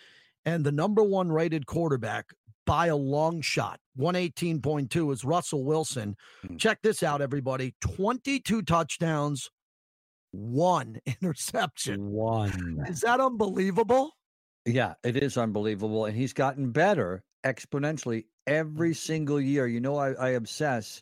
and 0.46 0.64
the 0.64 0.72
number 0.72 1.04
one 1.04 1.32
rated 1.32 1.68
quarterback 1.68 2.34
by 2.66 2.88
a 2.88 2.96
long 2.96 3.42
shot, 3.42 3.80
one 3.96 4.16
eighteen 4.16 4.62
point 4.62 4.92
two, 4.92 5.12
is 5.12 5.24
Russell 5.24 5.64
Wilson. 5.64 6.16
Mhm. 6.46 6.60
Check 6.60 6.82
this 6.82 7.04
out, 7.04 7.22
everybody: 7.22 7.76
twenty 7.82 8.40
two 8.40 8.62
touchdowns, 8.62 9.50
one 10.32 11.00
interception. 11.22 12.10
One. 12.12 12.84
Is 12.88 13.02
that 13.02 13.20
unbelievable? 13.20 14.12
Yeah, 14.66 14.94
it 15.04 15.18
is 15.18 15.38
unbelievable. 15.38 16.06
And 16.06 16.16
he's 16.16 16.34
gotten 16.34 16.72
better 16.72 17.24
exponentially 17.46 18.26
every 18.48 18.94
single 18.94 19.40
year. 19.40 19.68
You 19.68 19.82
know, 19.82 19.98
I, 19.98 20.14
I 20.14 20.30
obsess 20.30 21.02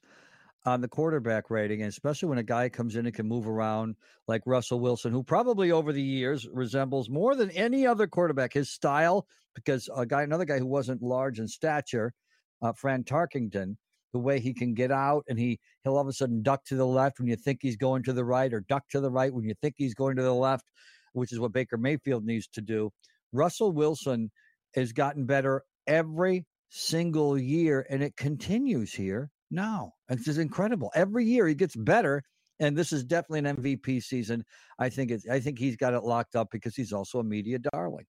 on 0.65 0.81
the 0.81 0.87
quarterback 0.87 1.49
rating, 1.49 1.81
and 1.81 1.89
especially 1.89 2.29
when 2.29 2.37
a 2.37 2.43
guy 2.43 2.69
comes 2.69 2.95
in 2.95 3.05
and 3.05 3.15
can 3.15 3.27
move 3.27 3.47
around 3.47 3.95
like 4.27 4.43
Russell 4.45 4.79
Wilson, 4.79 5.11
who 5.11 5.23
probably 5.23 5.71
over 5.71 5.91
the 5.91 6.01
years 6.01 6.47
resembles 6.51 7.09
more 7.09 7.35
than 7.35 7.49
any 7.51 7.87
other 7.87 8.07
quarterback 8.07 8.53
his 8.53 8.69
style, 8.69 9.25
because 9.55 9.89
a 9.95 10.05
guy, 10.05 10.21
another 10.23 10.45
guy 10.45 10.59
who 10.59 10.67
wasn't 10.67 11.01
large 11.01 11.39
in 11.39 11.47
stature, 11.47 12.13
uh, 12.61 12.73
Fran 12.73 13.03
Tarkenton, 13.03 13.75
the 14.13 14.19
way 14.19 14.39
he 14.39 14.53
can 14.53 14.73
get 14.73 14.91
out 14.91 15.23
and 15.29 15.39
he 15.39 15.59
he'll 15.83 15.95
all 15.95 16.01
of 16.01 16.07
a 16.07 16.13
sudden 16.13 16.43
duck 16.43 16.63
to 16.65 16.75
the 16.75 16.85
left 16.85 17.19
when 17.19 17.27
you 17.27 17.35
think 17.35 17.59
he's 17.61 17.77
going 17.77 18.03
to 18.03 18.13
the 18.13 18.25
right, 18.25 18.53
or 18.53 18.61
duck 18.61 18.83
to 18.89 18.99
the 18.99 19.11
right 19.11 19.33
when 19.33 19.45
you 19.45 19.53
think 19.61 19.75
he's 19.77 19.93
going 19.93 20.15
to 20.15 20.23
the 20.23 20.33
left, 20.33 20.65
which 21.13 21.31
is 21.31 21.39
what 21.39 21.53
Baker 21.53 21.77
Mayfield 21.77 22.25
needs 22.25 22.47
to 22.47 22.61
do. 22.61 22.91
Russell 23.33 23.71
Wilson 23.71 24.29
has 24.75 24.91
gotten 24.91 25.25
better 25.25 25.63
every 25.87 26.45
single 26.69 27.37
year, 27.37 27.85
and 27.89 28.03
it 28.03 28.15
continues 28.17 28.93
here 28.93 29.29
now. 29.49 29.93
It's 30.09 30.25
just 30.25 30.39
incredible. 30.39 30.91
Every 30.95 31.25
year 31.25 31.47
he 31.47 31.55
gets 31.55 31.75
better, 31.75 32.23
and 32.59 32.77
this 32.77 32.91
is 32.91 33.03
definitely 33.03 33.49
an 33.49 33.57
MVP 33.57 34.03
season. 34.03 34.43
I 34.79 34.89
think 34.89 35.11
it's. 35.11 35.27
I 35.27 35.39
think 35.39 35.59
he's 35.59 35.77
got 35.77 35.93
it 35.93 36.03
locked 36.03 36.35
up 36.35 36.49
because 36.51 36.75
he's 36.75 36.93
also 36.93 37.19
a 37.19 37.23
media 37.23 37.59
darling. 37.59 38.05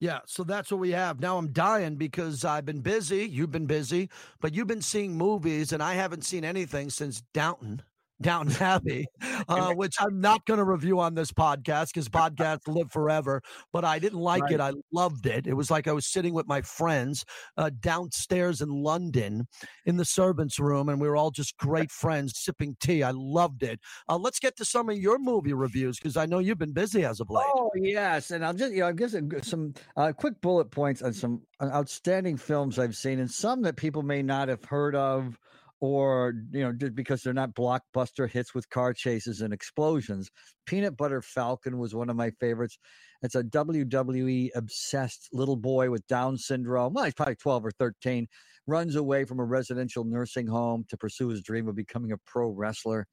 Yeah, 0.00 0.20
so 0.26 0.44
that's 0.44 0.70
what 0.70 0.78
we 0.78 0.92
have. 0.92 1.18
Now 1.18 1.38
I'm 1.38 1.48
dying 1.52 1.96
because 1.96 2.44
I've 2.44 2.64
been 2.64 2.80
busy. 2.80 3.28
You've 3.28 3.50
been 3.50 3.66
busy, 3.66 4.10
but 4.40 4.54
you've 4.54 4.68
been 4.68 4.82
seeing 4.82 5.16
movies, 5.16 5.72
and 5.72 5.82
I 5.82 5.94
haven't 5.94 6.24
seen 6.24 6.44
anything 6.44 6.88
since 6.88 7.22
Downton, 7.34 7.82
Downton 8.20 8.56
Abbey, 8.62 9.06
uh, 9.48 9.72
which 9.72 9.96
I'm 10.00 10.20
not 10.20 10.44
going 10.46 10.58
to 10.58 10.64
review 10.64 11.00
on 11.00 11.14
this 11.14 11.32
podcast 11.32 11.88
because 11.88 12.08
podcasts 12.08 12.66
live 12.66 12.90
forever. 12.90 13.42
But 13.72 13.84
I 13.84 13.98
didn't 13.98 14.18
like 14.18 14.50
it. 14.50 14.60
I 14.60 14.72
loved 14.92 15.26
it. 15.26 15.46
It 15.46 15.54
was 15.54 15.70
like 15.70 15.86
I 15.86 15.92
was 15.92 16.06
sitting 16.06 16.34
with 16.34 16.46
my 16.46 16.62
friends 16.62 17.24
uh, 17.56 17.70
downstairs 17.80 18.60
in 18.60 18.68
London 18.68 19.46
in 19.86 19.96
the 19.96 20.04
servants' 20.04 20.58
room, 20.58 20.88
and 20.88 21.00
we 21.00 21.08
were 21.08 21.16
all 21.16 21.30
just 21.30 21.56
great 21.56 21.90
friends 21.90 22.32
sipping 22.36 22.76
tea. 22.80 23.02
I 23.02 23.12
loved 23.14 23.62
it. 23.62 23.80
Uh, 24.08 24.18
let's 24.18 24.38
get 24.38 24.56
to 24.56 24.64
some 24.64 24.88
of 24.88 24.96
your 24.96 25.18
movie 25.18 25.52
reviews 25.52 25.98
because 25.98 26.16
I 26.16 26.26
know 26.26 26.38
you've 26.38 26.58
been 26.58 26.72
busy 26.72 27.04
as 27.04 27.20
of 27.20 27.30
late. 27.30 27.46
Oh 27.54 27.70
yes, 27.76 28.30
and 28.30 28.44
I'll 28.44 28.54
just 28.54 28.72
you 28.72 28.80
know 28.80 28.92
give 28.92 29.10
some, 29.10 29.30
some 29.42 29.74
uh, 29.96 30.12
quick 30.12 30.40
bullet 30.40 30.70
points 30.70 31.02
on 31.02 31.12
some 31.12 31.42
uh, 31.60 31.66
outstanding 31.66 32.36
films 32.36 32.78
I've 32.78 32.96
seen, 32.96 33.20
and 33.20 33.30
some 33.30 33.62
that 33.62 33.76
people 33.76 34.02
may 34.02 34.22
not 34.22 34.48
have 34.48 34.64
heard 34.64 34.94
of, 34.94 35.38
or 35.80 36.34
you 36.52 36.60
know 36.60 36.72
just 36.72 36.94
because 36.94 37.22
they're 37.22 37.32
not 37.32 37.54
blockbuster 37.54 38.28
hits 38.28 38.54
with 38.54 38.68
car 38.70 38.92
chases 38.92 39.40
and 39.40 39.52
explosions. 39.52 40.30
Peanut 40.66 40.96
Butter 40.96 41.22
Falcon 41.22 41.78
was 41.78 41.94
one 41.94 42.10
of 42.10 42.16
my 42.16 42.30
favorites. 42.40 42.78
It's 43.22 43.34
a 43.34 43.44
WWE 43.44 44.50
obsessed 44.54 45.28
little 45.32 45.56
boy 45.56 45.90
with 45.90 46.06
Down 46.06 46.36
syndrome. 46.36 46.94
Well, 46.94 47.04
he's 47.04 47.14
probably 47.14 47.36
twelve 47.36 47.64
or 47.64 47.70
thirteen. 47.70 48.26
Runs 48.66 48.96
away 48.96 49.24
from 49.24 49.40
a 49.40 49.44
residential 49.44 50.04
nursing 50.04 50.46
home 50.46 50.84
to 50.90 50.96
pursue 50.96 51.28
his 51.28 51.42
dream 51.42 51.68
of 51.68 51.76
becoming 51.76 52.12
a 52.12 52.18
pro 52.18 52.50
wrestler, 52.50 53.06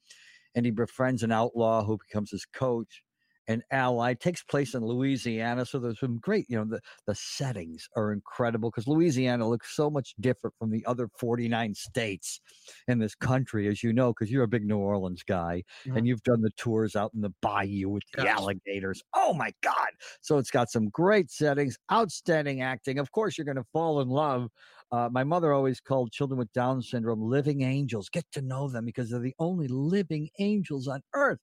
and 0.56 0.66
he 0.66 0.72
befriends 0.72 1.24
an 1.24 1.32
outlaw 1.32 1.84
who 1.84 1.98
becomes 1.98 2.32
his 2.32 2.46
coach 2.46 3.04
and 3.48 3.64
ally 3.72 4.14
takes 4.14 4.44
place 4.44 4.74
in 4.74 4.84
Louisiana. 4.86 5.66
So 5.66 5.80
there's 5.80 6.00
some 6.00 6.18
great, 6.20 6.46
you 6.50 6.58
know, 6.58 6.66
the, 6.66 6.82
the 7.08 7.16
settings 7.16 7.88
are 7.96 8.12
incredible 8.12 8.72
because 8.72 8.88
Louisiana 8.88 9.48
looks 9.48 9.76
so 9.76 9.90
much 9.90 10.14
different 10.20 10.56
from 10.58 10.72
the 10.72 10.86
other 10.86 11.10
49 11.20 11.76
states 11.76 12.40
in 12.88 13.00
this 13.00 13.16
country, 13.16 13.68
as 13.68 13.84
you 13.84 13.94
know, 13.94 14.14
because 14.14 14.32
you're 14.32 14.44
a 14.44 14.48
big 14.48 14.66
New 14.66 14.78
Orleans 14.78 15.24
guy 15.24 15.64
Mhm. 15.86 15.96
and 15.96 16.08
you've 16.08 16.24
done 16.24 16.42
the 16.42 16.52
tours 16.58 16.96
out 16.96 17.12
in 17.14 17.22
the 17.22 17.34
bayou 17.42 17.90
with 17.90 18.04
the 18.16 18.28
alligators. 18.28 19.02
Oh 19.14 19.34
my 19.34 19.54
God. 19.62 19.90
So 20.22 20.38
it's 20.38 20.52
got 20.52 20.70
some 20.70 20.90
great 20.90 21.30
settings, 21.32 21.78
outstanding 21.92 22.62
acting. 22.62 23.00
Of 23.00 23.12
course, 23.12 23.38
you're 23.38 23.46
going 23.46 23.56
to 23.58 23.66
fall 23.74 24.02
in 24.02 24.10
love. 24.10 24.50
Uh, 24.92 25.10
my 25.12 25.24
mother 25.24 25.52
always 25.52 25.80
called 25.82 26.12
children 26.12 26.38
with 26.38 26.52
Down 26.54 26.82
syndrome 26.82 27.22
living 27.22 27.62
angels. 27.62 28.10
Get 28.10 28.26
to 28.34 28.42
know 28.42 28.70
them 28.70 28.86
because 28.86 29.10
they're 29.10 29.20
the 29.20 29.36
only 29.40 29.68
living 29.68 30.30
angels 30.40 30.88
on 30.88 31.02
earth 31.14 31.40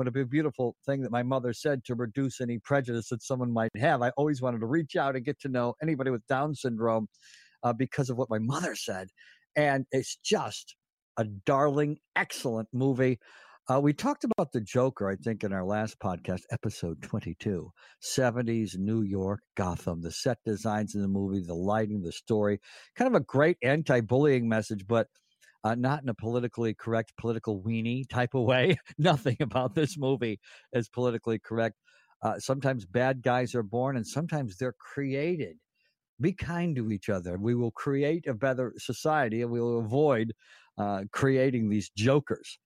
but 0.00 0.08
a 0.08 0.24
beautiful 0.24 0.76
thing 0.86 1.02
that 1.02 1.10
my 1.10 1.22
mother 1.22 1.52
said 1.52 1.84
to 1.84 1.94
reduce 1.94 2.40
any 2.40 2.58
prejudice 2.58 3.10
that 3.10 3.22
someone 3.22 3.52
might 3.52 3.68
have. 3.76 4.00
I 4.00 4.08
always 4.16 4.40
wanted 4.40 4.60
to 4.60 4.66
reach 4.66 4.96
out 4.96 5.14
and 5.14 5.22
get 5.22 5.38
to 5.40 5.48
know 5.50 5.74
anybody 5.82 6.10
with 6.10 6.26
Down 6.26 6.54
syndrome 6.54 7.06
uh, 7.62 7.74
because 7.74 8.08
of 8.08 8.16
what 8.16 8.30
my 8.30 8.38
mother 8.38 8.74
said. 8.74 9.08
And 9.56 9.84
it's 9.92 10.16
just 10.24 10.74
a 11.18 11.24
darling, 11.44 11.98
excellent 12.16 12.70
movie. 12.72 13.18
Uh, 13.70 13.78
we 13.78 13.92
talked 13.92 14.24
about 14.24 14.52
the 14.52 14.62
Joker, 14.62 15.10
I 15.10 15.16
think, 15.16 15.44
in 15.44 15.52
our 15.52 15.66
last 15.66 15.98
podcast, 15.98 16.44
episode 16.50 17.02
22. 17.02 17.70
70s 18.02 18.78
New 18.78 19.02
York, 19.02 19.40
Gotham, 19.54 20.00
the 20.00 20.10
set 20.10 20.38
designs 20.46 20.94
in 20.94 21.02
the 21.02 21.08
movie, 21.08 21.42
the 21.46 21.52
lighting, 21.52 22.00
the 22.00 22.10
story. 22.10 22.58
Kind 22.96 23.14
of 23.14 23.20
a 23.20 23.24
great 23.24 23.58
anti 23.62 24.00
bullying 24.00 24.48
message, 24.48 24.86
but 24.88 25.08
uh, 25.64 25.74
not 25.74 26.02
in 26.02 26.08
a 26.08 26.14
politically 26.14 26.74
correct, 26.74 27.12
political 27.16 27.60
weenie 27.62 28.08
type 28.08 28.34
of 28.34 28.42
way. 28.44 28.76
Nothing 28.98 29.36
about 29.40 29.74
this 29.74 29.98
movie 29.98 30.40
is 30.72 30.88
politically 30.88 31.38
correct. 31.38 31.76
Uh, 32.22 32.38
sometimes 32.38 32.84
bad 32.84 33.22
guys 33.22 33.54
are 33.54 33.62
born 33.62 33.96
and 33.96 34.06
sometimes 34.06 34.56
they're 34.56 34.74
created. 34.78 35.56
Be 36.20 36.32
kind 36.32 36.76
to 36.76 36.90
each 36.90 37.08
other. 37.08 37.38
We 37.38 37.54
will 37.54 37.70
create 37.70 38.26
a 38.26 38.34
better 38.34 38.74
society 38.76 39.40
and 39.42 39.50
we 39.50 39.60
will 39.60 39.80
avoid 39.80 40.34
uh, 40.76 41.04
creating 41.12 41.70
these 41.70 41.88
jokers. 41.96 42.58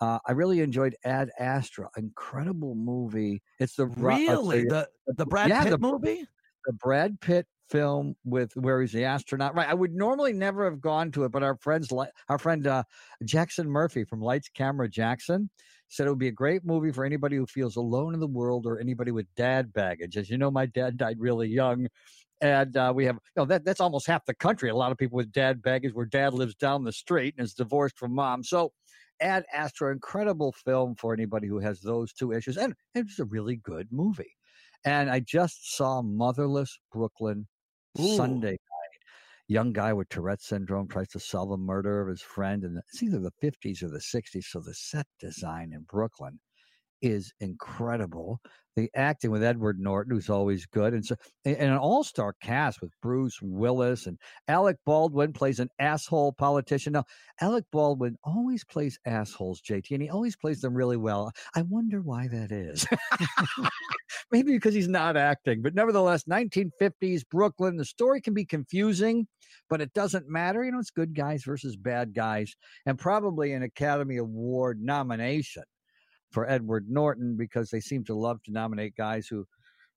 Uh, 0.00 0.18
I 0.26 0.32
really 0.32 0.60
enjoyed 0.60 0.96
Ad 1.04 1.30
Astra, 1.38 1.88
incredible 1.96 2.74
movie. 2.74 3.40
It's 3.60 3.76
the 3.76 3.84
uh, 3.84 3.94
Really, 3.96 4.64
the, 4.64 4.88
the 5.06 5.14
the 5.14 5.26
Brad 5.26 5.48
yeah, 5.48 5.62
Pitt 5.62 5.70
the- 5.70 5.78
movie? 5.78 6.26
the 6.66 6.72
Brad 6.74 7.20
Pitt 7.20 7.46
film 7.72 8.14
with 8.24 8.54
where 8.54 8.80
he's 8.82 8.92
the 8.92 9.04
astronaut. 9.04 9.54
Right. 9.54 9.68
I 9.68 9.74
would 9.74 9.94
normally 9.94 10.34
never 10.34 10.64
have 10.64 10.80
gone 10.80 11.10
to 11.12 11.24
it, 11.24 11.32
but 11.32 11.42
our 11.42 11.56
friends, 11.56 11.90
our 12.28 12.38
friend 12.38 12.66
uh, 12.66 12.84
Jackson 13.24 13.68
Murphy 13.68 14.04
from 14.04 14.20
Lights 14.20 14.50
Camera 14.50 14.88
Jackson 14.88 15.48
said 15.88 16.06
it 16.06 16.10
would 16.10 16.18
be 16.18 16.28
a 16.28 16.32
great 16.32 16.64
movie 16.64 16.92
for 16.92 17.04
anybody 17.04 17.36
who 17.36 17.46
feels 17.46 17.76
alone 17.76 18.14
in 18.14 18.20
the 18.20 18.26
world 18.26 18.66
or 18.66 18.78
anybody 18.78 19.10
with 19.10 19.26
dad 19.36 19.72
baggage. 19.72 20.16
As 20.16 20.28
you 20.30 20.38
know, 20.38 20.50
my 20.50 20.66
dad 20.66 20.98
died 20.98 21.16
really 21.18 21.48
young. 21.48 21.88
And 22.42 22.76
uh, 22.76 22.92
we 22.94 23.04
have, 23.06 23.16
you 23.16 23.40
know, 23.40 23.44
that 23.46 23.64
that's 23.64 23.80
almost 23.80 24.06
half 24.06 24.24
the 24.26 24.34
country. 24.34 24.68
A 24.68 24.76
lot 24.76 24.92
of 24.92 24.98
people 24.98 25.16
with 25.16 25.32
dad 25.32 25.62
baggage 25.62 25.94
where 25.94 26.06
dad 26.06 26.34
lives 26.34 26.54
down 26.54 26.84
the 26.84 26.92
street 26.92 27.34
and 27.38 27.44
is 27.44 27.54
divorced 27.54 27.98
from 27.98 28.14
mom. 28.14 28.42
So, 28.42 28.72
Ad 29.20 29.44
Astra, 29.54 29.92
incredible 29.92 30.52
film 30.52 30.96
for 30.96 31.14
anybody 31.14 31.46
who 31.46 31.60
has 31.60 31.80
those 31.80 32.12
two 32.12 32.32
issues. 32.32 32.56
And 32.56 32.74
it's 32.94 33.20
a 33.20 33.24
really 33.24 33.56
good 33.56 33.88
movie. 33.92 34.34
And 34.84 35.08
I 35.08 35.20
just 35.20 35.76
saw 35.76 36.02
Motherless 36.02 36.76
Brooklyn 36.92 37.46
Ooh. 38.00 38.16
Sunday 38.16 38.52
night. 38.52 38.58
young 39.48 39.72
guy 39.72 39.92
with 39.92 40.08
Tourette 40.08 40.42
syndrome 40.42 40.88
tries 40.88 41.08
to 41.08 41.20
solve 41.20 41.50
the 41.50 41.56
murder 41.56 42.00
of 42.00 42.08
his 42.08 42.22
friend, 42.22 42.64
and 42.64 42.78
it's 42.78 43.02
either 43.02 43.18
the 43.20 43.32
50s 43.42 43.82
or 43.82 43.88
the 43.88 43.98
60s. 43.98 44.44
So 44.44 44.60
the 44.60 44.74
set 44.74 45.06
design 45.20 45.72
in 45.72 45.82
Brooklyn 45.82 46.40
is 47.02 47.32
incredible. 47.40 48.40
The 48.74 48.88
acting 48.94 49.30
with 49.30 49.42
Edward 49.42 49.78
Norton, 49.78 50.14
who's 50.14 50.30
always 50.30 50.64
good, 50.64 50.94
and 50.94 51.04
so 51.04 51.14
and 51.44 51.58
an 51.58 51.76
all-star 51.76 52.34
cast 52.42 52.80
with 52.80 52.90
Bruce 53.02 53.38
Willis 53.42 54.06
and 54.06 54.16
Alec 54.48 54.78
Baldwin 54.86 55.34
plays 55.34 55.60
an 55.60 55.68
asshole 55.78 56.32
politician. 56.32 56.94
Now, 56.94 57.04
Alec 57.42 57.64
Baldwin 57.70 58.16
always 58.24 58.64
plays 58.64 58.98
assholes, 59.04 59.60
JT, 59.60 59.90
and 59.90 60.02
he 60.02 60.08
always 60.08 60.36
plays 60.36 60.62
them 60.62 60.72
really 60.72 60.96
well. 60.96 61.30
I 61.54 61.62
wonder 61.62 62.00
why 62.00 62.28
that 62.28 62.50
is. 62.50 62.86
Maybe 64.32 64.52
because 64.52 64.72
he's 64.72 64.88
not 64.88 65.18
acting, 65.18 65.60
but 65.60 65.74
nevertheless, 65.74 66.24
1950s 66.24 67.28
Brooklyn. 67.30 67.76
The 67.76 67.84
story 67.84 68.22
can 68.22 68.32
be 68.32 68.46
confusing, 68.46 69.26
but 69.68 69.82
it 69.82 69.92
doesn't 69.92 70.30
matter. 70.30 70.64
You 70.64 70.72
know, 70.72 70.78
it's 70.78 70.90
good 70.90 71.14
guys 71.14 71.44
versus 71.44 71.76
bad 71.76 72.14
guys, 72.14 72.54
and 72.86 72.98
probably 72.98 73.52
an 73.52 73.62
Academy 73.62 74.16
Award 74.16 74.80
nomination 74.80 75.64
for 76.32 76.48
Edward 76.50 76.88
Norton 76.88 77.36
because 77.36 77.70
they 77.70 77.80
seem 77.80 78.04
to 78.04 78.14
love 78.14 78.42
to 78.44 78.52
nominate 78.52 78.96
guys 78.96 79.26
who 79.28 79.46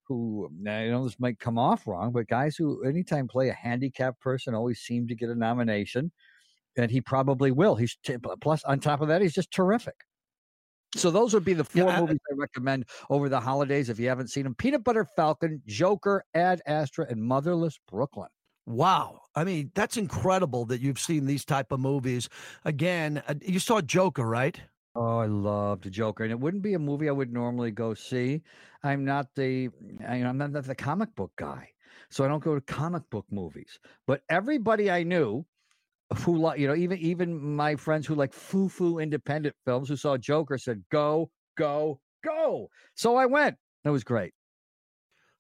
who 0.08 0.48
you 0.60 0.64
know 0.92 1.04
this 1.04 1.20
might 1.20 1.40
come 1.40 1.58
off 1.58 1.88
wrong, 1.88 2.12
but 2.12 2.28
guys 2.28 2.56
who 2.56 2.84
anytime 2.84 3.28
play 3.28 3.50
a 3.50 3.54
handicapped 3.54 4.22
person 4.22 4.54
always 4.54 4.80
seem 4.80 5.08
to 5.08 5.16
get 5.16 5.30
a 5.30 5.36
nomination, 5.36 6.12
and 6.78 6.92
he 6.92 7.02
probably 7.02 7.52
will. 7.52 7.76
He's 7.76 7.98
t- 8.04 8.18
plus 8.42 8.64
on 8.66 8.80
top 8.80 9.02
of 9.02 9.08
that, 9.08 9.22
he's 9.24 9.34
just 9.34 9.52
terrific. 9.52 9.96
So 10.96 11.10
those 11.12 11.34
would 11.34 11.44
be 11.44 11.54
the 11.54 11.64
four 11.64 11.86
Yeah, 11.86 11.98
I- 11.98 12.02
movies 12.02 12.20
I 12.32 12.36
recommend 12.36 12.86
over 13.10 13.28
the 13.30 13.40
holidays 13.40 13.90
if 13.90 14.00
you 14.00 14.08
haven't 14.08 14.30
seen 14.30 14.44
them: 14.44 14.54
Peanut 14.56 14.84
Butter 14.84 15.06
Falcon, 15.16 15.62
Joker, 15.66 16.24
Ad 16.36 16.62
Astra, 16.68 17.08
and 17.10 17.22
Motherless 17.24 17.80
Brooklyn. 17.90 18.30
Wow. 18.68 19.20
I 19.36 19.44
mean, 19.44 19.72
that's 19.76 19.98
incredible 19.98 20.66
that 20.66 20.82
you've 20.82 21.00
seen 21.00 21.26
these 21.26 21.46
type 21.46 21.72
of 21.72 21.80
movies. 21.80 22.30
Again, 22.64 23.22
uh, 23.28 23.36
you 23.42 23.60
saw 23.60 23.82
Joker, 23.82 24.26
right? 24.26 24.60
Oh, 24.96 25.20
I 25.20 25.26
loved 25.26 25.92
Joker, 25.92 26.24
and 26.24 26.32
it 26.32 26.40
wouldn't 26.40 26.64
be 26.64 26.74
a 26.74 26.80
movie 26.80 27.10
I 27.10 27.12
would 27.12 27.34
normally 27.34 27.72
go 27.72 27.94
see. 27.94 28.42
I'm 28.84 29.04
not 29.04 29.28
the, 29.36 29.70
I, 30.08 30.16
I'm 30.18 30.38
not 30.38 30.54
the 30.54 30.76
comic 30.76 31.14
book 31.16 31.32
guy, 31.38 31.70
so 32.10 32.24
I 32.24 32.30
don't 32.30 32.44
go 32.44 32.56
to 32.56 32.62
comic 32.62 33.04
book 33.10 33.26
movies. 33.30 33.78
But 34.08 34.22
everybody 34.30 34.90
I 34.90 35.04
knew, 35.04 35.46
who 36.20 36.38
like, 36.38 36.60
you 36.60 36.68
know, 36.68 36.76
even 36.76 37.00
even 37.00 37.56
my 37.56 37.76
friends 37.76 38.08
who 38.08 38.16
like 38.16 38.34
foo 38.34 38.70
foo 38.70 39.00
independent 39.00 39.56
films, 39.66 39.90
who 39.90 39.96
saw 39.98 40.18
Joker, 40.18 40.58
said, 40.58 40.84
"Go, 40.92 41.30
go, 41.58 42.00
go!" 42.24 42.70
So 42.94 43.16
I 43.16 43.26
went. 43.26 43.58
That 43.84 43.92
was 43.92 44.04
great. 44.04 44.34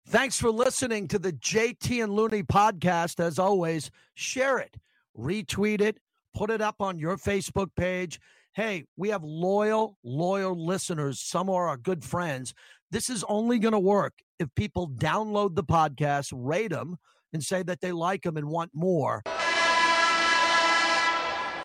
Thanks 0.07 0.39
for 0.39 0.51
listening 0.51 1.07
to 1.09 1.19
the 1.19 1.33
JT 1.33 2.03
and 2.03 2.13
Looney 2.13 2.43
podcast. 2.43 3.19
As 3.19 3.39
always, 3.39 3.89
share 4.15 4.57
it, 4.57 4.75
retweet 5.17 5.81
it, 5.81 5.99
put 6.35 6.49
it 6.49 6.61
up 6.61 6.81
on 6.81 6.99
your 6.99 7.17
Facebook 7.17 7.69
page. 7.75 8.19
Hey, 8.55 8.85
we 8.95 9.09
have 9.09 9.21
loyal, 9.21 9.97
loyal 10.01 10.65
listeners. 10.65 11.19
Some 11.19 11.49
are 11.49 11.67
our 11.67 11.75
good 11.75 12.05
friends. 12.05 12.53
This 12.89 13.09
is 13.09 13.21
only 13.27 13.59
going 13.59 13.73
to 13.73 13.79
work 13.79 14.13
if 14.39 14.47
people 14.55 14.87
download 14.87 15.55
the 15.55 15.63
podcast, 15.65 16.31
rate 16.33 16.71
them, 16.71 16.95
and 17.33 17.43
say 17.43 17.63
that 17.63 17.81
they 17.81 17.91
like 17.91 18.21
them 18.21 18.37
and 18.37 18.47
want 18.47 18.71
more. 18.73 19.23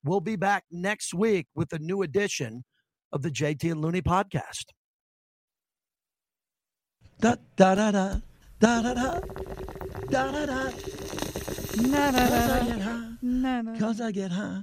We'll 0.03 0.21
be 0.21 0.35
back 0.35 0.65
next 0.73 1.15
week 1.15 1.47
with 1.55 1.73
a 1.73 1.79
new 1.79 2.03
edition 2.03 2.65
of 3.13 3.23
the 3.23 3.31
JT 3.31 3.71
and 3.71 3.81
Looney 3.81 4.03
podcast. 4.03 4.65
Da 7.21 7.37
da 7.55 7.77
da 7.77 7.93
da 7.93 8.21
da 8.59 8.83
da 8.83 8.95
da 8.95 9.21
da 10.11 10.33
da 10.33 10.47
da. 10.47 10.71
Cause 11.71 12.51
I 12.51 12.65
get 12.67 12.81
high. 12.81 13.79
Cause 13.79 14.01
I 14.01 14.11
get 14.11 14.33
high. 14.33 14.63